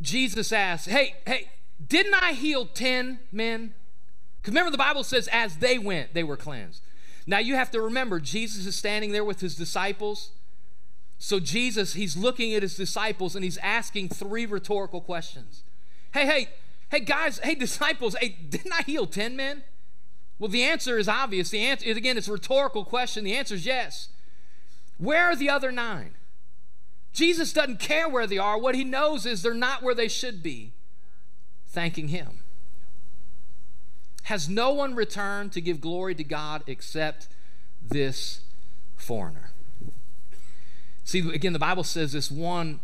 Jesus 0.00 0.52
asked, 0.52 0.88
Hey, 0.88 1.14
hey, 1.26 1.50
didn't 1.84 2.14
I 2.14 2.32
heal 2.32 2.66
10 2.66 3.20
men? 3.32 3.74
Because 4.40 4.52
remember, 4.52 4.70
the 4.70 4.78
Bible 4.78 5.04
says, 5.04 5.28
as 5.32 5.56
they 5.56 5.78
went, 5.78 6.14
they 6.14 6.24
were 6.24 6.36
cleansed. 6.36 6.82
Now 7.26 7.38
you 7.38 7.54
have 7.54 7.70
to 7.70 7.80
remember, 7.80 8.20
Jesus 8.20 8.66
is 8.66 8.76
standing 8.76 9.12
there 9.12 9.24
with 9.24 9.40
his 9.40 9.54
disciples. 9.54 10.32
So 11.18 11.40
Jesus, 11.40 11.94
he's 11.94 12.16
looking 12.16 12.54
at 12.54 12.62
his 12.62 12.76
disciples 12.76 13.34
and 13.34 13.44
he's 13.44 13.58
asking 13.58 14.10
three 14.10 14.46
rhetorical 14.46 15.00
questions. 15.00 15.62
Hey, 16.12 16.26
hey, 16.26 16.48
hey, 16.90 17.00
guys, 17.00 17.38
hey, 17.38 17.54
disciples, 17.56 18.14
hey, 18.20 18.36
didn't 18.48 18.72
I 18.72 18.82
heal 18.82 19.06
10 19.06 19.36
men? 19.36 19.62
Well, 20.38 20.50
the 20.50 20.62
answer 20.62 20.98
is 20.98 21.08
obvious. 21.08 21.50
The 21.50 21.60
answer, 21.60 21.86
is 21.86 21.96
again, 21.96 22.18
it's 22.18 22.28
a 22.28 22.32
rhetorical 22.32 22.84
question. 22.84 23.24
The 23.24 23.34
answer 23.34 23.54
is 23.54 23.64
yes. 23.64 24.08
Where 24.98 25.24
are 25.30 25.36
the 25.36 25.50
other 25.50 25.72
nine? 25.72 26.14
Jesus 27.12 27.52
doesn't 27.52 27.78
care 27.78 28.08
where 28.08 28.26
they 28.26 28.38
are. 28.38 28.58
What 28.58 28.74
he 28.74 28.82
knows 28.82 29.24
is 29.24 29.42
they're 29.42 29.54
not 29.54 29.82
where 29.82 29.94
they 29.94 30.08
should 30.08 30.42
be, 30.42 30.72
thanking 31.68 32.08
him. 32.08 32.40
Has 34.24 34.48
no 34.48 34.72
one 34.72 34.94
returned 34.94 35.52
to 35.52 35.60
give 35.60 35.80
glory 35.80 36.14
to 36.16 36.24
God 36.24 36.64
except 36.66 37.28
this 37.80 38.40
foreigner? 38.96 39.53
See, 41.04 41.20
again, 41.32 41.52
the 41.52 41.58
Bible 41.58 41.84
says 41.84 42.12
this 42.12 42.30
one, 42.30 42.80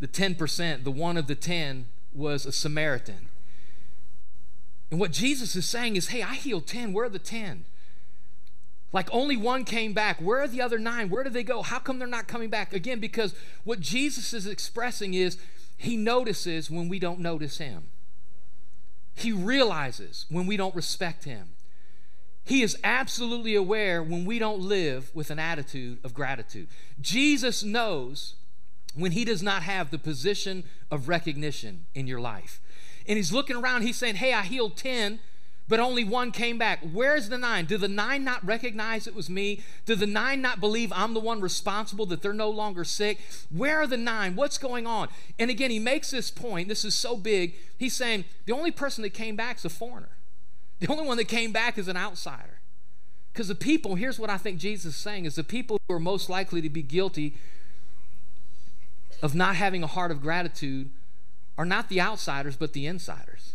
the 0.00 0.08
10%, 0.08 0.84
the 0.84 0.90
one 0.90 1.16
of 1.16 1.26
the 1.26 1.34
10 1.34 1.86
was 2.14 2.46
a 2.46 2.52
Samaritan. 2.52 3.28
And 4.90 4.98
what 4.98 5.12
Jesus 5.12 5.54
is 5.56 5.66
saying 5.66 5.96
is, 5.96 6.08
hey, 6.08 6.22
I 6.22 6.34
healed 6.34 6.66
10. 6.66 6.92
Where 6.92 7.06
are 7.06 7.10
the 7.10 7.18
10? 7.18 7.64
Like 8.92 9.08
only 9.12 9.36
one 9.36 9.64
came 9.64 9.92
back. 9.92 10.20
Where 10.20 10.40
are 10.40 10.48
the 10.48 10.62
other 10.62 10.78
nine? 10.78 11.10
Where 11.10 11.24
did 11.24 11.32
they 11.32 11.42
go? 11.42 11.62
How 11.62 11.80
come 11.80 11.98
they're 11.98 12.06
not 12.06 12.28
coming 12.28 12.48
back? 12.48 12.72
Again, 12.72 13.00
because 13.00 13.34
what 13.64 13.80
Jesus 13.80 14.32
is 14.32 14.46
expressing 14.46 15.14
is 15.14 15.36
he 15.76 15.96
notices 15.96 16.70
when 16.70 16.88
we 16.88 17.00
don't 17.00 17.18
notice 17.18 17.58
him. 17.58 17.88
He 19.14 19.32
realizes 19.32 20.26
when 20.28 20.46
we 20.46 20.56
don't 20.56 20.74
respect 20.76 21.24
him. 21.24 21.53
He 22.44 22.62
is 22.62 22.76
absolutely 22.84 23.54
aware 23.54 24.02
when 24.02 24.24
we 24.24 24.38
don't 24.38 24.60
live 24.60 25.10
with 25.14 25.30
an 25.30 25.38
attitude 25.38 25.98
of 26.04 26.12
gratitude. 26.12 26.68
Jesus 27.00 27.62
knows 27.62 28.34
when 28.94 29.12
he 29.12 29.24
does 29.24 29.42
not 29.42 29.62
have 29.62 29.90
the 29.90 29.98
position 29.98 30.64
of 30.90 31.08
recognition 31.08 31.86
in 31.94 32.06
your 32.06 32.20
life. 32.20 32.60
And 33.06 33.16
he's 33.16 33.32
looking 33.32 33.56
around, 33.56 33.82
he's 33.82 33.96
saying, 33.96 34.16
Hey, 34.16 34.32
I 34.32 34.42
healed 34.42 34.76
10, 34.76 35.20
but 35.68 35.80
only 35.80 36.04
one 36.04 36.30
came 36.30 36.58
back. 36.58 36.80
Where's 36.92 37.30
the 37.30 37.38
nine? 37.38 37.64
Do 37.64 37.78
the 37.78 37.88
nine 37.88 38.24
not 38.24 38.44
recognize 38.44 39.06
it 39.06 39.14
was 39.14 39.30
me? 39.30 39.62
Do 39.86 39.94
the 39.94 40.06
nine 40.06 40.42
not 40.42 40.60
believe 40.60 40.92
I'm 40.94 41.14
the 41.14 41.20
one 41.20 41.40
responsible, 41.40 42.04
that 42.06 42.20
they're 42.20 42.34
no 42.34 42.50
longer 42.50 42.84
sick? 42.84 43.18
Where 43.50 43.80
are 43.80 43.86
the 43.86 43.96
nine? 43.96 44.36
What's 44.36 44.58
going 44.58 44.86
on? 44.86 45.08
And 45.38 45.50
again, 45.50 45.70
he 45.70 45.78
makes 45.78 46.10
this 46.10 46.30
point. 46.30 46.68
This 46.68 46.84
is 46.84 46.94
so 46.94 47.16
big. 47.16 47.54
He's 47.78 47.96
saying, 47.96 48.26
The 48.44 48.52
only 48.52 48.70
person 48.70 49.02
that 49.02 49.14
came 49.14 49.36
back 49.36 49.56
is 49.56 49.64
a 49.64 49.70
foreigner. 49.70 50.10
The 50.80 50.88
only 50.88 51.06
one 51.06 51.16
that 51.16 51.28
came 51.28 51.52
back 51.52 51.78
is 51.78 51.88
an 51.88 51.96
outsider. 51.96 52.60
Because 53.32 53.48
the 53.48 53.54
people, 53.54 53.96
here's 53.96 54.18
what 54.18 54.30
I 54.30 54.36
think 54.36 54.58
Jesus 54.58 54.94
is 54.94 55.00
saying, 55.00 55.24
is 55.24 55.34
the 55.34 55.44
people 55.44 55.78
who 55.88 55.94
are 55.94 56.00
most 56.00 56.28
likely 56.28 56.60
to 56.62 56.70
be 56.70 56.82
guilty 56.82 57.34
of 59.22 59.34
not 59.34 59.56
having 59.56 59.82
a 59.82 59.88
heart 59.88 60.10
of 60.10 60.20
gratitude 60.20 60.90
are 61.56 61.64
not 61.64 61.88
the 61.88 62.00
outsiders, 62.00 62.56
but 62.56 62.72
the 62.72 62.86
insiders. 62.86 63.53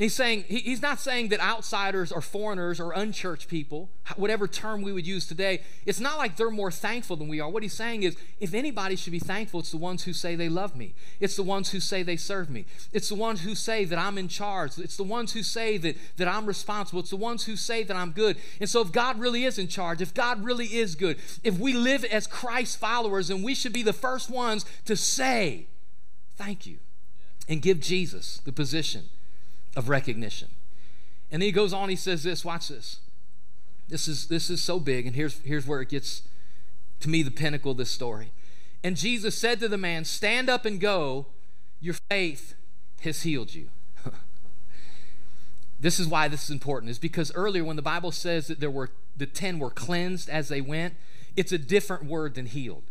He's 0.00 0.14
saying 0.14 0.44
he's 0.48 0.80
not 0.80 0.98
saying 0.98 1.28
that 1.28 1.40
outsiders 1.40 2.10
or 2.10 2.22
foreigners 2.22 2.80
or 2.80 2.92
unchurched 2.92 3.48
people, 3.48 3.90
whatever 4.16 4.48
term 4.48 4.80
we 4.80 4.94
would 4.94 5.06
use 5.06 5.26
today, 5.26 5.60
it's 5.84 6.00
not 6.00 6.16
like 6.16 6.36
they're 6.36 6.48
more 6.48 6.70
thankful 6.70 7.16
than 7.16 7.28
we 7.28 7.38
are. 7.38 7.50
What 7.50 7.62
he's 7.62 7.74
saying 7.74 8.04
is 8.04 8.16
if 8.40 8.54
anybody 8.54 8.96
should 8.96 9.12
be 9.12 9.18
thankful, 9.18 9.60
it's 9.60 9.72
the 9.72 9.76
ones 9.76 10.04
who 10.04 10.14
say 10.14 10.36
they 10.36 10.48
love 10.48 10.74
me. 10.74 10.94
It's 11.20 11.36
the 11.36 11.42
ones 11.42 11.72
who 11.72 11.80
say 11.80 12.02
they 12.02 12.16
serve 12.16 12.48
me. 12.48 12.64
It's 12.94 13.10
the 13.10 13.14
ones 13.14 13.42
who 13.42 13.54
say 13.54 13.84
that 13.84 13.98
I'm 13.98 14.16
in 14.16 14.28
charge. 14.28 14.78
It's 14.78 14.96
the 14.96 15.02
ones 15.02 15.34
who 15.34 15.42
say 15.42 15.76
that, 15.76 15.98
that 16.16 16.28
I'm 16.28 16.46
responsible. 16.46 17.00
It's 17.00 17.10
the 17.10 17.16
ones 17.16 17.44
who 17.44 17.54
say 17.54 17.82
that 17.82 17.94
I'm 17.94 18.12
good. 18.12 18.38
And 18.58 18.70
so 18.70 18.80
if 18.80 18.92
God 18.92 19.20
really 19.20 19.44
is 19.44 19.58
in 19.58 19.68
charge, 19.68 20.00
if 20.00 20.14
God 20.14 20.42
really 20.42 20.76
is 20.78 20.94
good, 20.94 21.18
if 21.44 21.58
we 21.58 21.74
live 21.74 22.04
as 22.06 22.26
Christ 22.26 22.78
followers, 22.78 23.28
then 23.28 23.42
we 23.42 23.54
should 23.54 23.74
be 23.74 23.82
the 23.82 23.92
first 23.92 24.30
ones 24.30 24.64
to 24.86 24.96
say 24.96 25.66
thank 26.36 26.64
you 26.64 26.78
and 27.50 27.60
give 27.60 27.80
Jesus 27.80 28.40
the 28.46 28.52
position 28.52 29.10
of 29.76 29.88
recognition. 29.88 30.48
And 31.30 31.40
then 31.40 31.46
he 31.46 31.52
goes 31.52 31.72
on, 31.72 31.88
he 31.88 31.96
says 31.96 32.22
this 32.22 32.44
watch 32.44 32.68
this. 32.68 33.00
This 33.88 34.06
is 34.06 34.28
this 34.28 34.50
is 34.50 34.62
so 34.62 34.78
big, 34.78 35.06
and 35.06 35.16
here's 35.16 35.40
here's 35.40 35.66
where 35.66 35.80
it 35.80 35.88
gets 35.88 36.22
to 37.00 37.08
me 37.08 37.22
the 37.22 37.30
pinnacle 37.30 37.72
of 37.72 37.76
this 37.76 37.90
story. 37.90 38.32
And 38.82 38.96
Jesus 38.96 39.36
said 39.36 39.60
to 39.60 39.68
the 39.68 39.76
man, 39.76 40.04
Stand 40.04 40.48
up 40.48 40.64
and 40.64 40.80
go, 40.80 41.26
your 41.80 41.94
faith 42.10 42.54
has 43.00 43.22
healed 43.22 43.54
you. 43.54 43.68
this 45.80 45.98
is 45.98 46.06
why 46.06 46.28
this 46.28 46.44
is 46.44 46.50
important, 46.50 46.90
is 46.90 46.98
because 46.98 47.32
earlier 47.34 47.64
when 47.64 47.76
the 47.76 47.82
Bible 47.82 48.12
says 48.12 48.46
that 48.46 48.60
there 48.60 48.70
were 48.70 48.90
the 49.16 49.26
ten 49.26 49.58
were 49.58 49.70
cleansed 49.70 50.28
as 50.28 50.48
they 50.48 50.60
went, 50.60 50.94
it's 51.36 51.52
a 51.52 51.58
different 51.58 52.04
word 52.04 52.34
than 52.34 52.46
healed. 52.46 52.84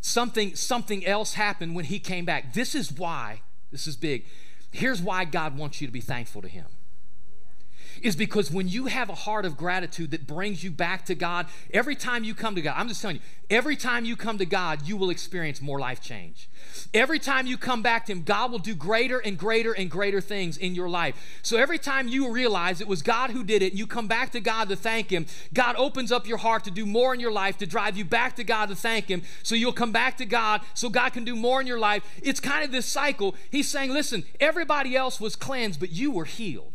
Something, 0.00 0.54
something 0.54 1.04
else 1.06 1.34
happened 1.34 1.74
when 1.74 1.86
he 1.86 1.98
came 1.98 2.24
back. 2.24 2.52
This 2.52 2.74
is 2.74 2.92
why, 2.92 3.40
this 3.70 3.86
is 3.86 3.96
big. 3.96 4.24
Here's 4.74 5.00
why 5.00 5.24
God 5.24 5.56
wants 5.56 5.80
you 5.80 5.86
to 5.86 5.92
be 5.92 6.00
thankful 6.00 6.42
to 6.42 6.48
him 6.48 6.66
is 8.04 8.14
because 8.14 8.50
when 8.50 8.68
you 8.68 8.84
have 8.84 9.08
a 9.08 9.14
heart 9.14 9.46
of 9.46 9.56
gratitude 9.56 10.10
that 10.10 10.26
brings 10.26 10.62
you 10.62 10.70
back 10.70 11.06
to 11.06 11.14
God, 11.14 11.46
every 11.72 11.96
time 11.96 12.22
you 12.22 12.34
come 12.34 12.54
to 12.54 12.60
God, 12.60 12.74
I'm 12.76 12.86
just 12.86 13.00
telling 13.00 13.16
you, 13.16 13.22
every 13.48 13.76
time 13.76 14.04
you 14.04 14.14
come 14.14 14.36
to 14.36 14.44
God, 14.44 14.82
you 14.86 14.98
will 14.98 15.08
experience 15.08 15.62
more 15.62 15.78
life 15.78 16.02
change. 16.02 16.50
Every 16.92 17.18
time 17.18 17.46
you 17.46 17.56
come 17.56 17.80
back 17.80 18.04
to 18.06 18.12
Him, 18.12 18.22
God 18.22 18.52
will 18.52 18.58
do 18.58 18.74
greater 18.74 19.18
and 19.20 19.38
greater 19.38 19.72
and 19.72 19.90
greater 19.90 20.20
things 20.20 20.58
in 20.58 20.74
your 20.74 20.88
life. 20.88 21.40
So 21.42 21.56
every 21.56 21.78
time 21.78 22.06
you 22.06 22.30
realize 22.30 22.82
it 22.82 22.86
was 22.86 23.00
God 23.00 23.30
who 23.30 23.42
did 23.42 23.62
it, 23.62 23.72
and 23.72 23.78
you 23.78 23.86
come 23.86 24.06
back 24.06 24.32
to 24.32 24.40
God 24.40 24.68
to 24.68 24.76
thank 24.76 25.08
Him, 25.08 25.24
God 25.54 25.74
opens 25.76 26.12
up 26.12 26.28
your 26.28 26.38
heart 26.38 26.64
to 26.64 26.70
do 26.70 26.84
more 26.84 27.14
in 27.14 27.20
your 27.20 27.32
life, 27.32 27.56
to 27.56 27.66
drive 27.66 27.96
you 27.96 28.04
back 28.04 28.36
to 28.36 28.44
God 28.44 28.68
to 28.68 28.76
thank 28.76 29.08
Him. 29.08 29.22
So 29.42 29.54
you'll 29.54 29.72
come 29.72 29.92
back 29.92 30.18
to 30.18 30.26
God 30.26 30.60
so 30.74 30.90
God 30.90 31.14
can 31.14 31.24
do 31.24 31.34
more 31.34 31.58
in 31.58 31.66
your 31.66 31.80
life. 31.80 32.04
It's 32.22 32.38
kind 32.38 32.64
of 32.64 32.70
this 32.70 32.84
cycle. 32.84 33.34
He's 33.50 33.68
saying, 33.68 33.94
listen, 33.94 34.24
everybody 34.40 34.94
else 34.94 35.22
was 35.22 35.36
cleansed, 35.36 35.80
but 35.80 35.90
you 35.90 36.10
were 36.10 36.26
healed. 36.26 36.72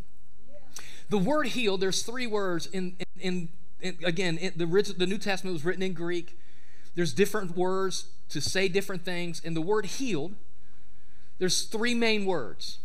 The 1.10 1.18
word 1.18 1.48
healed, 1.48 1.80
there's 1.80 2.02
three 2.02 2.26
words 2.26 2.66
in, 2.66 2.96
in, 3.18 3.48
in 3.80 3.98
again, 4.04 4.38
in 4.38 4.52
the, 4.56 4.94
the 4.96 5.06
New 5.06 5.18
Testament 5.18 5.52
was 5.52 5.64
written 5.64 5.82
in 5.82 5.92
Greek. 5.92 6.38
There's 6.94 7.12
different 7.12 7.56
words 7.56 8.06
to 8.30 8.40
say 8.40 8.68
different 8.68 9.04
things. 9.04 9.42
And 9.44 9.56
the 9.56 9.60
word 9.60 9.86
healed, 9.86 10.34
there's 11.38 11.62
three 11.62 11.94
main 11.94 12.26
words. 12.26 12.78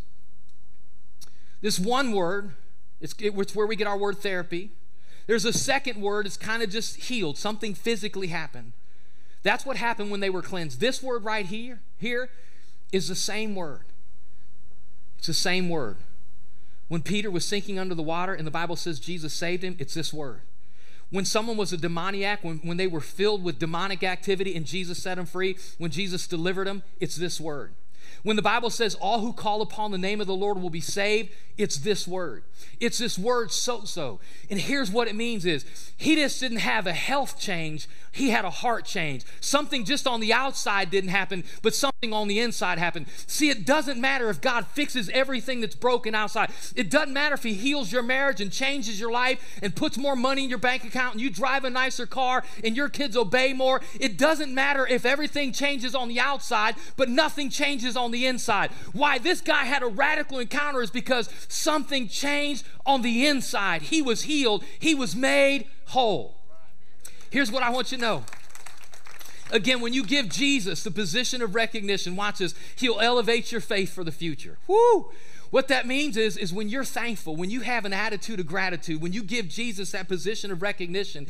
This 1.61 1.79
one 1.79 2.11
word, 2.11 2.53
it's, 2.99 3.13
it's 3.19 3.55
where 3.55 3.67
we 3.67 3.75
get 3.75 3.87
our 3.87 3.97
word 3.97 4.17
therapy. 4.17 4.71
There's 5.27 5.45
a 5.45 5.53
second 5.53 6.01
word, 6.01 6.25
it's 6.25 6.37
kind 6.37 6.61
of 6.63 6.69
just 6.69 6.95
healed. 6.95 7.37
Something 7.37 7.73
physically 7.73 8.27
happened. 8.27 8.73
That's 9.43 9.65
what 9.65 9.77
happened 9.77 10.09
when 10.09 10.19
they 10.19 10.29
were 10.29 10.41
cleansed. 10.41 10.79
This 10.79 11.03
word 11.03 11.23
right 11.23 11.45
here, 11.45 11.79
here 11.97 12.29
is 12.91 13.07
the 13.07 13.15
same 13.15 13.53
word. 13.53 13.85
It's 15.19 15.27
the 15.27 15.33
same 15.33 15.69
word. 15.69 15.97
When 16.87 17.01
Peter 17.01 17.31
was 17.31 17.45
sinking 17.45 17.79
under 17.79 17.95
the 17.95 18.03
water 18.03 18.33
and 18.33 18.45
the 18.45 18.51
Bible 18.51 18.75
says 18.75 18.99
Jesus 18.99 19.33
saved 19.33 19.63
him, 19.63 19.75
it's 19.79 19.93
this 19.93 20.13
word. 20.13 20.41
When 21.09 21.25
someone 21.25 21.57
was 21.57 21.71
a 21.71 21.77
demoniac, 21.77 22.43
when, 22.43 22.57
when 22.57 22.77
they 22.77 22.87
were 22.87 23.01
filled 23.01 23.43
with 23.43 23.59
demonic 23.59 24.03
activity 24.03 24.55
and 24.55 24.65
Jesus 24.65 25.01
set 25.01 25.15
them 25.15 25.25
free, 25.25 25.57
when 25.77 25.91
Jesus 25.91 26.27
delivered 26.27 26.67
them, 26.67 26.83
it's 26.99 27.15
this 27.15 27.39
word. 27.39 27.73
When 28.25 28.35
the 28.35 28.41
Bible 28.41 28.71
says 28.71 28.95
all 28.95 29.19
who 29.19 29.33
call 29.33 29.61
upon 29.61 29.91
the 29.91 29.99
name 29.99 30.19
of 30.19 30.25
the 30.25 30.33
Lord 30.33 30.57
will 30.57 30.71
be 30.71 30.81
saved, 30.81 31.29
it's 31.59 31.77
this 31.77 32.07
word. 32.07 32.43
It's 32.79 32.97
this 32.97 33.19
word 33.19 33.49
sozo. 33.49 34.19
And 34.49 34.59
here's 34.59 34.91
what 34.91 35.07
it 35.07 35.15
means 35.15 35.45
is 35.45 35.63
he 35.95 36.15
just 36.15 36.39
didn't 36.39 36.57
have 36.57 36.87
a 36.87 36.93
health 36.93 37.39
change, 37.39 37.87
he 38.11 38.29
had 38.29 38.43
a 38.43 38.49
heart 38.49 38.85
change. 38.85 39.23
Something 39.39 39.85
just 39.85 40.07
on 40.07 40.19
the 40.19 40.33
outside 40.33 40.89
didn't 40.89 41.11
happen, 41.11 41.43
but 41.61 41.75
something 41.75 42.13
on 42.13 42.27
the 42.27 42.39
inside 42.39 42.77
happened. 42.77 43.07
See, 43.27 43.49
it 43.49 43.65
doesn't 43.65 44.01
matter 44.01 44.29
if 44.29 44.41
God 44.41 44.67
fixes 44.67 45.09
everything 45.09 45.61
that's 45.61 45.75
broken 45.75 46.15
outside. 46.15 46.51
It 46.75 46.89
doesn't 46.89 47.13
matter 47.13 47.35
if 47.35 47.43
he 47.43 47.53
heals 47.53 47.91
your 47.91 48.03
marriage 48.03 48.41
and 48.41 48.51
changes 48.51 48.99
your 48.99 49.11
life 49.11 49.59
and 49.61 49.75
puts 49.75 49.97
more 49.97 50.15
money 50.15 50.45
in 50.45 50.49
your 50.49 50.59
bank 50.59 50.83
account 50.83 51.13
and 51.13 51.21
you 51.21 51.29
drive 51.29 51.63
a 51.63 51.69
nicer 51.69 52.05
car 52.05 52.43
and 52.63 52.75
your 52.75 52.89
kids 52.89 53.15
obey 53.15 53.53
more. 53.53 53.81
It 53.99 54.17
doesn't 54.17 54.53
matter 54.53 54.87
if 54.87 55.05
everything 55.05 55.53
changes 55.53 55.93
on 55.93 56.07
the 56.07 56.19
outside, 56.19 56.75
but 56.97 57.09
nothing 57.09 57.49
changes 57.49 57.95
on 57.95 58.11
the 58.11 58.14
inside. 58.23 58.69
Why 58.93 59.17
this 59.17 59.41
guy 59.41 59.63
had 59.63 59.81
a 59.81 59.87
radical 59.87 60.37
encounter 60.37 60.83
is 60.83 60.91
because 60.91 61.27
something 61.47 62.07
changed 62.07 62.67
on 62.85 63.01
the 63.01 63.25
inside. 63.25 63.81
He 63.81 64.03
was 64.03 64.21
healed, 64.23 64.63
he 64.77 64.93
was 64.93 65.15
made 65.15 65.65
whole. 65.87 66.37
Here's 67.31 67.51
what 67.51 67.63
I 67.63 67.71
want 67.71 67.91
you 67.91 67.97
to 67.97 68.03
know. 68.03 68.23
Again, 69.51 69.81
when 69.81 69.93
you 69.93 70.03
give 70.03 70.29
Jesus 70.29 70.83
the 70.83 70.91
position 70.91 71.41
of 71.41 71.55
recognition, 71.55 72.15
watch 72.15 72.37
this, 72.37 72.55
he'll 72.75 72.99
elevate 72.99 73.51
your 73.51 73.61
faith 73.61 73.93
for 73.93 74.03
the 74.03 74.11
future. 74.11 74.57
Woo! 74.67 75.11
What 75.51 75.67
that 75.67 75.87
means 75.87 76.17
is, 76.17 76.35
is 76.35 76.51
when 76.51 76.69
you're 76.69 76.83
thankful, 76.83 77.35
when 77.35 77.49
you 77.49 77.61
have 77.61 77.85
an 77.85 77.93
attitude 77.93 78.39
of 78.39 78.47
gratitude, 78.47 79.01
when 79.01 79.13
you 79.13 79.23
give 79.23 79.47
Jesus 79.47 79.91
that 79.91 80.07
position 80.07 80.51
of 80.51 80.61
recognition, 80.61 81.27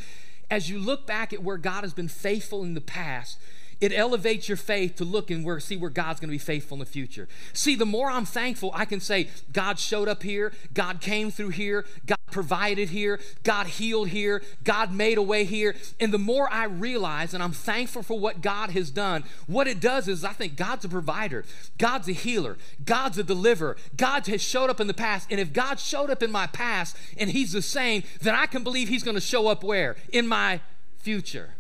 as 0.50 0.70
you 0.70 0.80
look 0.80 1.06
back 1.06 1.34
at 1.34 1.44
where 1.44 1.58
God 1.58 1.84
has 1.84 1.94
been 1.94 2.08
faithful 2.08 2.64
in 2.64 2.74
the 2.74 2.82
past, 2.82 3.38
it 3.86 3.94
elevates 3.94 4.50
your 4.50 4.58
faith 4.58 4.96
to 4.96 5.06
look 5.06 5.30
and 5.30 5.46
where, 5.46 5.60
see 5.60 5.78
where 5.78 5.92
God's 5.92 6.20
going 6.20 6.30
to 6.30 6.34
be 6.34 6.40
faithful 6.40 6.74
in 6.74 6.80
the 6.80 6.88
future. 6.88 7.28
See, 7.54 7.76
the 7.76 7.86
more 7.86 8.10
I'm 8.10 8.26
thankful, 8.26 8.72
I 8.74 8.86
can 8.86 9.00
say, 9.00 9.28
God 9.54 9.78
showed 9.78 10.08
up 10.08 10.24
here, 10.24 10.54
God 10.74 11.02
came 11.02 11.30
through 11.30 11.50
here, 11.50 11.86
God 12.08 12.18
provided 12.32 12.90
here, 12.90 13.20
God 13.44 13.68
healed 13.68 14.08
here, 14.08 14.42
God 14.64 14.92
made 14.92 15.20
a 15.20 15.22
way 15.22 15.44
here. 15.44 15.76
And 16.00 16.12
the 16.12 16.18
more 16.18 16.52
I 16.52 16.66
realize 16.66 17.36
and 17.36 17.44
I'm 17.44 17.52
thankful 17.52 18.02
for 18.02 18.20
what 18.20 18.42
God 18.42 18.72
has 18.72 18.90
done, 18.90 19.24
what 19.46 19.68
it 19.68 19.80
does 19.80 20.08
is 20.08 20.24
I 20.24 20.34
think 20.34 20.56
God's 20.56 20.86
a 20.86 20.90
provider, 20.90 21.46
God's 21.78 22.10
a 22.10 22.14
healer, 22.14 22.58
God's 22.84 23.20
a 23.20 23.24
deliverer, 23.24 23.78
God 23.96 24.26
has 24.26 24.42
showed 24.42 24.72
up 24.72 24.80
in 24.80 24.88
the 24.88 24.96
past. 24.96 25.28
And 25.30 25.40
if 25.40 25.54
God 25.54 25.80
showed 25.80 26.10
up 26.10 26.24
in 26.24 26.32
my 26.32 26.48
past 26.48 26.98
and 27.18 27.30
He's 27.30 27.52
the 27.52 27.62
same, 27.62 28.02
then 28.20 28.34
I 28.34 28.48
can 28.48 28.64
believe 28.64 28.90
He's 28.90 29.04
going 29.04 29.14
to 29.14 29.22
show 29.22 29.48
up 29.48 29.64
where? 29.64 29.96
In 30.12 30.28
my 30.28 30.60
future. 30.98 31.52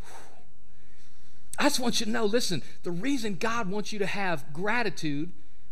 I 1.57 1.63
just 1.63 1.79
want 1.79 1.99
you 1.99 2.05
to 2.05 2.11
know 2.11 2.25
listen, 2.25 2.61
the 2.83 2.91
reason 2.91 3.35
God 3.35 3.69
wants 3.69 3.93
you 3.93 3.99
to 3.99 4.05
have 4.05 4.51
gratitude, 4.53 5.31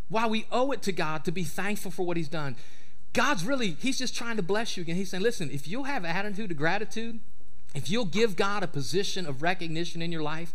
why 0.09 0.27
we 0.27 0.45
owe 0.51 0.71
it 0.71 0.81
to 0.83 0.91
God 0.91 1.25
to 1.25 1.31
be 1.31 1.43
thankful 1.43 1.91
for 1.91 2.03
what 2.03 2.17
He's 2.17 2.29
done, 2.29 2.55
God's 3.13 3.45
really, 3.45 3.77
He's 3.79 3.99
just 3.99 4.15
trying 4.15 4.37
to 4.37 4.43
bless 4.43 4.75
you 4.75 4.81
again. 4.81 4.95
He's 4.95 5.09
saying, 5.09 5.23
listen, 5.23 5.49
if 5.51 5.67
you'll 5.67 5.83
have 5.83 6.03
an 6.03 6.15
attitude 6.15 6.51
of 6.51 6.57
gratitude, 6.57 7.19
if 7.75 7.89
you'll 7.89 8.05
give 8.05 8.35
God 8.35 8.63
a 8.63 8.67
position 8.67 9.25
of 9.25 9.41
recognition 9.41 10.01
in 10.01 10.11
your 10.11 10.23
life, 10.23 10.53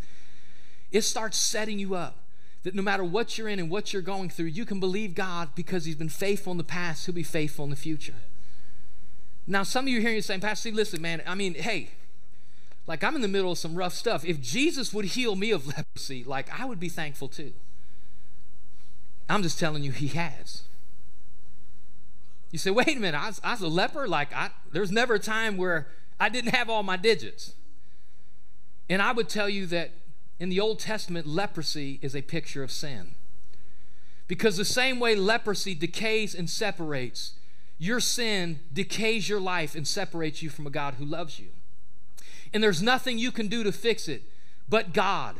it 0.90 1.02
starts 1.02 1.36
setting 1.36 1.78
you 1.78 1.94
up 1.94 2.18
that 2.62 2.74
no 2.74 2.82
matter 2.82 3.04
what 3.04 3.38
you're 3.38 3.48
in 3.48 3.58
and 3.58 3.70
what 3.70 3.92
you're 3.92 4.02
going 4.02 4.28
through, 4.28 4.46
you 4.46 4.64
can 4.64 4.80
believe 4.80 5.14
God 5.14 5.50
because 5.54 5.84
He's 5.84 5.96
been 5.96 6.08
faithful 6.08 6.50
in 6.50 6.58
the 6.58 6.64
past, 6.64 7.06
He'll 7.06 7.14
be 7.14 7.22
faithful 7.22 7.64
in 7.64 7.70
the 7.70 7.76
future. 7.76 8.14
Now, 9.46 9.62
some 9.62 9.86
of 9.86 9.88
you 9.88 9.98
are 9.98 10.00
hearing 10.02 10.16
you 10.16 10.22
saying, 10.22 10.40
Pastor, 10.40 10.70
listen, 10.70 11.00
man, 11.00 11.22
I 11.26 11.34
mean, 11.34 11.54
hey, 11.54 11.90
like 12.88 13.04
I'm 13.04 13.14
in 13.14 13.20
the 13.20 13.28
middle 13.28 13.52
of 13.52 13.58
some 13.58 13.76
rough 13.76 13.92
stuff. 13.92 14.24
If 14.24 14.40
Jesus 14.40 14.92
would 14.94 15.04
heal 15.04 15.36
me 15.36 15.52
of 15.52 15.66
leprosy, 15.66 16.24
like 16.24 16.48
I 16.58 16.64
would 16.64 16.80
be 16.80 16.88
thankful 16.88 17.28
too. 17.28 17.52
I'm 19.28 19.42
just 19.42 19.60
telling 19.60 19.84
you, 19.84 19.92
He 19.92 20.08
has. 20.08 20.62
You 22.50 22.58
say, 22.58 22.70
wait 22.70 22.96
a 22.96 22.98
minute, 22.98 23.14
I 23.14 23.26
was, 23.26 23.40
I 23.44 23.50
was 23.52 23.60
a 23.60 23.68
leper? 23.68 24.08
Like, 24.08 24.34
I, 24.34 24.50
there's 24.72 24.90
never 24.90 25.14
a 25.14 25.18
time 25.18 25.58
where 25.58 25.88
I 26.18 26.30
didn't 26.30 26.54
have 26.54 26.70
all 26.70 26.82
my 26.82 26.96
digits. 26.96 27.52
And 28.88 29.02
I 29.02 29.12
would 29.12 29.28
tell 29.28 29.50
you 29.50 29.66
that 29.66 29.90
in 30.40 30.48
the 30.48 30.58
Old 30.58 30.78
Testament, 30.78 31.26
leprosy 31.26 31.98
is 32.00 32.16
a 32.16 32.22
picture 32.22 32.62
of 32.62 32.72
sin. 32.72 33.16
Because 34.28 34.56
the 34.56 34.64
same 34.64 34.98
way 34.98 35.14
leprosy 35.14 35.74
decays 35.74 36.34
and 36.34 36.48
separates, 36.48 37.34
your 37.76 38.00
sin 38.00 38.60
decays 38.72 39.28
your 39.28 39.40
life 39.40 39.74
and 39.74 39.86
separates 39.86 40.42
you 40.42 40.48
from 40.48 40.66
a 40.66 40.70
God 40.70 40.94
who 40.94 41.04
loves 41.04 41.38
you 41.38 41.48
and 42.52 42.62
there's 42.62 42.82
nothing 42.82 43.18
you 43.18 43.30
can 43.30 43.48
do 43.48 43.62
to 43.62 43.72
fix 43.72 44.08
it 44.08 44.22
but 44.68 44.92
God. 44.92 45.36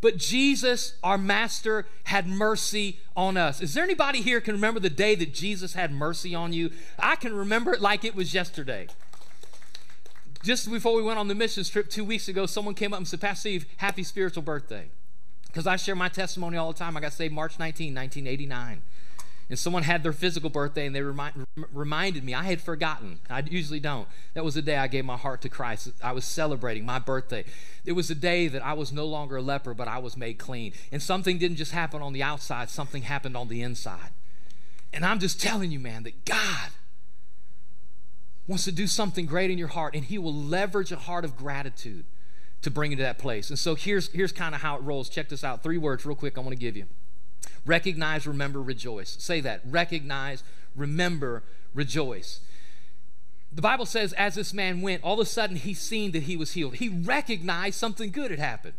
But 0.00 0.18
Jesus, 0.18 0.96
our 1.02 1.18
master, 1.18 1.86
had 2.04 2.26
mercy 2.26 3.00
on 3.16 3.36
us. 3.36 3.60
Is 3.60 3.74
there 3.74 3.82
anybody 3.82 4.20
here 4.20 4.40
can 4.40 4.54
remember 4.54 4.78
the 4.78 4.90
day 4.90 5.14
that 5.14 5.32
Jesus 5.32 5.72
had 5.72 5.90
mercy 5.90 6.34
on 6.34 6.52
you? 6.52 6.70
I 6.98 7.16
can 7.16 7.34
remember 7.34 7.72
it 7.72 7.80
like 7.80 8.04
it 8.04 8.14
was 8.14 8.34
yesterday. 8.34 8.88
Just 10.42 10.70
before 10.70 10.94
we 10.94 11.02
went 11.02 11.18
on 11.18 11.28
the 11.28 11.34
missions 11.34 11.68
trip 11.68 11.88
two 11.88 12.04
weeks 12.04 12.28
ago, 12.28 12.46
someone 12.46 12.74
came 12.74 12.92
up 12.92 12.98
and 12.98 13.08
said, 13.08 13.20
Pastor 13.20 13.40
Steve, 13.40 13.66
happy 13.78 14.02
spiritual 14.02 14.42
birthday. 14.42 14.86
Because 15.46 15.66
I 15.66 15.76
share 15.76 15.96
my 15.96 16.10
testimony 16.10 16.58
all 16.58 16.72
the 16.72 16.78
time. 16.78 16.96
I 16.96 17.00
got 17.00 17.14
saved 17.14 17.32
March 17.32 17.58
19, 17.58 17.94
1989 17.94 18.82
and 19.48 19.58
someone 19.58 19.84
had 19.84 20.02
their 20.02 20.12
physical 20.12 20.50
birthday 20.50 20.86
and 20.86 20.94
they 20.94 21.02
remind, 21.02 21.46
reminded 21.72 22.24
me 22.24 22.34
i 22.34 22.44
had 22.44 22.60
forgotten. 22.60 23.20
I 23.30 23.42
usually 23.48 23.80
don't. 23.80 24.08
That 24.34 24.44
was 24.44 24.54
the 24.54 24.62
day 24.62 24.76
i 24.76 24.86
gave 24.88 25.04
my 25.04 25.16
heart 25.16 25.42
to 25.42 25.48
christ. 25.48 25.92
I 26.02 26.12
was 26.12 26.24
celebrating 26.24 26.84
my 26.84 26.98
birthday. 26.98 27.44
It 27.84 27.92
was 27.92 28.08
the 28.08 28.14
day 28.14 28.48
that 28.48 28.64
i 28.64 28.72
was 28.72 28.92
no 28.92 29.06
longer 29.06 29.36
a 29.36 29.42
leper 29.42 29.74
but 29.74 29.88
i 29.88 29.98
was 29.98 30.16
made 30.16 30.38
clean. 30.38 30.72
And 30.90 31.02
something 31.02 31.38
didn't 31.38 31.56
just 31.56 31.72
happen 31.72 32.02
on 32.02 32.12
the 32.12 32.22
outside 32.22 32.70
something 32.70 33.02
happened 33.02 33.36
on 33.36 33.48
the 33.48 33.62
inside. 33.62 34.10
And 34.92 35.04
i'm 35.04 35.20
just 35.20 35.40
telling 35.40 35.70
you 35.70 35.78
man 35.78 36.02
that 36.02 36.24
god 36.24 36.70
wants 38.48 38.64
to 38.64 38.72
do 38.72 38.86
something 38.86 39.26
great 39.26 39.50
in 39.50 39.58
your 39.58 39.68
heart 39.68 39.94
and 39.94 40.04
he 40.04 40.18
will 40.18 40.34
leverage 40.34 40.92
a 40.92 40.96
heart 40.96 41.24
of 41.24 41.36
gratitude 41.36 42.04
to 42.62 42.70
bring 42.70 42.90
you 42.90 42.96
to 42.96 43.02
that 43.02 43.18
place. 43.18 43.50
And 43.50 43.58
so 43.58 43.76
here's 43.76 44.10
here's 44.12 44.32
kind 44.32 44.54
of 44.54 44.60
how 44.62 44.76
it 44.76 44.82
rolls. 44.82 45.08
Check 45.08 45.28
this 45.28 45.44
out. 45.44 45.62
Three 45.62 45.78
words 45.78 46.04
real 46.04 46.16
quick 46.16 46.36
i 46.36 46.40
want 46.40 46.50
to 46.50 46.56
give 46.56 46.76
you 46.76 46.86
Recognize, 47.66 48.26
remember, 48.26 48.62
rejoice. 48.62 49.16
Say 49.18 49.40
that. 49.42 49.60
Recognize, 49.66 50.42
remember, 50.74 51.42
rejoice. 51.74 52.40
the 53.52 53.62
Bible 53.62 53.86
says, 53.86 54.12
as 54.14 54.34
this 54.36 54.54
man 54.54 54.80
went, 54.80 55.02
all 55.02 55.14
of 55.14 55.26
a 55.26 55.28
sudden 55.28 55.56
he 55.56 55.74
seen 55.74 56.12
that 56.12 56.24
he 56.24 56.36
was 56.36 56.52
healed. 56.52 56.76
He 56.76 56.88
recognized 56.88 57.76
something 57.78 58.10
good 58.10 58.30
had 58.30 58.40
happened. 58.40 58.74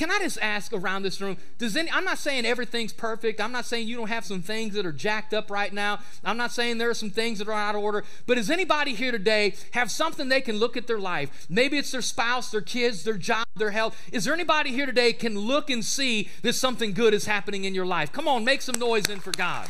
Can 0.00 0.10
I 0.10 0.18
just 0.18 0.38
ask 0.40 0.72
around 0.72 1.02
this 1.02 1.20
room, 1.20 1.36
does 1.58 1.76
any, 1.76 1.90
I'm 1.90 2.04
not 2.04 2.16
saying 2.16 2.46
everything's 2.46 2.90
perfect. 2.90 3.38
I'm 3.38 3.52
not 3.52 3.66
saying 3.66 3.86
you 3.86 3.98
don't 3.98 4.08
have 4.08 4.24
some 4.24 4.40
things 4.40 4.72
that 4.72 4.86
are 4.86 4.92
jacked 4.92 5.34
up 5.34 5.50
right 5.50 5.70
now. 5.70 5.98
I'm 6.24 6.38
not 6.38 6.52
saying 6.52 6.78
there 6.78 6.88
are 6.88 6.94
some 6.94 7.10
things 7.10 7.38
that 7.38 7.48
are 7.48 7.52
out 7.52 7.74
of 7.74 7.82
order. 7.82 8.02
But 8.24 8.36
does 8.36 8.48
anybody 8.48 8.94
here 8.94 9.12
today 9.12 9.52
have 9.72 9.90
something 9.90 10.30
they 10.30 10.40
can 10.40 10.56
look 10.56 10.78
at 10.78 10.86
their 10.86 10.98
life? 10.98 11.44
Maybe 11.50 11.76
it's 11.76 11.90
their 11.90 12.00
spouse, 12.00 12.50
their 12.50 12.62
kids, 12.62 13.04
their 13.04 13.18
job, 13.18 13.44
their 13.56 13.72
health. 13.72 13.94
Is 14.10 14.24
there 14.24 14.32
anybody 14.32 14.70
here 14.70 14.86
today 14.86 15.12
can 15.12 15.38
look 15.38 15.68
and 15.68 15.84
see 15.84 16.30
that 16.40 16.54
something 16.54 16.94
good 16.94 17.12
is 17.12 17.26
happening 17.26 17.64
in 17.64 17.74
your 17.74 17.84
life? 17.84 18.10
Come 18.10 18.26
on, 18.26 18.42
make 18.42 18.62
some 18.62 18.78
noise 18.78 19.10
in 19.10 19.20
for 19.20 19.32
God. 19.32 19.68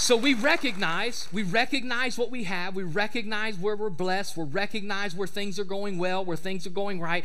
So 0.00 0.16
we 0.16 0.32
recognize, 0.32 1.28
we 1.30 1.42
recognize 1.42 2.16
what 2.16 2.30
we 2.30 2.44
have, 2.44 2.74
we 2.74 2.84
recognize 2.84 3.58
where 3.58 3.76
we're 3.76 3.90
blessed, 3.90 4.34
we 4.34 4.44
recognize 4.44 5.14
where 5.14 5.28
things 5.28 5.58
are 5.58 5.64
going 5.64 5.98
well, 5.98 6.24
where 6.24 6.38
things 6.38 6.66
are 6.66 6.70
going 6.70 7.00
right. 7.00 7.22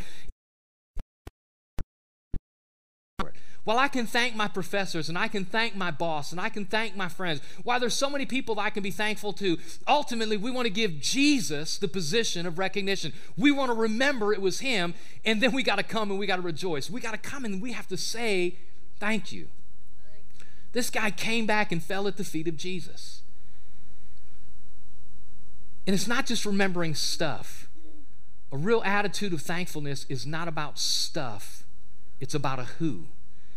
While 3.64 3.80
I 3.80 3.88
can 3.88 4.06
thank 4.06 4.36
my 4.36 4.50
professors 4.50 5.08
and 5.08 5.18
I 5.18 5.30
can 5.30 5.46
thank 5.46 5.74
my 5.76 5.90
boss 5.90 6.34
and 6.34 6.40
I 6.40 6.50
can 6.50 6.66
thank 6.66 6.98
my 6.98 7.08
friends, 7.08 7.40
while 7.64 7.80
there's 7.80 7.96
so 7.96 8.10
many 8.10 8.26
people 8.26 8.56
that 8.56 8.62
I 8.62 8.70
can 8.72 8.84
be 8.84 8.92
thankful 8.92 9.32
to, 9.34 9.58
ultimately 9.88 10.36
we 10.36 10.52
want 10.52 10.66
to 10.66 10.74
give 10.74 11.00
Jesus 11.00 11.78
the 11.78 11.88
position 11.88 12.46
of 12.46 12.60
recognition. 12.60 13.14
We 13.38 13.52
want 13.52 13.72
to 13.72 13.76
remember 13.76 14.34
it 14.34 14.42
was 14.42 14.60
Him, 14.60 14.96
and 15.24 15.42
then 15.42 15.54
we 15.54 15.64
got 15.64 15.78
to 15.78 15.84
come 15.84 16.12
and 16.12 16.20
we 16.20 16.28
got 16.28 16.36
to 16.36 16.42
rejoice. 16.42 16.90
We 16.90 17.00
got 17.00 17.12
to 17.12 17.18
come 17.18 17.46
and 17.46 17.62
we 17.62 17.72
have 17.72 17.88
to 17.88 17.98
say 17.98 18.58
thank 19.00 19.32
you. 19.32 19.48
This 20.76 20.90
guy 20.90 21.10
came 21.10 21.46
back 21.46 21.72
and 21.72 21.82
fell 21.82 22.06
at 22.06 22.18
the 22.18 22.26
feet 22.26 22.50
of 22.50 22.58
Jesus. 22.58 23.22
And 25.88 25.94
it's 25.94 26.06
not 26.06 26.26
just 26.26 26.46
remembering 26.46 26.96
stuff. 26.96 27.70
A 28.52 28.58
real 28.58 28.84
attitude 28.84 29.32
of 29.32 29.42
thankfulness 29.42 30.06
is 30.10 30.26
not 30.26 30.50
about 30.50 30.78
stuff, 30.78 31.64
it's 32.20 32.36
about 32.36 32.60
a 32.60 32.66
who. 32.66 33.06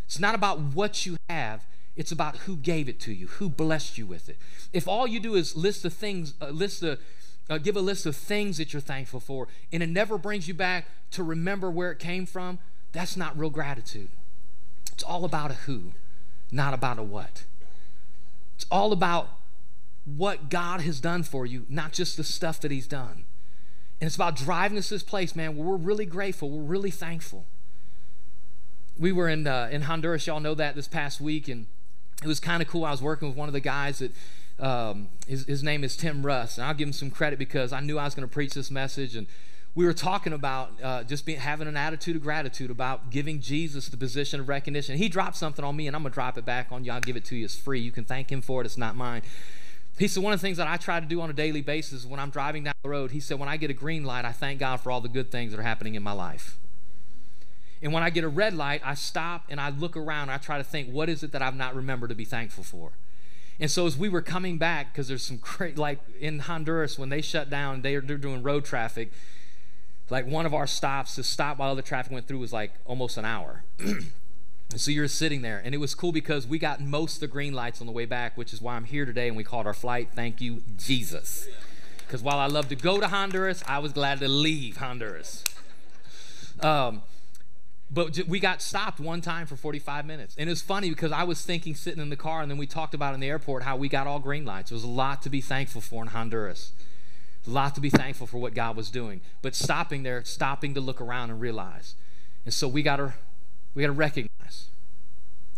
It's 0.06 0.20
not 0.20 0.36
about 0.36 0.60
what 0.60 1.06
you 1.06 1.16
have, 1.28 1.66
it's 1.96 2.12
about 2.12 2.36
who 2.36 2.56
gave 2.56 2.88
it 2.88 3.00
to 3.00 3.12
you, 3.12 3.26
who 3.26 3.48
blessed 3.48 3.98
you 3.98 4.06
with 4.06 4.28
it. 4.28 4.36
If 4.72 4.86
all 4.86 5.08
you 5.08 5.18
do 5.18 5.34
is 5.34 5.56
list 5.56 5.82
the 5.82 5.90
things, 5.90 6.34
uh, 6.40 6.50
list 6.50 6.82
the, 6.82 7.00
uh, 7.50 7.58
give 7.58 7.76
a 7.76 7.80
list 7.80 8.06
of 8.06 8.14
things 8.14 8.58
that 8.58 8.72
you're 8.72 8.80
thankful 8.80 9.18
for, 9.18 9.48
and 9.72 9.82
it 9.82 9.88
never 9.88 10.18
brings 10.18 10.46
you 10.46 10.54
back 10.54 10.86
to 11.10 11.24
remember 11.24 11.68
where 11.68 11.90
it 11.90 11.98
came 11.98 12.26
from, 12.26 12.60
that's 12.92 13.16
not 13.16 13.36
real 13.36 13.50
gratitude. 13.50 14.10
It's 14.92 15.02
all 15.02 15.24
about 15.24 15.50
a 15.50 15.54
who 15.54 15.94
not 16.50 16.74
about 16.74 16.98
a 16.98 17.02
what. 17.02 17.44
It's 18.56 18.66
all 18.70 18.92
about 18.92 19.28
what 20.04 20.48
God 20.48 20.80
has 20.80 21.00
done 21.00 21.22
for 21.22 21.46
you, 21.46 21.66
not 21.68 21.92
just 21.92 22.16
the 22.16 22.24
stuff 22.24 22.60
that 22.60 22.70
He's 22.70 22.86
done. 22.86 23.24
And 24.00 24.06
it's 24.06 24.16
about 24.16 24.36
driving 24.36 24.78
us 24.78 24.88
to 24.88 24.94
this 24.94 25.02
place, 25.02 25.34
man, 25.34 25.56
where 25.56 25.66
we're 25.66 25.76
really 25.76 26.06
grateful, 26.06 26.50
we're 26.50 26.62
really 26.62 26.90
thankful. 26.90 27.46
We 28.98 29.12
were 29.12 29.28
in, 29.28 29.46
uh, 29.46 29.68
in 29.70 29.82
Honduras, 29.82 30.26
y'all 30.26 30.40
know 30.40 30.54
that, 30.54 30.74
this 30.74 30.88
past 30.88 31.20
week, 31.20 31.48
and 31.48 31.66
it 32.22 32.26
was 32.26 32.40
kind 32.40 32.62
of 32.62 32.68
cool. 32.68 32.84
I 32.84 32.90
was 32.90 33.02
working 33.02 33.28
with 33.28 33.36
one 33.36 33.48
of 33.48 33.52
the 33.52 33.60
guys 33.60 34.00
that 34.00 34.12
um, 34.58 35.08
his, 35.26 35.44
his 35.44 35.62
name 35.62 35.84
is 35.84 35.96
Tim 35.96 36.26
Russ, 36.26 36.58
and 36.58 36.66
I'll 36.66 36.74
give 36.74 36.88
him 36.88 36.92
some 36.92 37.10
credit 37.10 37.38
because 37.38 37.72
I 37.72 37.80
knew 37.80 37.98
I 37.98 38.04
was 38.04 38.14
going 38.14 38.26
to 38.26 38.32
preach 38.32 38.54
this 38.54 38.70
message, 38.70 39.14
and 39.14 39.26
we 39.74 39.84
were 39.84 39.92
talking 39.92 40.32
about 40.32 40.72
uh, 40.82 41.02
just 41.04 41.24
being, 41.24 41.38
having 41.38 41.68
an 41.68 41.76
attitude 41.76 42.16
of 42.16 42.22
gratitude 42.22 42.70
about 42.70 43.10
giving 43.10 43.40
Jesus 43.40 43.88
the 43.88 43.96
position 43.96 44.40
of 44.40 44.48
recognition. 44.48 44.96
He 44.96 45.08
dropped 45.08 45.36
something 45.36 45.64
on 45.64 45.76
me, 45.76 45.86
and 45.86 45.94
I'm 45.94 46.02
going 46.02 46.10
to 46.10 46.14
drop 46.14 46.36
it 46.36 46.44
back 46.44 46.72
on 46.72 46.84
you. 46.84 46.92
I'll 46.92 47.00
give 47.00 47.16
it 47.16 47.24
to 47.26 47.36
you. 47.36 47.44
It's 47.44 47.56
free. 47.56 47.80
You 47.80 47.92
can 47.92 48.04
thank 48.04 48.32
him 48.32 48.42
for 48.42 48.60
it. 48.60 48.64
It's 48.64 48.76
not 48.76 48.96
mine. 48.96 49.22
He 49.98 50.08
said, 50.08 50.22
one 50.22 50.32
of 50.32 50.40
the 50.40 50.46
things 50.46 50.56
that 50.58 50.68
I 50.68 50.76
try 50.76 51.00
to 51.00 51.06
do 51.06 51.20
on 51.20 51.30
a 51.30 51.32
daily 51.32 51.60
basis 51.60 52.06
when 52.06 52.20
I'm 52.20 52.30
driving 52.30 52.64
down 52.64 52.74
the 52.82 52.88
road, 52.88 53.10
he 53.10 53.20
said, 53.20 53.38
when 53.38 53.48
I 53.48 53.56
get 53.56 53.70
a 53.70 53.74
green 53.74 54.04
light, 54.04 54.24
I 54.24 54.32
thank 54.32 54.60
God 54.60 54.78
for 54.78 54.90
all 54.92 55.00
the 55.00 55.08
good 55.08 55.30
things 55.30 55.52
that 55.52 55.60
are 55.60 55.64
happening 55.64 55.96
in 55.96 56.02
my 56.02 56.12
life. 56.12 56.56
And 57.82 57.92
when 57.92 58.02
I 58.02 58.10
get 58.10 58.24
a 58.24 58.28
red 58.28 58.54
light, 58.54 58.80
I 58.84 58.94
stop 58.94 59.44
and 59.48 59.60
I 59.60 59.70
look 59.70 59.96
around. 59.96 60.30
I 60.30 60.38
try 60.38 60.58
to 60.58 60.64
think, 60.64 60.90
what 60.90 61.08
is 61.08 61.22
it 61.22 61.32
that 61.32 61.42
I've 61.42 61.56
not 61.56 61.74
remembered 61.74 62.10
to 62.10 62.16
be 62.16 62.24
thankful 62.24 62.64
for? 62.64 62.92
And 63.60 63.70
so 63.70 63.86
as 63.86 63.96
we 63.96 64.08
were 64.08 64.22
coming 64.22 64.56
back, 64.56 64.92
because 64.92 65.08
there's 65.08 65.24
some 65.24 65.36
great, 65.42 65.76
like 65.76 65.98
in 66.20 66.40
Honduras, 66.40 66.98
when 66.98 67.08
they 67.08 67.20
shut 67.20 67.50
down, 67.50 67.82
they're 67.82 68.00
doing 68.00 68.42
road 68.42 68.64
traffic 68.64 69.12
like 70.10 70.26
one 70.26 70.46
of 70.46 70.54
our 70.54 70.66
stops 70.66 71.14
to 71.16 71.22
stop 71.22 71.58
while 71.58 71.74
the 71.74 71.82
traffic 71.82 72.12
went 72.12 72.26
through 72.26 72.38
was 72.38 72.52
like 72.52 72.72
almost 72.84 73.16
an 73.16 73.24
hour. 73.24 73.64
So 74.76 74.90
you're 74.90 75.08
sitting 75.08 75.40
there, 75.40 75.62
and 75.64 75.74
it 75.74 75.78
was 75.78 75.94
cool 75.94 76.12
because 76.12 76.46
we 76.46 76.58
got 76.58 76.80
most 76.80 77.14
of 77.14 77.20
the 77.20 77.26
green 77.26 77.54
lights 77.54 77.80
on 77.80 77.86
the 77.86 77.92
way 77.92 78.04
back, 78.04 78.36
which 78.36 78.52
is 78.52 78.60
why 78.60 78.76
I'm 78.76 78.84
here 78.84 79.06
today. 79.06 79.26
And 79.28 79.36
we 79.36 79.42
called 79.42 79.66
our 79.66 79.72
flight, 79.72 80.10
Thank 80.14 80.42
You, 80.42 80.62
Jesus. 80.76 81.48
Because 82.06 82.22
while 82.22 82.38
I 82.38 82.46
love 82.46 82.68
to 82.68 82.76
go 82.76 83.00
to 83.00 83.08
Honduras, 83.08 83.64
I 83.66 83.78
was 83.78 83.92
glad 83.92 84.18
to 84.20 84.28
leave 84.28 84.76
Honduras. 84.76 85.42
Um, 86.60 87.00
but 87.90 88.18
we 88.28 88.38
got 88.40 88.60
stopped 88.60 89.00
one 89.00 89.22
time 89.22 89.46
for 89.46 89.56
45 89.56 90.04
minutes. 90.04 90.34
And 90.36 90.50
it 90.50 90.52
was 90.52 90.60
funny 90.60 90.90
because 90.90 91.12
I 91.12 91.22
was 91.22 91.40
thinking 91.42 91.74
sitting 91.74 92.02
in 92.02 92.10
the 92.10 92.16
car, 92.16 92.42
and 92.42 92.50
then 92.50 92.58
we 92.58 92.66
talked 92.66 92.92
about 92.92 93.14
in 93.14 93.20
the 93.20 93.28
airport 93.28 93.62
how 93.62 93.76
we 93.76 93.88
got 93.88 94.06
all 94.06 94.18
green 94.18 94.44
lights. 94.44 94.68
There 94.68 94.76
was 94.76 94.84
a 94.84 94.88
lot 94.88 95.22
to 95.22 95.30
be 95.30 95.40
thankful 95.40 95.80
for 95.80 96.02
in 96.02 96.08
Honduras. 96.08 96.72
A 97.48 97.50
lot 97.50 97.74
to 97.76 97.80
be 97.80 97.88
thankful 97.88 98.26
for 98.26 98.36
what 98.36 98.52
God 98.52 98.76
was 98.76 98.90
doing. 98.90 99.22
But 99.40 99.54
stopping 99.54 100.02
there, 100.02 100.22
stopping 100.22 100.74
to 100.74 100.82
look 100.82 101.00
around 101.00 101.30
and 101.30 101.40
realize. 101.40 101.94
And 102.44 102.52
so 102.52 102.68
we 102.68 102.82
gotta 102.82 103.14
we 103.74 103.82
gotta 103.82 103.92
recognize. 103.92 104.66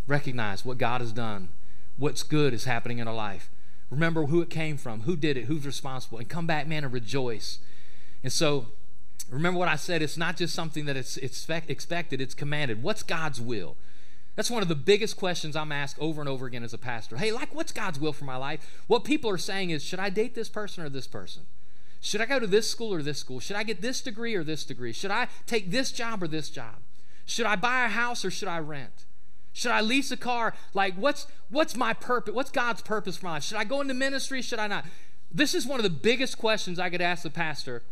Recognize 0.07 0.65
what 0.65 0.79
God 0.79 1.01
has 1.01 1.13
done, 1.13 1.49
what's 1.97 2.23
good 2.23 2.55
is 2.55 2.65
happening 2.65 2.99
in 2.99 3.09
our 3.09 3.15
life. 3.15 3.51
Remember 3.91 4.27
who 4.27 4.41
it 4.41 4.51
came 4.51 4.77
from, 4.77 5.03
who 5.03 5.17
did 5.17 5.37
it, 5.37 5.45
who's 5.45 5.67
responsible, 5.67 6.19
and 6.19 6.29
come 6.29 6.47
back, 6.47 6.69
man, 6.69 6.85
and 6.85 6.93
rejoice. 6.93 7.59
And 8.23 8.33
so 8.33 8.67
remember 9.29 9.59
what 9.59 9.69
I 9.69 9.77
said, 9.77 10.01
it's 10.01 10.17
not 10.17 10.37
just 10.37 10.55
something 10.55 10.85
that 10.85 10.97
it's, 10.97 11.17
it's 11.17 11.49
expected, 11.49 12.21
it's 12.21 12.35
commanded. 12.35 12.83
What's 12.83 13.03
God's 13.03 13.41
will? 13.41 13.77
That's 14.37 14.51
one 14.51 14.63
of 14.63 14.69
the 14.69 14.77
biggest 14.77 15.17
questions 15.17 15.57
I'm 15.57 15.73
asked 15.73 15.99
over 15.99 16.21
and 16.21 16.29
over 16.29 16.47
again 16.47 16.63
as 16.63 16.73
a 16.73 16.79
pastor. 16.79 17.17
Hey, 17.17 17.33
like, 17.33 17.53
what's 17.55 17.73
God's 17.73 17.99
will 17.99 18.13
for 18.13 18.25
my 18.25 18.37
life? 18.37 18.85
What 18.87 19.05
people 19.05 19.29
are 19.31 19.39
saying 19.39 19.71
is, 19.71 19.83
should 19.83 19.99
I 19.99 20.09
date 20.09 20.35
this 20.35 20.49
person 20.49 20.85
or 20.85 20.89
this 20.89 21.09
person? 21.09 21.43
Should 22.01 22.21
I 22.21 22.27
go 22.27 22.39
to 22.39 22.47
this 22.47 22.69
school 22.69 22.95
or 22.95 23.03
this 23.03 23.19
school? 23.19 23.41
Should 23.41 23.57
I 23.57 23.63
get 23.63 23.83
this 23.83 24.01
degree 24.01 24.35
or 24.35 24.43
this 24.43 24.65
degree? 24.65 24.93
Should 24.93 25.11
I 25.11 25.29
take 25.47 25.71
this 25.71 25.93
job 25.93 26.23
or 26.23 26.29
this 26.29 26.49
job? 26.49 26.77
Should 27.27 27.47
I 27.47 27.57
buy 27.57 27.85
a 27.85 27.89
house 27.89 28.25
or 28.25 28.31
should 28.31 28.49
I 28.49 28.59
rent? 28.59 29.05
Should 29.53 29.71
I 29.71 29.81
lease 29.81 30.11
a 30.11 30.17
car? 30.17 30.55
Like 30.73 30.95
what's 30.95 31.27
what's 31.51 31.77
my 31.77 31.93
purpose? 31.93 32.35
What's 32.35 32.51
God's 32.51 32.83
purpose 32.83 33.19
for 33.19 33.27
my 33.27 33.33
life? 33.33 33.45
Should 33.45 33.59
I 33.59 33.65
go 33.65 33.81
into 33.81 33.95
ministry? 33.95 34.43
Should 34.43 34.59
I 34.59 34.67
not? 34.67 34.85
This 35.31 35.55
is 35.55 35.67
one 35.67 35.79
of 35.79 35.85
the 35.85 35.91
biggest 35.91 36.39
questions 36.39 36.79
I 36.79 36.91
could 36.91 37.01
ask 37.01 37.23
the 37.23 37.31
pastor. 37.31 37.83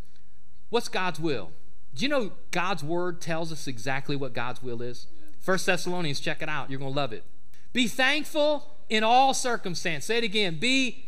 What's 0.71 0.89
God's 0.89 1.21
will? 1.21 1.53
Do 1.95 2.05
you 2.05 2.09
know 2.09 2.33
God's 2.51 2.83
word 2.83 3.21
tells 3.21 3.53
us 3.53 3.67
exactly 3.67 4.17
what 4.17 4.33
God's 4.33 4.63
will 4.63 4.83
is? 4.83 5.07
First 5.41 5.67
Thessalonians, 5.67 6.21
check 6.21 6.43
it 6.43 6.49
out. 6.49 6.71
You're 6.71 6.79
going 6.79 6.93
to 6.93 6.97
love 6.97 7.13
it. 7.13 7.25
Be 7.73 7.87
thankful 7.87 8.75
in 8.89 9.03
all 9.05 9.35
circumstances. 9.35 10.07
Say 10.07 10.19
it 10.19 10.25
again. 10.25 10.59
Be 10.59 11.07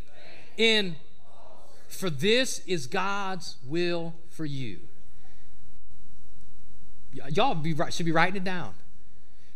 in 0.56 0.96
for 1.90 2.10
this 2.10 2.60
is 2.66 2.86
God's 2.86 3.56
will 3.66 4.14
for 4.28 4.44
you. 4.44 4.80
Y'all 7.12 7.54
be, 7.54 7.74
should 7.90 8.06
be 8.06 8.12
writing 8.12 8.36
it 8.36 8.44
down. 8.44 8.74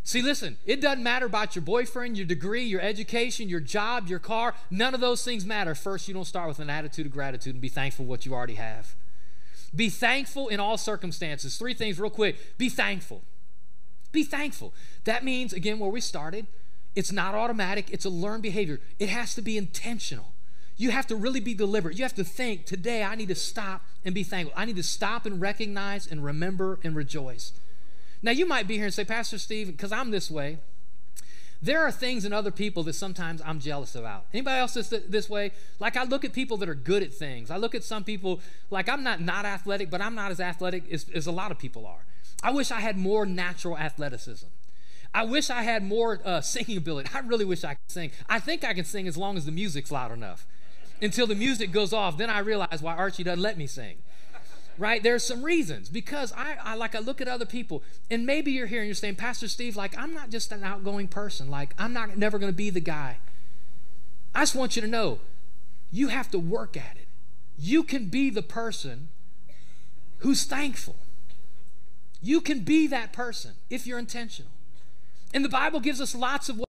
See, 0.02 0.20
listen, 0.20 0.58
it 0.66 0.82
doesn't 0.82 1.02
matter 1.02 1.24
about 1.24 1.56
your 1.56 1.64
boyfriend, 1.64 2.18
your 2.18 2.26
degree, 2.26 2.64
your 2.64 2.82
education, 2.82 3.48
your 3.48 3.60
job, 3.60 4.08
your 4.08 4.18
car. 4.18 4.54
None 4.70 4.94
of 4.94 5.00
those 5.00 5.24
things 5.24 5.46
matter. 5.46 5.74
First, 5.74 6.08
you 6.08 6.14
don't 6.14 6.26
start 6.26 6.46
with 6.46 6.58
an 6.58 6.68
attitude 6.68 7.06
of 7.06 7.12
gratitude 7.12 7.54
and 7.54 7.62
be 7.62 7.70
thankful 7.70 8.04
for 8.04 8.08
what 8.08 8.26
you 8.26 8.34
already 8.34 8.54
have. 8.54 8.94
Be 9.74 9.88
thankful 9.88 10.48
in 10.48 10.60
all 10.60 10.76
circumstances. 10.76 11.56
Three 11.56 11.72
things, 11.72 11.98
real 11.98 12.10
quick. 12.10 12.58
Be 12.58 12.68
thankful. 12.68 13.22
Be 14.12 14.24
thankful. 14.24 14.74
That 15.04 15.24
means, 15.24 15.54
again, 15.54 15.78
where 15.78 15.90
we 15.90 16.02
started, 16.02 16.46
it's 16.94 17.10
not 17.10 17.34
automatic, 17.34 17.90
it's 17.90 18.04
a 18.04 18.10
learned 18.10 18.42
behavior. 18.42 18.80
It 18.98 19.08
has 19.08 19.34
to 19.36 19.42
be 19.42 19.56
intentional. 19.56 20.33
You 20.76 20.90
have 20.90 21.06
to 21.08 21.16
really 21.16 21.40
be 21.40 21.54
deliberate. 21.54 21.96
You 21.96 22.04
have 22.04 22.14
to 22.14 22.24
think, 22.24 22.66
today 22.66 23.02
I 23.02 23.14
need 23.14 23.28
to 23.28 23.34
stop 23.34 23.82
and 24.04 24.14
be 24.14 24.22
thankful. 24.22 24.54
I 24.56 24.64
need 24.64 24.76
to 24.76 24.82
stop 24.82 25.24
and 25.24 25.40
recognize 25.40 26.10
and 26.10 26.24
remember 26.24 26.78
and 26.82 26.96
rejoice. 26.96 27.52
Now, 28.22 28.32
you 28.32 28.46
might 28.46 28.66
be 28.66 28.76
here 28.76 28.86
and 28.86 28.94
say, 28.94 29.04
Pastor 29.04 29.38
Steve, 29.38 29.68
because 29.68 29.92
I'm 29.92 30.10
this 30.10 30.30
way, 30.30 30.58
there 31.62 31.82
are 31.82 31.92
things 31.92 32.24
in 32.24 32.32
other 32.32 32.50
people 32.50 32.82
that 32.84 32.94
sometimes 32.94 33.40
I'm 33.44 33.60
jealous 33.60 33.94
about. 33.94 34.26
Anybody 34.34 34.58
else 34.58 34.74
this, 34.74 34.88
this 35.08 35.30
way? 35.30 35.52
Like 35.78 35.96
I 35.96 36.04
look 36.04 36.24
at 36.24 36.32
people 36.32 36.56
that 36.58 36.68
are 36.68 36.74
good 36.74 37.02
at 37.02 37.14
things. 37.14 37.50
I 37.50 37.56
look 37.56 37.74
at 37.74 37.84
some 37.84 38.04
people, 38.04 38.40
like 38.70 38.88
I'm 38.88 39.02
not 39.02 39.20
not 39.20 39.46
athletic, 39.46 39.90
but 39.90 40.02
I'm 40.02 40.14
not 40.14 40.30
as 40.30 40.40
athletic 40.40 40.92
as, 40.92 41.06
as 41.14 41.26
a 41.26 41.32
lot 41.32 41.50
of 41.50 41.58
people 41.58 41.86
are. 41.86 42.04
I 42.42 42.50
wish 42.50 42.70
I 42.70 42.80
had 42.80 42.98
more 42.98 43.24
natural 43.24 43.78
athleticism. 43.78 44.46
I 45.14 45.24
wish 45.24 45.48
I 45.48 45.62
had 45.62 45.82
more 45.82 46.20
uh, 46.24 46.40
singing 46.42 46.76
ability. 46.76 47.08
I 47.14 47.20
really 47.20 47.44
wish 47.44 47.64
I 47.64 47.74
could 47.74 47.90
sing. 47.90 48.10
I 48.28 48.40
think 48.40 48.64
I 48.64 48.74
can 48.74 48.84
sing 48.84 49.08
as 49.08 49.16
long 49.16 49.36
as 49.38 49.46
the 49.46 49.52
music's 49.52 49.90
loud 49.90 50.12
enough 50.12 50.46
until 51.04 51.26
the 51.26 51.34
music 51.34 51.70
goes 51.70 51.92
off. 51.92 52.16
Then 52.18 52.30
I 52.30 52.40
realize 52.40 52.80
why 52.80 52.94
Archie 52.96 53.22
doesn't 53.22 53.42
let 53.42 53.58
me 53.58 53.66
sing. 53.66 53.96
Right? 54.76 55.02
There's 55.02 55.22
some 55.22 55.44
reasons 55.44 55.88
because 55.88 56.32
I, 56.32 56.56
I 56.60 56.74
like 56.74 56.96
I 56.96 56.98
look 56.98 57.20
at 57.20 57.28
other 57.28 57.46
people, 57.46 57.84
and 58.10 58.26
maybe 58.26 58.50
you're 58.50 58.66
here 58.66 58.80
and 58.80 58.88
you're 58.88 58.94
saying, 58.96 59.14
Pastor 59.16 59.46
Steve, 59.46 59.76
like 59.76 59.96
I'm 59.96 60.12
not 60.12 60.30
just 60.30 60.50
an 60.50 60.64
outgoing 60.64 61.06
person. 61.06 61.48
Like 61.48 61.74
I'm 61.78 61.92
not 61.92 62.16
never 62.16 62.40
to 62.40 62.52
be 62.52 62.70
the 62.70 62.80
guy. 62.80 63.18
I 64.34 64.40
just 64.40 64.56
want 64.56 64.74
you 64.74 64.82
to 64.82 64.88
know, 64.88 65.20
you 65.92 66.08
have 66.08 66.28
to 66.32 66.40
work 66.40 66.76
at 66.76 66.96
it. 66.96 67.06
You 67.56 67.84
can 67.84 68.06
be 68.06 68.30
the 68.30 68.42
person 68.42 69.08
who's 70.18 70.44
thankful. 70.44 70.96
You 72.20 72.40
can 72.40 72.60
be 72.60 72.88
that 72.88 73.12
person 73.12 73.52
if 73.70 73.86
you're 73.86 73.98
intentional. 73.98 74.50
And 75.32 75.44
the 75.44 75.48
Bible 75.48 75.78
gives 75.78 76.00
us 76.00 76.14
lots 76.14 76.48
of 76.48 76.56
ways. 76.56 76.64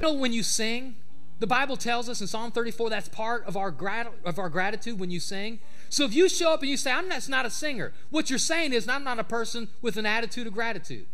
You 0.00 0.06
know, 0.06 0.14
when 0.14 0.32
you 0.32 0.42
sing, 0.42 0.96
the 1.42 1.46
Bible 1.48 1.76
tells 1.76 2.08
us 2.08 2.20
in 2.20 2.28
Psalm 2.28 2.52
34 2.52 2.88
that's 2.88 3.08
part 3.08 3.44
of 3.46 3.56
our, 3.56 3.72
grat- 3.72 4.12
of 4.24 4.38
our 4.38 4.48
gratitude 4.48 5.00
when 5.00 5.10
you 5.10 5.18
sing. 5.18 5.58
So 5.88 6.04
if 6.04 6.14
you 6.14 6.28
show 6.28 6.54
up 6.54 6.60
and 6.60 6.70
you 6.70 6.76
say, 6.76 6.92
I'm 6.92 7.08
not, 7.08 7.28
not 7.28 7.44
a 7.44 7.50
singer, 7.50 7.92
what 8.10 8.30
you're 8.30 8.38
saying 8.38 8.72
is, 8.72 8.86
I'm 8.86 9.02
not 9.02 9.18
a 9.18 9.24
person 9.24 9.66
with 9.82 9.96
an 9.96 10.06
attitude 10.06 10.46
of 10.46 10.54
gratitude. 10.54 11.04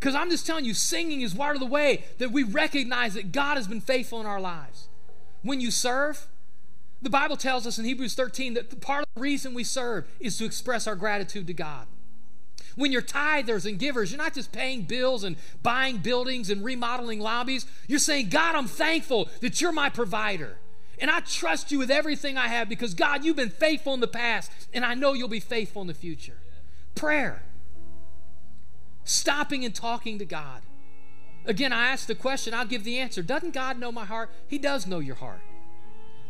Because 0.00 0.16
I'm 0.16 0.30
just 0.30 0.46
telling 0.46 0.64
you, 0.64 0.74
singing 0.74 1.20
is 1.20 1.32
part 1.32 1.54
of 1.54 1.60
the 1.60 1.66
way 1.66 2.06
that 2.18 2.32
we 2.32 2.42
recognize 2.42 3.14
that 3.14 3.30
God 3.30 3.56
has 3.56 3.68
been 3.68 3.80
faithful 3.80 4.18
in 4.18 4.26
our 4.26 4.40
lives. 4.40 4.88
When 5.42 5.60
you 5.60 5.70
serve, 5.70 6.26
the 7.00 7.08
Bible 7.08 7.36
tells 7.36 7.68
us 7.68 7.78
in 7.78 7.84
Hebrews 7.84 8.16
13 8.16 8.54
that 8.54 8.80
part 8.80 9.04
of 9.04 9.08
the 9.14 9.20
reason 9.20 9.54
we 9.54 9.62
serve 9.62 10.08
is 10.18 10.36
to 10.38 10.44
express 10.44 10.88
our 10.88 10.96
gratitude 10.96 11.46
to 11.46 11.54
God. 11.54 11.86
When 12.74 12.92
you're 12.92 13.02
tithers 13.02 13.66
and 13.66 13.78
givers, 13.78 14.10
you're 14.10 14.18
not 14.18 14.34
just 14.34 14.52
paying 14.52 14.82
bills 14.82 15.24
and 15.24 15.36
buying 15.62 15.98
buildings 15.98 16.50
and 16.50 16.64
remodeling 16.64 17.20
lobbies. 17.20 17.66
You're 17.86 17.98
saying, 17.98 18.28
God, 18.28 18.54
I'm 18.54 18.66
thankful 18.66 19.28
that 19.40 19.60
you're 19.60 19.72
my 19.72 19.88
provider. 19.88 20.58
And 20.98 21.10
I 21.10 21.20
trust 21.20 21.70
you 21.70 21.78
with 21.78 21.90
everything 21.90 22.38
I 22.38 22.48
have 22.48 22.68
because, 22.68 22.94
God, 22.94 23.24
you've 23.24 23.36
been 23.36 23.50
faithful 23.50 23.94
in 23.94 24.00
the 24.00 24.08
past, 24.08 24.50
and 24.72 24.84
I 24.84 24.94
know 24.94 25.12
you'll 25.12 25.28
be 25.28 25.40
faithful 25.40 25.82
in 25.82 25.88
the 25.88 25.94
future. 25.94 26.38
Prayer 26.94 27.42
stopping 29.04 29.64
and 29.64 29.74
talking 29.74 30.18
to 30.18 30.24
God. 30.24 30.62
Again, 31.44 31.72
I 31.72 31.88
ask 31.88 32.06
the 32.06 32.14
question, 32.14 32.52
I'll 32.52 32.66
give 32.66 32.84
the 32.84 32.98
answer. 32.98 33.22
Doesn't 33.22 33.54
God 33.54 33.78
know 33.78 33.92
my 33.92 34.04
heart? 34.04 34.30
He 34.48 34.58
does 34.58 34.86
know 34.86 34.98
your 34.98 35.14
heart. 35.14 35.40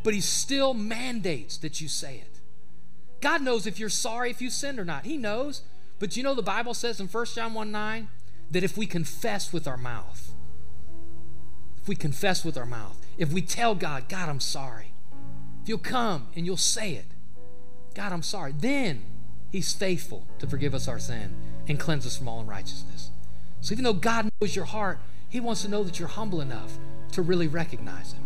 But 0.03 0.14
He 0.14 0.20
still 0.20 0.74
mandates 0.74 1.57
that 1.59 1.80
you 1.80 1.89
say 1.89 2.16
it. 2.16 2.41
God 3.20 3.41
knows 3.41 3.66
if 3.66 3.78
you're 3.78 3.89
sorry 3.89 4.30
if 4.30 4.43
you 4.43 4.51
sinned 4.51 4.78
or 4.78 4.84
not. 4.84 5.07
He 5.07 5.16
knows. 5.16 5.62
But 5.99 6.16
you 6.16 6.22
know 6.22 6.34
the 6.34 6.42
Bible 6.42 6.74
says 6.74 7.01
in 7.01 7.09
1 7.09 7.26
John 7.26 7.55
1 7.55 7.72
9 7.72 8.09
that 8.51 8.62
if 8.62 8.76
we 8.76 8.86
confess 8.86 9.53
with 9.53 9.66
our 9.66 9.76
mouth, 9.76 10.32
if 11.80 11.88
we 11.88 11.97
confess 11.97 12.44
with 12.44 12.57
our 12.57 12.66
mouth, 12.66 12.99
if 13.18 13.32
we 13.32 13.40
tell 13.40 13.74
God, 13.74 14.09
God, 14.09 14.28
I'm 14.28 14.40
sorry, 14.40 14.92
if 15.62 15.68
you'll 15.68 15.78
come 15.78 16.28
and 16.36 16.44
you'll 16.44 16.57
say 16.57 16.92
it, 16.92 17.07
God, 17.94 18.12
I'm 18.12 18.22
sorry, 18.22 18.53
then 18.57 19.03
He's 19.51 19.72
faithful 19.72 20.26
to 20.38 20.47
forgive 20.47 20.74
us 20.74 20.86
our 20.86 20.99
sin 20.99 21.34
and 21.66 21.80
cleanse 21.80 22.07
us 22.07 22.16
from 22.16 22.28
all 22.28 22.40
unrighteousness. 22.40 23.11
So 23.61 23.72
even 23.72 23.84
though 23.84 23.94
God 23.94 24.28
knows 24.40 24.55
your 24.55 24.66
heart, 24.66 24.99
He 25.28 25.40
wants 25.40 25.62
to 25.62 25.68
know 25.68 25.82
that 25.82 25.99
you're 25.99 26.09
humble 26.09 26.40
enough 26.40 26.78
to 27.12 27.22
really 27.22 27.49
recognize 27.49 28.12
Him. 28.12 28.22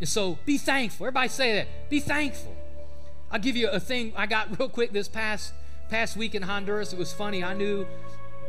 And 0.00 0.08
so 0.08 0.38
be 0.46 0.58
thankful. 0.58 1.06
Everybody 1.06 1.28
say 1.28 1.54
that. 1.54 1.90
Be 1.90 2.00
thankful. 2.00 2.56
I'll 3.30 3.40
give 3.40 3.56
you 3.56 3.68
a 3.68 3.80
thing 3.80 4.12
I 4.16 4.26
got 4.26 4.58
real 4.58 4.68
quick 4.68 4.92
this 4.92 5.08
past 5.08 5.52
past 5.88 6.16
week 6.16 6.34
in 6.34 6.42
Honduras. 6.42 6.92
It 6.92 6.98
was 6.98 7.12
funny. 7.12 7.42
I 7.44 7.54
knew 7.54 7.86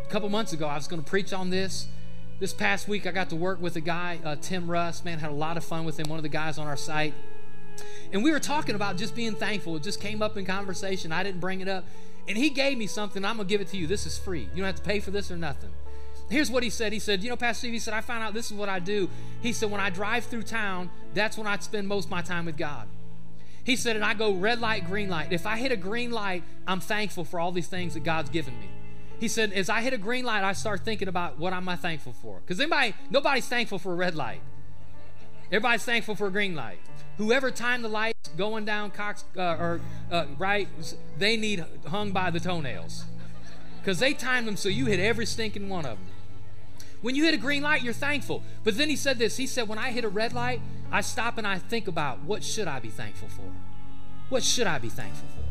a 0.03 0.09
couple 0.09 0.29
months 0.29 0.53
ago 0.53 0.67
I 0.67 0.75
was 0.75 0.87
going 0.87 1.01
to 1.01 1.09
preach 1.09 1.33
on 1.33 1.49
this. 1.49 1.87
This 2.39 2.53
past 2.53 2.87
week 2.87 3.07
I 3.07 3.11
got 3.11 3.29
to 3.29 3.35
work 3.35 3.61
with 3.61 3.75
a 3.75 3.81
guy, 3.81 4.19
uh, 4.23 4.35
Tim 4.39 4.69
Russ. 4.69 5.03
Man, 5.03 5.19
had 5.19 5.31
a 5.31 5.33
lot 5.33 5.57
of 5.57 5.63
fun 5.63 5.85
with 5.85 5.99
him. 5.99 6.07
One 6.07 6.19
of 6.19 6.23
the 6.23 6.29
guys 6.29 6.57
on 6.57 6.67
our 6.67 6.77
site. 6.77 7.13
And 8.11 8.23
we 8.23 8.31
were 8.31 8.39
talking 8.39 8.75
about 8.75 8.97
just 8.97 9.15
being 9.15 9.35
thankful. 9.35 9.75
It 9.75 9.83
just 9.83 9.99
came 9.99 10.21
up 10.21 10.37
in 10.37 10.45
conversation. 10.45 11.11
I 11.11 11.23
didn't 11.23 11.39
bring 11.39 11.61
it 11.61 11.67
up. 11.67 11.85
And 12.27 12.37
he 12.37 12.49
gave 12.49 12.77
me 12.77 12.87
something. 12.87 13.23
I'm 13.23 13.37
going 13.37 13.47
to 13.47 13.51
give 13.51 13.61
it 13.61 13.67
to 13.69 13.77
you. 13.77 13.87
This 13.87 14.05
is 14.05 14.17
free. 14.17 14.41
You 14.53 14.57
don't 14.57 14.65
have 14.65 14.75
to 14.75 14.81
pay 14.81 14.99
for 14.99 15.11
this 15.11 15.31
or 15.31 15.37
nothing. 15.37 15.69
Here's 16.29 16.51
what 16.51 16.61
he 16.61 16.69
said. 16.69 16.91
He 16.91 16.99
said, 16.99 17.23
You 17.23 17.29
know, 17.29 17.37
Pastor 17.37 17.59
Steve, 17.59 17.73
he 17.73 17.79
said, 17.79 17.93
I 17.93 18.01
found 18.01 18.23
out 18.23 18.33
this 18.33 18.51
is 18.51 18.57
what 18.57 18.67
I 18.67 18.79
do. 18.79 19.09
He 19.41 19.53
said, 19.53 19.71
When 19.71 19.79
I 19.79 19.89
drive 19.89 20.25
through 20.25 20.43
town, 20.43 20.89
that's 21.13 21.37
when 21.37 21.47
I 21.47 21.57
spend 21.59 21.87
most 21.87 22.05
of 22.05 22.11
my 22.11 22.21
time 22.21 22.45
with 22.45 22.57
God. 22.57 22.87
He 23.67 23.75
said, 23.75 23.97
And 23.97 24.05
I 24.05 24.13
go 24.13 24.31
red 24.31 24.61
light, 24.61 24.85
green 24.85 25.09
light. 25.09 25.33
If 25.33 25.45
I 25.45 25.57
hit 25.57 25.73
a 25.73 25.75
green 25.75 26.09
light, 26.09 26.43
I'm 26.65 26.79
thankful 26.79 27.25
for 27.25 27.37
all 27.37 27.51
these 27.51 27.67
things 27.67 27.95
that 27.95 27.99
God's 27.99 28.29
given 28.29 28.57
me. 28.57 28.69
He 29.19 29.27
said, 29.27 29.51
As 29.51 29.69
I 29.69 29.81
hit 29.81 29.91
a 29.91 29.97
green 29.97 30.23
light, 30.23 30.45
I 30.45 30.53
start 30.53 30.85
thinking 30.85 31.09
about 31.09 31.37
what 31.37 31.51
am 31.51 31.67
I 31.67 31.75
thankful 31.75 32.13
for. 32.13 32.39
Because 32.39 32.61
anybody, 32.61 32.95
nobody's 33.09 33.45
thankful 33.45 33.77
for 33.77 33.91
a 33.91 33.95
red 33.97 34.15
light. 34.15 34.39
Everybody's 35.47 35.83
thankful 35.83 36.15
for 36.15 36.27
a 36.27 36.31
green 36.31 36.55
light. 36.55 36.79
Whoever 37.17 37.51
timed 37.51 37.83
the 37.83 37.89
lights 37.89 38.29
going 38.37 38.63
down 38.63 38.89
Cox 38.91 39.25
uh, 39.35 39.41
or 39.41 39.81
uh, 40.13 40.27
right, 40.37 40.69
they 41.17 41.35
need 41.35 41.65
hung 41.87 42.11
by 42.11 42.31
the 42.31 42.39
toenails 42.39 43.03
because 43.81 43.99
they 43.99 44.13
timed 44.13 44.47
them 44.47 44.55
so 44.55 44.69
you 44.69 44.85
hit 44.85 45.01
every 45.01 45.25
stinking 45.25 45.67
one 45.67 45.85
of 45.85 45.97
them. 45.97 46.07
When 47.01 47.15
you 47.15 47.25
hit 47.25 47.33
a 47.33 47.37
green 47.37 47.63
light, 47.63 47.83
you're 47.83 47.93
thankful. 47.93 48.43
But 48.63 48.77
then 48.77 48.89
he 48.89 48.95
said 48.95 49.19
this. 49.19 49.37
He 49.37 49.47
said, 49.47 49.67
when 49.67 49.77
I 49.77 49.91
hit 49.91 50.03
a 50.03 50.09
red 50.09 50.33
light, 50.33 50.61
I 50.91 51.01
stop 51.01 51.37
and 51.37 51.45
I 51.45 51.59
think 51.59 51.87
about 51.87 52.23
what 52.23 52.43
should 52.43 52.67
I 52.67 52.79
be 52.79 52.89
thankful 52.89 53.29
for? 53.29 53.51
What 54.29 54.43
should 54.43 54.67
I 54.67 54.79
be 54.79 54.89
thankful 54.89 55.27
for? 55.35 55.43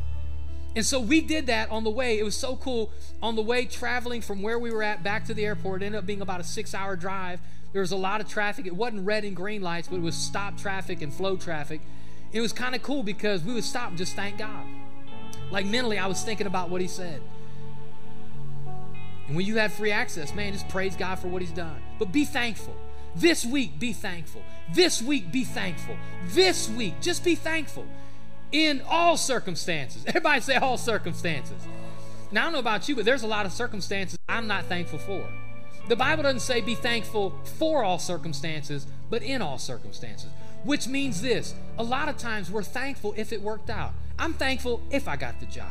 And 0.75 0.85
so 0.85 1.01
we 1.01 1.23
did 1.23 1.47
that 1.47 1.71
on 1.71 1.85
the 1.85 1.91
way. 1.91 2.19
It 2.19 2.23
was 2.23 2.37
so 2.37 2.57
cool. 2.57 2.91
On 3.23 3.35
the 3.35 3.43
way 3.43 3.65
traveling 3.65 4.21
from 4.21 4.43
where 4.43 4.59
we 4.59 4.71
were 4.71 4.83
at 4.83 5.03
back 5.03 5.25
to 5.27 5.35
the 5.35 5.45
airport, 5.47 5.83
it 5.83 5.87
ended 5.87 5.99
up 5.99 6.07
being 6.07 6.21
about 6.21 6.41
a 6.41 6.45
six 6.45 6.75
hour 6.75 6.97
drive. 6.97 7.41
There 7.73 7.81
was 7.81 7.93
a 7.93 7.97
lot 7.97 8.21
of 8.21 8.29
traffic. 8.29 8.67
It 8.67 8.77
wasn't 8.77 9.07
red 9.07 9.25
and 9.25 9.35
green 9.35 9.63
lights, 9.63 9.89
but 9.89 9.97
it 9.97 10.03
was 10.03 10.15
stop 10.15 10.59
traffic 10.59 11.01
and 11.01 11.13
flow 11.13 11.37
traffic. 11.37 11.81
It 12.33 12.41
was 12.41 12.53
kind 12.53 12.75
of 12.75 12.83
cool 12.83 13.03
because 13.03 13.43
we 13.43 13.55
would 13.55 13.65
stop 13.65 13.89
and 13.91 13.99
just 13.99 14.15
thank 14.15 14.37
God. 14.37 14.67
Like 15.51 15.65
mentally, 15.65 15.99
I 15.99 16.07
was 16.07 16.23
thinking 16.23 16.47
about 16.47 16.69
what 16.69 16.83
He 16.83 16.89
said. 16.89 17.23
And 19.27 19.37
when 19.37 19.47
you 19.47 19.57
have 19.57 19.73
free 19.73 19.91
access, 19.91 20.35
man, 20.35 20.53
just 20.53 20.69
praise 20.69 20.97
God 20.97 21.19
for 21.19 21.29
what 21.29 21.43
He's 21.43 21.53
done. 21.53 21.81
But 21.99 22.13
be 22.13 22.25
thankful. 22.25 22.75
This 23.15 23.45
week, 23.45 23.79
be 23.79 23.93
thankful. 23.93 24.43
This 24.73 25.01
week, 25.01 25.33
be 25.33 25.45
thankful. 25.45 25.97
This 26.29 26.69
week, 26.69 26.95
just 27.01 27.25
be 27.25 27.35
thankful 27.35 27.87
in 28.53 28.83
all 28.89 29.17
circumstances. 29.17 30.05
Everybody 30.07 30.41
say 30.41 30.57
all 30.57 30.79
circumstances. 30.79 31.57
Now, 32.31 32.43
I 32.43 32.45
don't 32.45 32.53
know 32.55 32.59
about 32.59 32.89
you, 32.89 32.97
but 32.97 33.05
there's 33.05 33.23
a 33.23 33.27
lot 33.27 33.47
of 33.47 33.53
circumstances 33.53 34.19
I'm 34.29 34.47
not 34.47 34.67
thankful 34.67 34.99
for. 34.99 35.27
The 35.89 35.97
Bible 35.97 36.25
doesn't 36.25 36.41
say 36.41 36.61
be 36.61 36.75
thankful 36.75 37.33
for 37.45 37.85
all 37.85 37.99
circumstances, 37.99 38.87
but 39.09 39.23
in 39.23 39.41
all 39.41 39.57
circumstances, 39.57 40.31
which 40.65 40.89
means 40.89 41.23
this 41.23 41.55
a 41.79 41.85
lot 41.85 42.09
of 42.09 42.17
times 42.17 42.51
we're 42.51 42.65
thankful 42.65 43.15
if 43.17 43.33
it 43.33 43.41
worked 43.41 43.71
out. 43.71 43.93
I'm 44.19 44.33
thankful 44.33 44.83
if 44.91 45.07
I 45.07 45.17
got 45.17 45.39
the 45.39 45.47
job. 45.47 45.71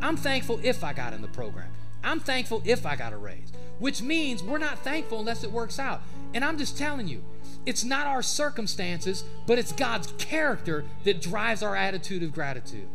I'm 0.00 0.16
thankful 0.16 0.60
if 0.62 0.84
I 0.84 0.92
got 0.92 1.12
in 1.12 1.22
the 1.22 1.28
program. 1.28 1.72
I'm 2.02 2.20
thankful 2.20 2.62
if 2.64 2.86
I 2.86 2.96
got 2.96 3.12
a 3.12 3.16
raise, 3.16 3.52
which 3.78 4.02
means 4.02 4.42
we're 4.42 4.58
not 4.58 4.78
thankful 4.80 5.20
unless 5.20 5.44
it 5.44 5.52
works 5.52 5.78
out. 5.78 6.02
And 6.34 6.44
I'm 6.44 6.58
just 6.58 6.78
telling 6.78 7.08
you, 7.08 7.22
it's 7.66 7.84
not 7.84 8.06
our 8.06 8.22
circumstances, 8.22 9.24
but 9.46 9.58
it's 9.58 9.72
God's 9.72 10.12
character 10.18 10.84
that 11.04 11.20
drives 11.20 11.62
our 11.62 11.76
attitude 11.76 12.22
of 12.22 12.32
gratitude. 12.32 12.88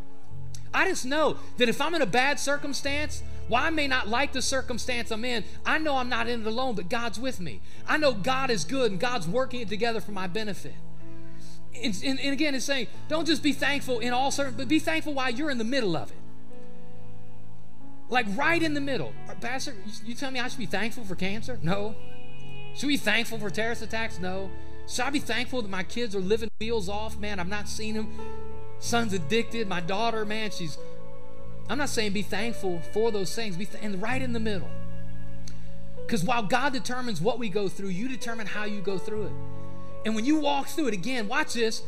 I 0.73 0.87
just 0.87 1.05
know 1.05 1.37
that 1.57 1.69
if 1.69 1.79
I'm 1.79 1.93
in 1.93 2.01
a 2.01 2.07
bad 2.07 2.39
circumstance, 2.39 3.21
while 3.47 3.63
I 3.63 3.69
may 3.69 3.87
not 3.87 4.07
like 4.07 4.31
the 4.31 4.41
circumstance 4.41 5.11
I'm 5.11 5.25
in, 5.25 5.43
I 5.65 5.77
know 5.77 5.97
I'm 5.97 6.09
not 6.09 6.27
in 6.27 6.41
it 6.41 6.47
alone, 6.47 6.75
but 6.75 6.89
God's 6.89 7.19
with 7.19 7.39
me. 7.39 7.61
I 7.87 7.97
know 7.97 8.13
God 8.13 8.49
is 8.49 8.63
good 8.63 8.91
and 8.91 8.99
God's 8.99 9.27
working 9.27 9.61
it 9.61 9.69
together 9.69 10.01
for 10.01 10.11
my 10.11 10.27
benefit. 10.27 10.73
And, 11.75 12.01
and, 12.03 12.19
and 12.19 12.33
again, 12.33 12.55
it's 12.55 12.65
saying, 12.65 12.87
don't 13.07 13.25
just 13.25 13.43
be 13.43 13.51
thankful 13.51 13.99
in 13.99 14.13
all 14.13 14.31
certain, 14.31 14.55
but 14.55 14.67
be 14.67 14.79
thankful 14.79 15.13
while 15.13 15.29
you're 15.29 15.51
in 15.51 15.57
the 15.57 15.63
middle 15.63 15.95
of 15.95 16.09
it. 16.09 16.17
Like 18.13 18.27
right 18.35 18.61
in 18.61 18.75
the 18.75 18.79
middle. 18.79 19.11
Pastor, 19.41 19.73
you 20.05 20.13
tell 20.13 20.29
me 20.29 20.39
I 20.39 20.47
should 20.47 20.59
be 20.59 20.67
thankful 20.67 21.03
for 21.03 21.15
cancer? 21.15 21.57
No. 21.63 21.95
Should 22.75 22.85
we 22.85 22.93
be 22.93 22.97
thankful 22.97 23.39
for 23.39 23.49
terrorist 23.49 23.81
attacks? 23.81 24.19
No. 24.19 24.51
Should 24.87 25.05
I 25.05 25.09
be 25.09 25.19
thankful 25.19 25.63
that 25.63 25.71
my 25.71 25.81
kids 25.81 26.15
are 26.15 26.19
living 26.19 26.49
wheels 26.59 26.89
off? 26.89 27.17
Man, 27.17 27.39
I've 27.39 27.47
not 27.47 27.67
seen 27.67 27.95
them. 27.95 28.15
Son's 28.77 29.13
addicted. 29.13 29.67
My 29.67 29.79
daughter, 29.81 30.25
man, 30.25 30.51
she's 30.51 30.77
I'm 31.67 31.79
not 31.79 31.89
saying 31.89 32.13
be 32.13 32.21
thankful 32.21 32.81
for 32.93 33.11
those 33.11 33.33
things, 33.33 33.57
be 33.57 33.65
th- 33.65 33.83
and 33.83 33.99
right 33.99 34.21
in 34.21 34.33
the 34.33 34.39
middle. 34.39 34.69
Because 36.05 36.23
while 36.23 36.43
God 36.43 36.71
determines 36.71 37.19
what 37.19 37.39
we 37.39 37.49
go 37.49 37.67
through, 37.67 37.89
you 37.89 38.07
determine 38.07 38.45
how 38.45 38.65
you 38.65 38.81
go 38.81 38.99
through 38.99 39.23
it. 39.23 39.31
And 40.05 40.13
when 40.13 40.23
you 40.23 40.39
walk 40.39 40.67
through 40.67 40.89
it, 40.89 40.93
again, 40.93 41.27
watch 41.27 41.53
this 41.53 41.81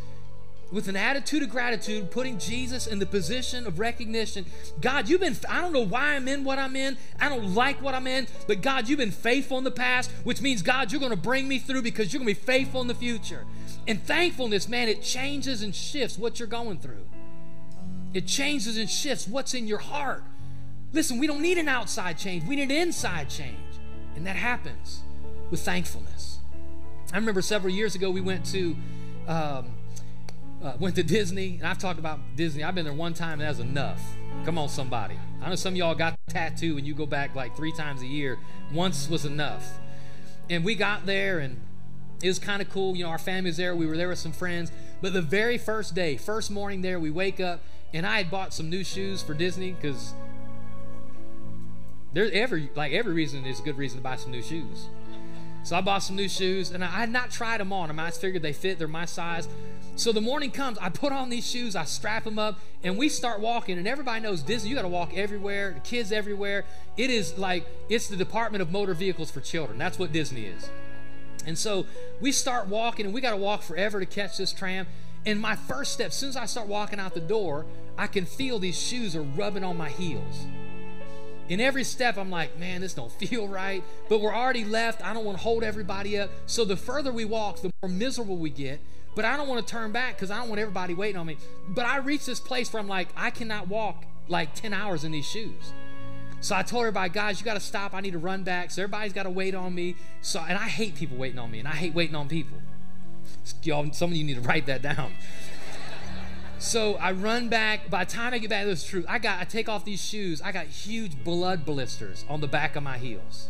with 0.72 0.88
an 0.88 0.96
attitude 0.96 1.44
of 1.44 1.50
gratitude, 1.50 2.12
putting 2.12 2.38
Jesus 2.38 2.88
in 2.88 3.00
the 3.00 3.06
position 3.06 3.68
of 3.68 3.80
recognition. 3.80 4.46
God, 4.82 5.08
you've 5.08 5.22
been, 5.22 5.38
I 5.50 5.62
don't 5.62 5.74
know 5.74 5.86
why 5.86 6.16
I'm 6.16 6.28
in 6.28 6.44
what 6.44 6.60
I'm 6.60 6.76
in. 6.76 6.98
I 7.20 7.30
don't 7.30 7.54
like 7.54 7.82
what 7.82 7.94
I'm 7.94 8.08
in, 8.08 8.28
but 8.48 8.62
God, 8.62 8.90
you've 8.90 9.00
been 9.00 9.12
faithful 9.12 9.58
in 9.58 9.64
the 9.64 9.72
past, 9.72 10.12
which 10.24 10.42
means, 10.42 10.62
God, 10.62 10.92
you're 10.92 11.00
going 11.00 11.12
to 11.12 11.18
bring 11.18 11.48
me 11.48 11.60
through 11.60 11.82
because 11.82 12.12
you're 12.12 12.20
going 12.20 12.34
to 12.34 12.40
be 12.40 12.46
faithful 12.46 12.82
in 12.82 12.88
the 12.88 12.96
future. 12.96 13.46
And 13.88 14.02
thankfulness, 14.04 14.68
man, 14.68 14.90
it 14.90 15.02
changes 15.02 15.62
and 15.62 15.74
shifts 15.74 16.18
what 16.18 16.40
you're 16.40 16.48
going 16.48 16.80
through. 16.80 17.06
It 18.14 18.26
changes 18.26 18.78
and 18.78 18.90
shifts 18.90 19.28
what's 19.28 19.54
in 19.54 19.68
your 19.68 19.78
heart. 19.78 20.24
Listen, 20.94 21.20
we 21.20 21.28
don't 21.28 21.42
need 21.42 21.58
an 21.58 21.68
outside 21.68 22.18
change, 22.18 22.44
we 22.46 22.56
need 22.56 22.72
an 22.72 22.72
inside 22.72 23.30
change. 23.30 23.58
And 24.16 24.26
that 24.26 24.38
happens 24.38 25.02
with 25.52 25.60
thankfulness. 25.60 26.40
I 27.14 27.18
remember 27.18 27.42
several 27.42 27.74
years 27.74 27.96
ago 27.96 28.10
we 28.10 28.22
went 28.22 28.46
to 28.48 28.76
um, 29.28 29.72
uh, 30.66 30.74
went 30.80 30.96
to 30.96 31.04
Disney, 31.04 31.58
and 31.58 31.68
I've 31.68 31.78
talked 31.78 32.00
about 32.00 32.20
Disney. 32.36 32.64
I've 32.64 32.74
been 32.74 32.86
there 32.86 32.94
one 32.94 33.14
time, 33.14 33.40
and 33.40 33.42
that's 33.42 33.60
enough. 33.60 34.02
Come 34.46 34.58
on, 34.58 34.68
somebody. 34.68 35.16
I 35.42 35.50
know 35.50 35.56
some 35.56 35.74
of 35.74 35.78
y'all 35.78 35.94
got 35.94 36.18
tattoo, 36.28 36.78
and 36.78 36.88
you 36.88 36.96
go 36.96 37.06
back 37.06 37.36
like 37.36 37.56
three 37.56 37.72
times 37.72 38.02
a 38.02 38.08
year. 38.08 38.40
Once 38.74 39.08
was 39.08 39.26
enough. 39.26 39.80
And 40.50 40.66
we 40.66 40.74
got 40.74 41.06
there, 41.06 41.40
and 41.40 41.62
it 42.24 42.28
was 42.28 42.40
kind 42.40 42.62
of 42.64 42.70
cool. 42.70 42.96
You 42.96 43.04
know, 43.04 43.12
our 43.12 43.20
family 43.20 43.50
was 43.50 43.58
there. 43.58 43.76
We 43.76 43.86
were 43.86 43.96
there 43.96 44.10
with 44.10 44.18
some 44.18 44.32
friends. 44.32 44.72
But 45.02 45.14
the 45.14 45.22
very 45.22 45.60
first 45.60 45.94
day, 45.94 46.18
first 46.18 46.50
morning 46.50 46.82
there, 46.82 47.00
we 47.00 47.12
wake 47.12 47.40
up, 47.40 47.62
and 47.94 48.06
I 48.06 48.18
had 48.18 48.32
bought 48.32 48.52
some 48.52 48.70
new 48.70 48.84
shoes 48.84 49.22
for 49.22 49.36
Disney 49.36 49.72
because 49.74 50.14
there's 52.14 52.32
every 52.32 52.72
like 52.76 52.92
every 52.92 53.14
reason 53.14 53.46
is 53.46 53.60
a 53.60 53.64
good 53.64 53.78
reason 53.78 54.00
to 54.00 54.04
buy 54.04 54.16
some 54.16 54.32
new 54.32 54.42
shoes. 54.42 54.88
So 55.66 55.76
I 55.76 55.82
bought 55.82 56.04
some 56.04 56.16
new 56.16 56.30
shoes, 56.30 56.70
and 56.70 56.84
I 56.84 56.88
had 56.88 57.10
not 57.10 57.32
tried 57.32 57.60
them 57.60 57.74
on. 57.74 58.00
I, 58.00 58.08
I 58.08 58.12
figured 58.12 58.44
they 58.44 58.54
fit; 58.54 58.78
they're 58.78 58.88
my 58.88 59.06
size. 59.06 59.50
So 59.96 60.12
the 60.12 60.22
morning 60.22 60.52
comes, 60.52 60.78
I 60.78 60.90
put 60.90 61.12
on 61.12 61.32
these 61.32 61.50
shoes, 61.50 61.76
I 61.76 61.86
strap 61.86 62.26
them 62.26 62.38
up, 62.38 62.60
and 62.84 63.00
we 63.00 63.10
start 63.10 63.40
walking. 63.40 63.80
And 63.80 63.88
everybody 63.88 64.22
knows 64.22 64.44
Disney, 64.44 64.70
you 64.70 64.76
got 64.76 64.84
to 64.84 64.88
walk 64.88 65.18
everywhere, 65.18 65.72
the 65.72 65.80
kids 65.80 66.12
everywhere. 66.12 66.66
It 66.98 67.10
is 67.10 67.40
like 67.40 67.66
it's 67.90 68.08
the 68.08 68.16
Department 68.16 68.62
of 68.62 68.72
Motor 68.72 68.94
Vehicles 68.94 69.32
for 69.32 69.42
Children. 69.42 69.80
That's 69.80 69.98
what 69.98 70.12
Disney 70.12 70.46
is. 70.46 70.70
And 71.48 71.58
so 71.58 71.88
we 72.22 72.32
start 72.32 72.68
walking, 72.68 73.08
and 73.08 73.16
we 73.16 73.20
got 73.20 73.32
to 73.32 73.38
walk 73.38 73.64
forever 73.64 74.00
to 74.00 74.06
catch 74.06 74.38
this 74.38 74.54
tram. 74.54 74.86
And 75.26 75.40
my 75.40 75.56
first 75.56 75.94
step, 75.94 76.08
as 76.08 76.16
soon 76.16 76.30
as 76.30 76.38
I 76.38 76.46
start 76.46 76.68
walking 76.68 77.00
out 77.00 77.16
the 77.16 77.22
door, 77.22 77.66
I 77.98 78.06
can 78.06 78.28
feel 78.28 78.60
these 78.60 78.80
shoes 78.80 79.16
are 79.16 79.24
rubbing 79.24 79.64
on 79.64 79.78
my 79.78 79.90
heels. 79.90 80.46
In 81.48 81.62
every 81.62 81.84
step, 81.84 82.18
I'm 82.18 82.32
like, 82.32 82.58
man, 82.58 82.82
this 82.82 82.94
don't 82.94 83.12
feel 83.20 83.48
right. 83.48 83.84
But 84.10 84.22
we're 84.22 84.36
already 84.36 84.64
left. 84.64 85.04
I 85.06 85.14
don't 85.14 85.26
want 85.26 85.38
to 85.38 85.44
hold 85.44 85.64
everybody 85.64 86.18
up. 86.18 86.30
So 86.46 86.66
the 86.66 86.78
further 86.78 87.12
we 87.12 87.26
walk, 87.26 87.62
the 87.62 87.72
more 87.82 87.90
miserable 87.90 88.38
we 88.38 88.50
get. 88.50 88.80
But 89.16 89.24
I 89.24 89.38
don't 89.38 89.48
want 89.48 89.66
to 89.66 89.72
turn 89.72 89.92
back 89.92 90.16
because 90.16 90.30
I 90.30 90.38
don't 90.40 90.50
want 90.50 90.60
everybody 90.60 90.94
waiting 90.94 91.18
on 91.18 91.26
me. 91.26 91.38
But 91.70 91.86
I 91.86 91.98
reach 91.98 92.26
this 92.26 92.40
place 92.40 92.72
where 92.74 92.82
I'm 92.82 92.88
like, 92.88 93.08
I 93.16 93.30
cannot 93.30 93.70
walk 93.70 94.04
like 94.28 94.54
10 94.56 94.74
hours 94.74 95.04
in 95.04 95.12
these 95.12 95.26
shoes. 95.26 95.72
So 96.42 96.56
I 96.56 96.64
told 96.64 96.82
everybody, 96.82 97.10
guys, 97.10 97.40
you 97.40 97.46
got 97.46 97.54
to 97.54 97.60
stop. 97.60 97.94
I 97.94 98.02
need 98.02 98.12
to 98.12 98.20
run 98.20 98.44
back. 98.44 98.72
So 98.72 98.84
everybody's 98.84 99.14
got 99.14 99.24
to 99.24 99.30
wait 99.30 99.56
on 99.56 99.74
me. 99.74 99.96
So 100.22 100.44
and 100.48 100.58
I 100.58 100.68
hate 100.68 100.96
people 100.96 101.18
waiting 101.18 101.40
on 101.40 101.50
me, 101.50 101.60
and 101.60 101.68
I 101.68 101.72
hate 101.72 101.94
waiting 101.94 102.16
on 102.16 102.28
people. 102.28 102.58
Y'all, 103.64 103.92
some 103.94 104.12
of 104.12 104.18
you 104.18 104.24
need 104.24 104.36
to 104.36 104.42
write 104.42 104.66
that 104.66 104.82
down. 104.82 105.14
So 106.58 106.96
I 106.96 107.12
run 107.12 107.50
back. 107.50 107.90
By 107.90 108.06
the 108.06 108.12
time 108.12 108.34
I 108.34 108.38
get 108.40 108.50
back 108.50 108.66
this 108.66 108.84
truth, 108.84 109.06
I 109.08 109.20
got 109.20 109.40
I 109.40 109.44
take 109.44 109.70
off 109.70 109.86
these 109.86 110.04
shoes. 110.04 110.42
I 110.42 110.52
got 110.52 110.66
huge 110.66 111.24
blood 111.24 111.66
blisters 111.66 112.26
on 112.30 112.42
the 112.42 112.48
back 112.48 112.76
of 112.76 112.84
my 112.84 112.98
heels. 112.98 113.50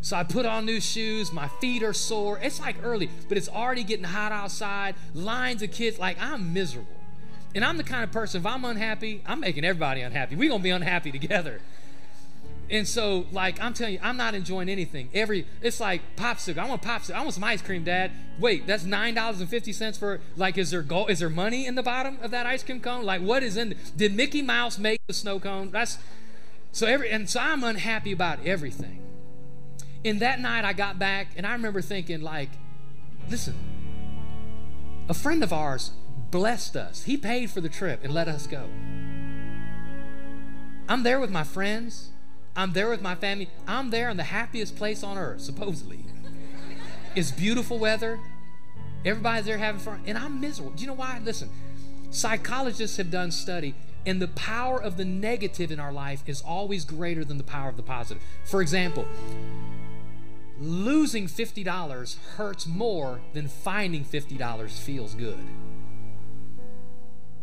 So 0.00 0.16
I 0.16 0.24
put 0.24 0.46
on 0.46 0.66
new 0.66 0.80
shoes. 0.80 1.32
My 1.32 1.48
feet 1.60 1.82
are 1.82 1.92
sore. 1.92 2.38
It's 2.40 2.60
like 2.60 2.76
early, 2.82 3.10
but 3.28 3.36
it's 3.36 3.48
already 3.48 3.82
getting 3.82 4.04
hot 4.04 4.32
outside. 4.32 4.94
Lines 5.14 5.62
of 5.62 5.70
kids. 5.70 5.98
Like 5.98 6.20
I'm 6.20 6.52
miserable. 6.52 6.96
And 7.54 7.64
I'm 7.64 7.78
the 7.78 7.84
kind 7.84 8.04
of 8.04 8.12
person, 8.12 8.42
if 8.42 8.46
I'm 8.46 8.66
unhappy, 8.66 9.22
I'm 9.24 9.40
making 9.40 9.64
everybody 9.64 10.02
unhappy. 10.02 10.36
We're 10.36 10.50
going 10.50 10.60
to 10.60 10.64
be 10.64 10.70
unhappy 10.70 11.10
together. 11.10 11.62
And 12.68 12.86
so, 12.88 13.26
like, 13.30 13.62
I'm 13.62 13.74
telling 13.74 13.94
you, 13.94 14.00
I'm 14.02 14.16
not 14.16 14.34
enjoying 14.34 14.68
anything. 14.68 15.08
Every, 15.14 15.46
it's 15.62 15.78
like 15.78 16.16
popsicle. 16.16 16.58
I 16.58 16.68
want 16.68 16.82
popsicle. 16.82 17.14
I 17.14 17.20
want 17.20 17.34
some 17.34 17.44
ice 17.44 17.62
cream, 17.62 17.84
Dad. 17.84 18.10
Wait, 18.40 18.66
that's 18.66 18.82
nine 18.82 19.14
dollars 19.14 19.40
and 19.40 19.48
fifty 19.48 19.72
cents 19.72 19.96
for. 19.96 20.20
Like, 20.36 20.58
is 20.58 20.72
there 20.72 20.82
gold? 20.82 21.10
Is 21.10 21.20
there 21.20 21.30
money 21.30 21.64
in 21.66 21.76
the 21.76 21.82
bottom 21.82 22.18
of 22.22 22.32
that 22.32 22.44
ice 22.44 22.64
cream 22.64 22.80
cone? 22.80 23.04
Like, 23.04 23.20
what 23.20 23.44
is 23.44 23.56
in? 23.56 23.76
Did 23.96 24.16
Mickey 24.16 24.42
Mouse 24.42 24.78
make 24.78 25.00
the 25.06 25.14
snow 25.14 25.38
cone? 25.38 25.70
That's 25.70 25.98
so 26.72 26.88
every. 26.88 27.08
And 27.08 27.30
so 27.30 27.38
I'm 27.38 27.62
unhappy 27.62 28.10
about 28.10 28.44
everything. 28.44 29.00
And 30.04 30.18
that 30.20 30.40
night, 30.40 30.64
I 30.64 30.72
got 30.72 30.98
back, 30.98 31.28
and 31.36 31.46
I 31.46 31.52
remember 31.52 31.80
thinking, 31.80 32.20
like, 32.20 32.50
listen, 33.30 33.54
a 35.08 35.14
friend 35.14 35.44
of 35.44 35.52
ours 35.52 35.92
blessed 36.32 36.74
us. 36.74 37.04
He 37.04 37.16
paid 37.16 37.50
for 37.50 37.60
the 37.60 37.68
trip 37.68 38.00
and 38.02 38.12
let 38.12 38.26
us 38.26 38.48
go. 38.48 38.68
I'm 40.88 41.04
there 41.04 41.20
with 41.20 41.30
my 41.30 41.44
friends. 41.44 42.10
I'm 42.56 42.72
there 42.72 42.88
with 42.88 43.02
my 43.02 43.14
family. 43.14 43.50
I'm 43.68 43.90
there 43.90 44.08
in 44.08 44.16
the 44.16 44.24
happiest 44.24 44.76
place 44.76 45.02
on 45.02 45.18
earth, 45.18 45.42
supposedly. 45.42 46.00
It's 47.14 47.30
beautiful 47.30 47.78
weather. 47.78 48.18
Everybody's 49.04 49.44
there 49.44 49.58
having 49.58 49.80
fun. 49.80 50.02
And 50.06 50.16
I'm 50.16 50.40
miserable. 50.40 50.72
Do 50.72 50.80
you 50.82 50.86
know 50.88 50.94
why? 50.94 51.20
Listen, 51.22 51.50
psychologists 52.10 52.96
have 52.96 53.10
done 53.10 53.30
study, 53.30 53.74
and 54.06 54.20
the 54.20 54.28
power 54.28 54.82
of 54.82 54.96
the 54.96 55.04
negative 55.04 55.70
in 55.70 55.78
our 55.78 55.92
life 55.92 56.22
is 56.26 56.40
always 56.40 56.84
greater 56.84 57.24
than 57.24 57.36
the 57.36 57.44
power 57.44 57.68
of 57.68 57.76
the 57.76 57.82
positive. 57.82 58.22
For 58.44 58.62
example, 58.62 59.06
losing 60.58 61.26
$50 61.26 62.16
hurts 62.36 62.66
more 62.66 63.20
than 63.34 63.48
finding 63.48 64.04
$50 64.04 64.70
feels 64.70 65.14
good. 65.14 65.44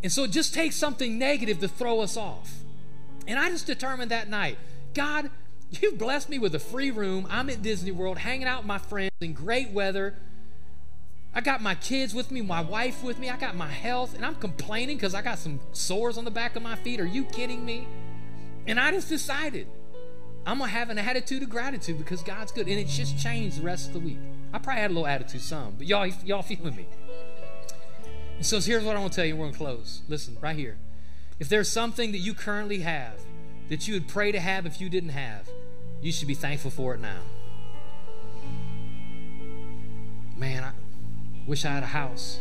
And 0.01 0.11
so 0.11 0.23
it 0.23 0.31
just 0.31 0.53
takes 0.53 0.75
something 0.75 1.17
negative 1.17 1.59
to 1.59 1.67
throw 1.67 2.01
us 2.01 2.17
off. 2.17 2.63
And 3.27 3.39
I 3.39 3.49
just 3.49 3.67
determined 3.67 4.11
that 4.11 4.27
night 4.27 4.57
God, 4.93 5.29
you've 5.71 5.97
blessed 5.97 6.29
me 6.29 6.39
with 6.39 6.53
a 6.55 6.59
free 6.59 6.91
room. 6.91 7.27
I'm 7.29 7.49
at 7.49 7.61
Disney 7.61 7.91
World 7.91 8.19
hanging 8.19 8.47
out 8.47 8.59
with 8.59 8.67
my 8.67 8.77
friends 8.77 9.11
in 9.21 9.33
great 9.33 9.71
weather. 9.71 10.15
I 11.35 11.41
got 11.41 11.61
my 11.61 11.73
kids 11.75 12.13
with 12.13 12.29
me, 12.29 12.41
my 12.41 12.61
wife 12.61 13.03
with 13.03 13.17
me. 13.17 13.29
I 13.29 13.37
got 13.37 13.55
my 13.55 13.67
health, 13.67 14.15
and 14.15 14.23
I'm 14.23 14.35
complaining 14.35 14.97
because 14.97 15.15
I 15.15 15.23
got 15.23 15.39
some 15.39 15.59
sores 15.71 16.17
on 16.17 16.25
the 16.25 16.31
back 16.31 16.55
of 16.55 16.61
my 16.61 16.75
feet. 16.75 16.99
Are 16.99 17.05
you 17.05 17.23
kidding 17.23 17.65
me? 17.65 17.87
And 18.67 18.79
I 18.79 18.91
just 18.91 19.09
decided 19.09 19.67
I'm 20.45 20.59
going 20.59 20.69
to 20.69 20.75
have 20.75 20.89
an 20.89 20.99
attitude 20.99 21.41
of 21.41 21.49
gratitude 21.49 21.97
because 21.97 22.21
God's 22.21 22.51
good. 22.51 22.67
And 22.67 22.79
it's 22.79 22.95
just 22.95 23.17
changed 23.17 23.59
the 23.59 23.65
rest 23.65 23.87
of 23.87 23.93
the 23.93 23.99
week. 23.99 24.19
I 24.53 24.59
probably 24.59 24.81
had 24.81 24.91
a 24.91 24.93
little 24.93 25.07
attitude 25.07 25.41
some, 25.41 25.73
but 25.77 25.87
y'all, 25.87 26.05
y'all 26.23 26.43
feeling 26.43 26.75
me. 26.75 26.85
And 28.37 28.45
so 28.45 28.59
here's 28.59 28.83
what 28.83 28.95
I 28.95 28.99
want 28.99 29.13
to 29.13 29.15
tell 29.15 29.25
you. 29.25 29.35
We're 29.35 29.45
going 29.45 29.53
to 29.53 29.57
close. 29.57 30.01
Listen, 30.07 30.37
right 30.39 30.55
here. 30.55 30.77
If 31.39 31.49
there's 31.49 31.69
something 31.69 32.11
that 32.11 32.19
you 32.19 32.35
currently 32.35 32.81
have 32.81 33.15
that 33.69 33.87
you 33.87 33.93
would 33.93 34.07
pray 34.07 34.31
to 34.31 34.39
have 34.39 34.65
if 34.65 34.79
you 34.81 34.89
didn't 34.89 35.09
have, 35.09 35.49
you 36.01 36.11
should 36.11 36.27
be 36.27 36.33
thankful 36.33 36.71
for 36.71 36.93
it 36.93 36.99
now. 36.99 37.21
Man, 40.35 40.63
I 40.63 40.71
wish 41.47 41.65
I 41.65 41.69
had 41.69 41.83
a 41.83 41.87
house. 41.87 42.39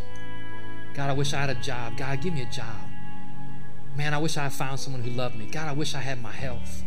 God, 0.95 1.11
I 1.11 1.13
wish 1.13 1.33
I 1.33 1.41
had 1.41 1.51
a 1.51 1.55
job. 1.55 1.97
God, 1.97 2.21
give 2.21 2.35
me 2.35 2.43
a 2.43 2.51
job. 2.51 2.77
Man, 3.97 4.15
I 4.15 4.19
wish 4.19 4.37
I 4.37 4.49
found 4.49 4.81
someone 4.81 5.03
who 5.03 5.11
loved 5.11 5.37
me. 5.37 5.47
God, 5.47 5.69
I 5.69 5.73
wish 5.73 5.95
I 5.95 6.01
had 6.01 6.23
my 6.23 6.33
health. 6.33 6.83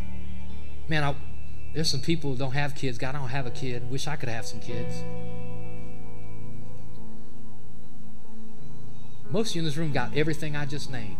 Man, 0.88 1.02
I, 1.02 1.14
there's 1.74 1.90
some 1.90 2.00
people 2.00 2.32
who 2.32 2.36
don't 2.36 2.52
have 2.52 2.74
kids. 2.74 2.98
God, 2.98 3.14
I 3.14 3.18
don't 3.18 3.28
have 3.28 3.46
a 3.46 3.50
kid. 3.50 3.90
Wish 3.90 4.06
I 4.06 4.16
could 4.16 4.28
have 4.28 4.46
some 4.46 4.60
kids. 4.60 5.02
Most 9.30 9.50
of 9.50 9.56
you 9.56 9.60
in 9.62 9.64
this 9.64 9.76
room 9.76 9.92
got 9.92 10.16
everything 10.16 10.56
I 10.56 10.66
just 10.66 10.90
named. 10.90 11.16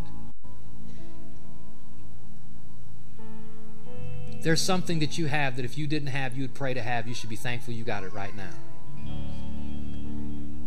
There's 4.47 4.63
something 4.63 5.01
that 5.01 5.19
you 5.19 5.27
have 5.27 5.57
that 5.57 5.65
if 5.65 5.77
you 5.77 5.89
didn't 5.89 6.07
have, 6.07 6.37
you 6.37 6.43
would 6.45 6.55
pray 6.55 6.73
to 6.73 6.81
have, 6.81 7.09
you 7.09 7.15
should 7.15 7.29
be 7.29 7.35
thankful 7.35 7.75
you 7.75 7.83
got 7.83 8.05
it 8.05 8.13
right 8.13 8.33
now. 8.37 8.53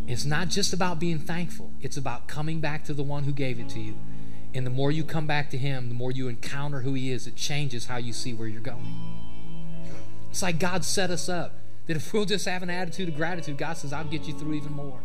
It's 0.06 0.26
not 0.26 0.50
just 0.50 0.74
about 0.74 1.00
being 1.00 1.18
thankful, 1.18 1.72
it's 1.80 1.96
about 1.96 2.28
coming 2.28 2.60
back 2.60 2.84
to 2.86 2.94
the 2.94 3.04
one 3.04 3.24
who 3.24 3.32
gave 3.32 3.58
it 3.58 3.70
to 3.70 3.80
you. 3.80 3.96
And 4.54 4.66
the 4.66 4.70
more 4.70 4.92
you 4.92 5.06
come 5.06 5.28
back 5.28 5.50
to 5.52 5.58
Him, 5.58 5.88
the 5.88 5.96
more 5.96 6.12
you 6.12 6.28
encounter 6.28 6.82
who 6.82 6.94
He 6.94 7.10
is, 7.10 7.26
it 7.26 7.38
changes 7.38 7.86
how 7.86 7.96
you 7.96 8.12
see 8.12 8.34
where 8.34 8.50
you're 8.50 8.60
going. 8.60 8.86
It's 10.30 10.42
like 10.42 10.60
God 10.60 10.84
set 10.84 11.10
us 11.10 11.30
up 11.30 11.56
that 11.88 11.96
if 11.96 12.12
we'll 12.12 12.26
just 12.26 12.46
have 12.48 12.62
an 12.62 12.70
attitude 12.70 13.08
of 13.08 13.16
gratitude, 13.16 13.58
God 13.58 13.78
says, 13.78 13.94
I'll 13.94 14.04
get 14.04 14.28
you 14.28 14.38
through 14.38 14.56
even 14.56 14.74
more. 14.74 15.00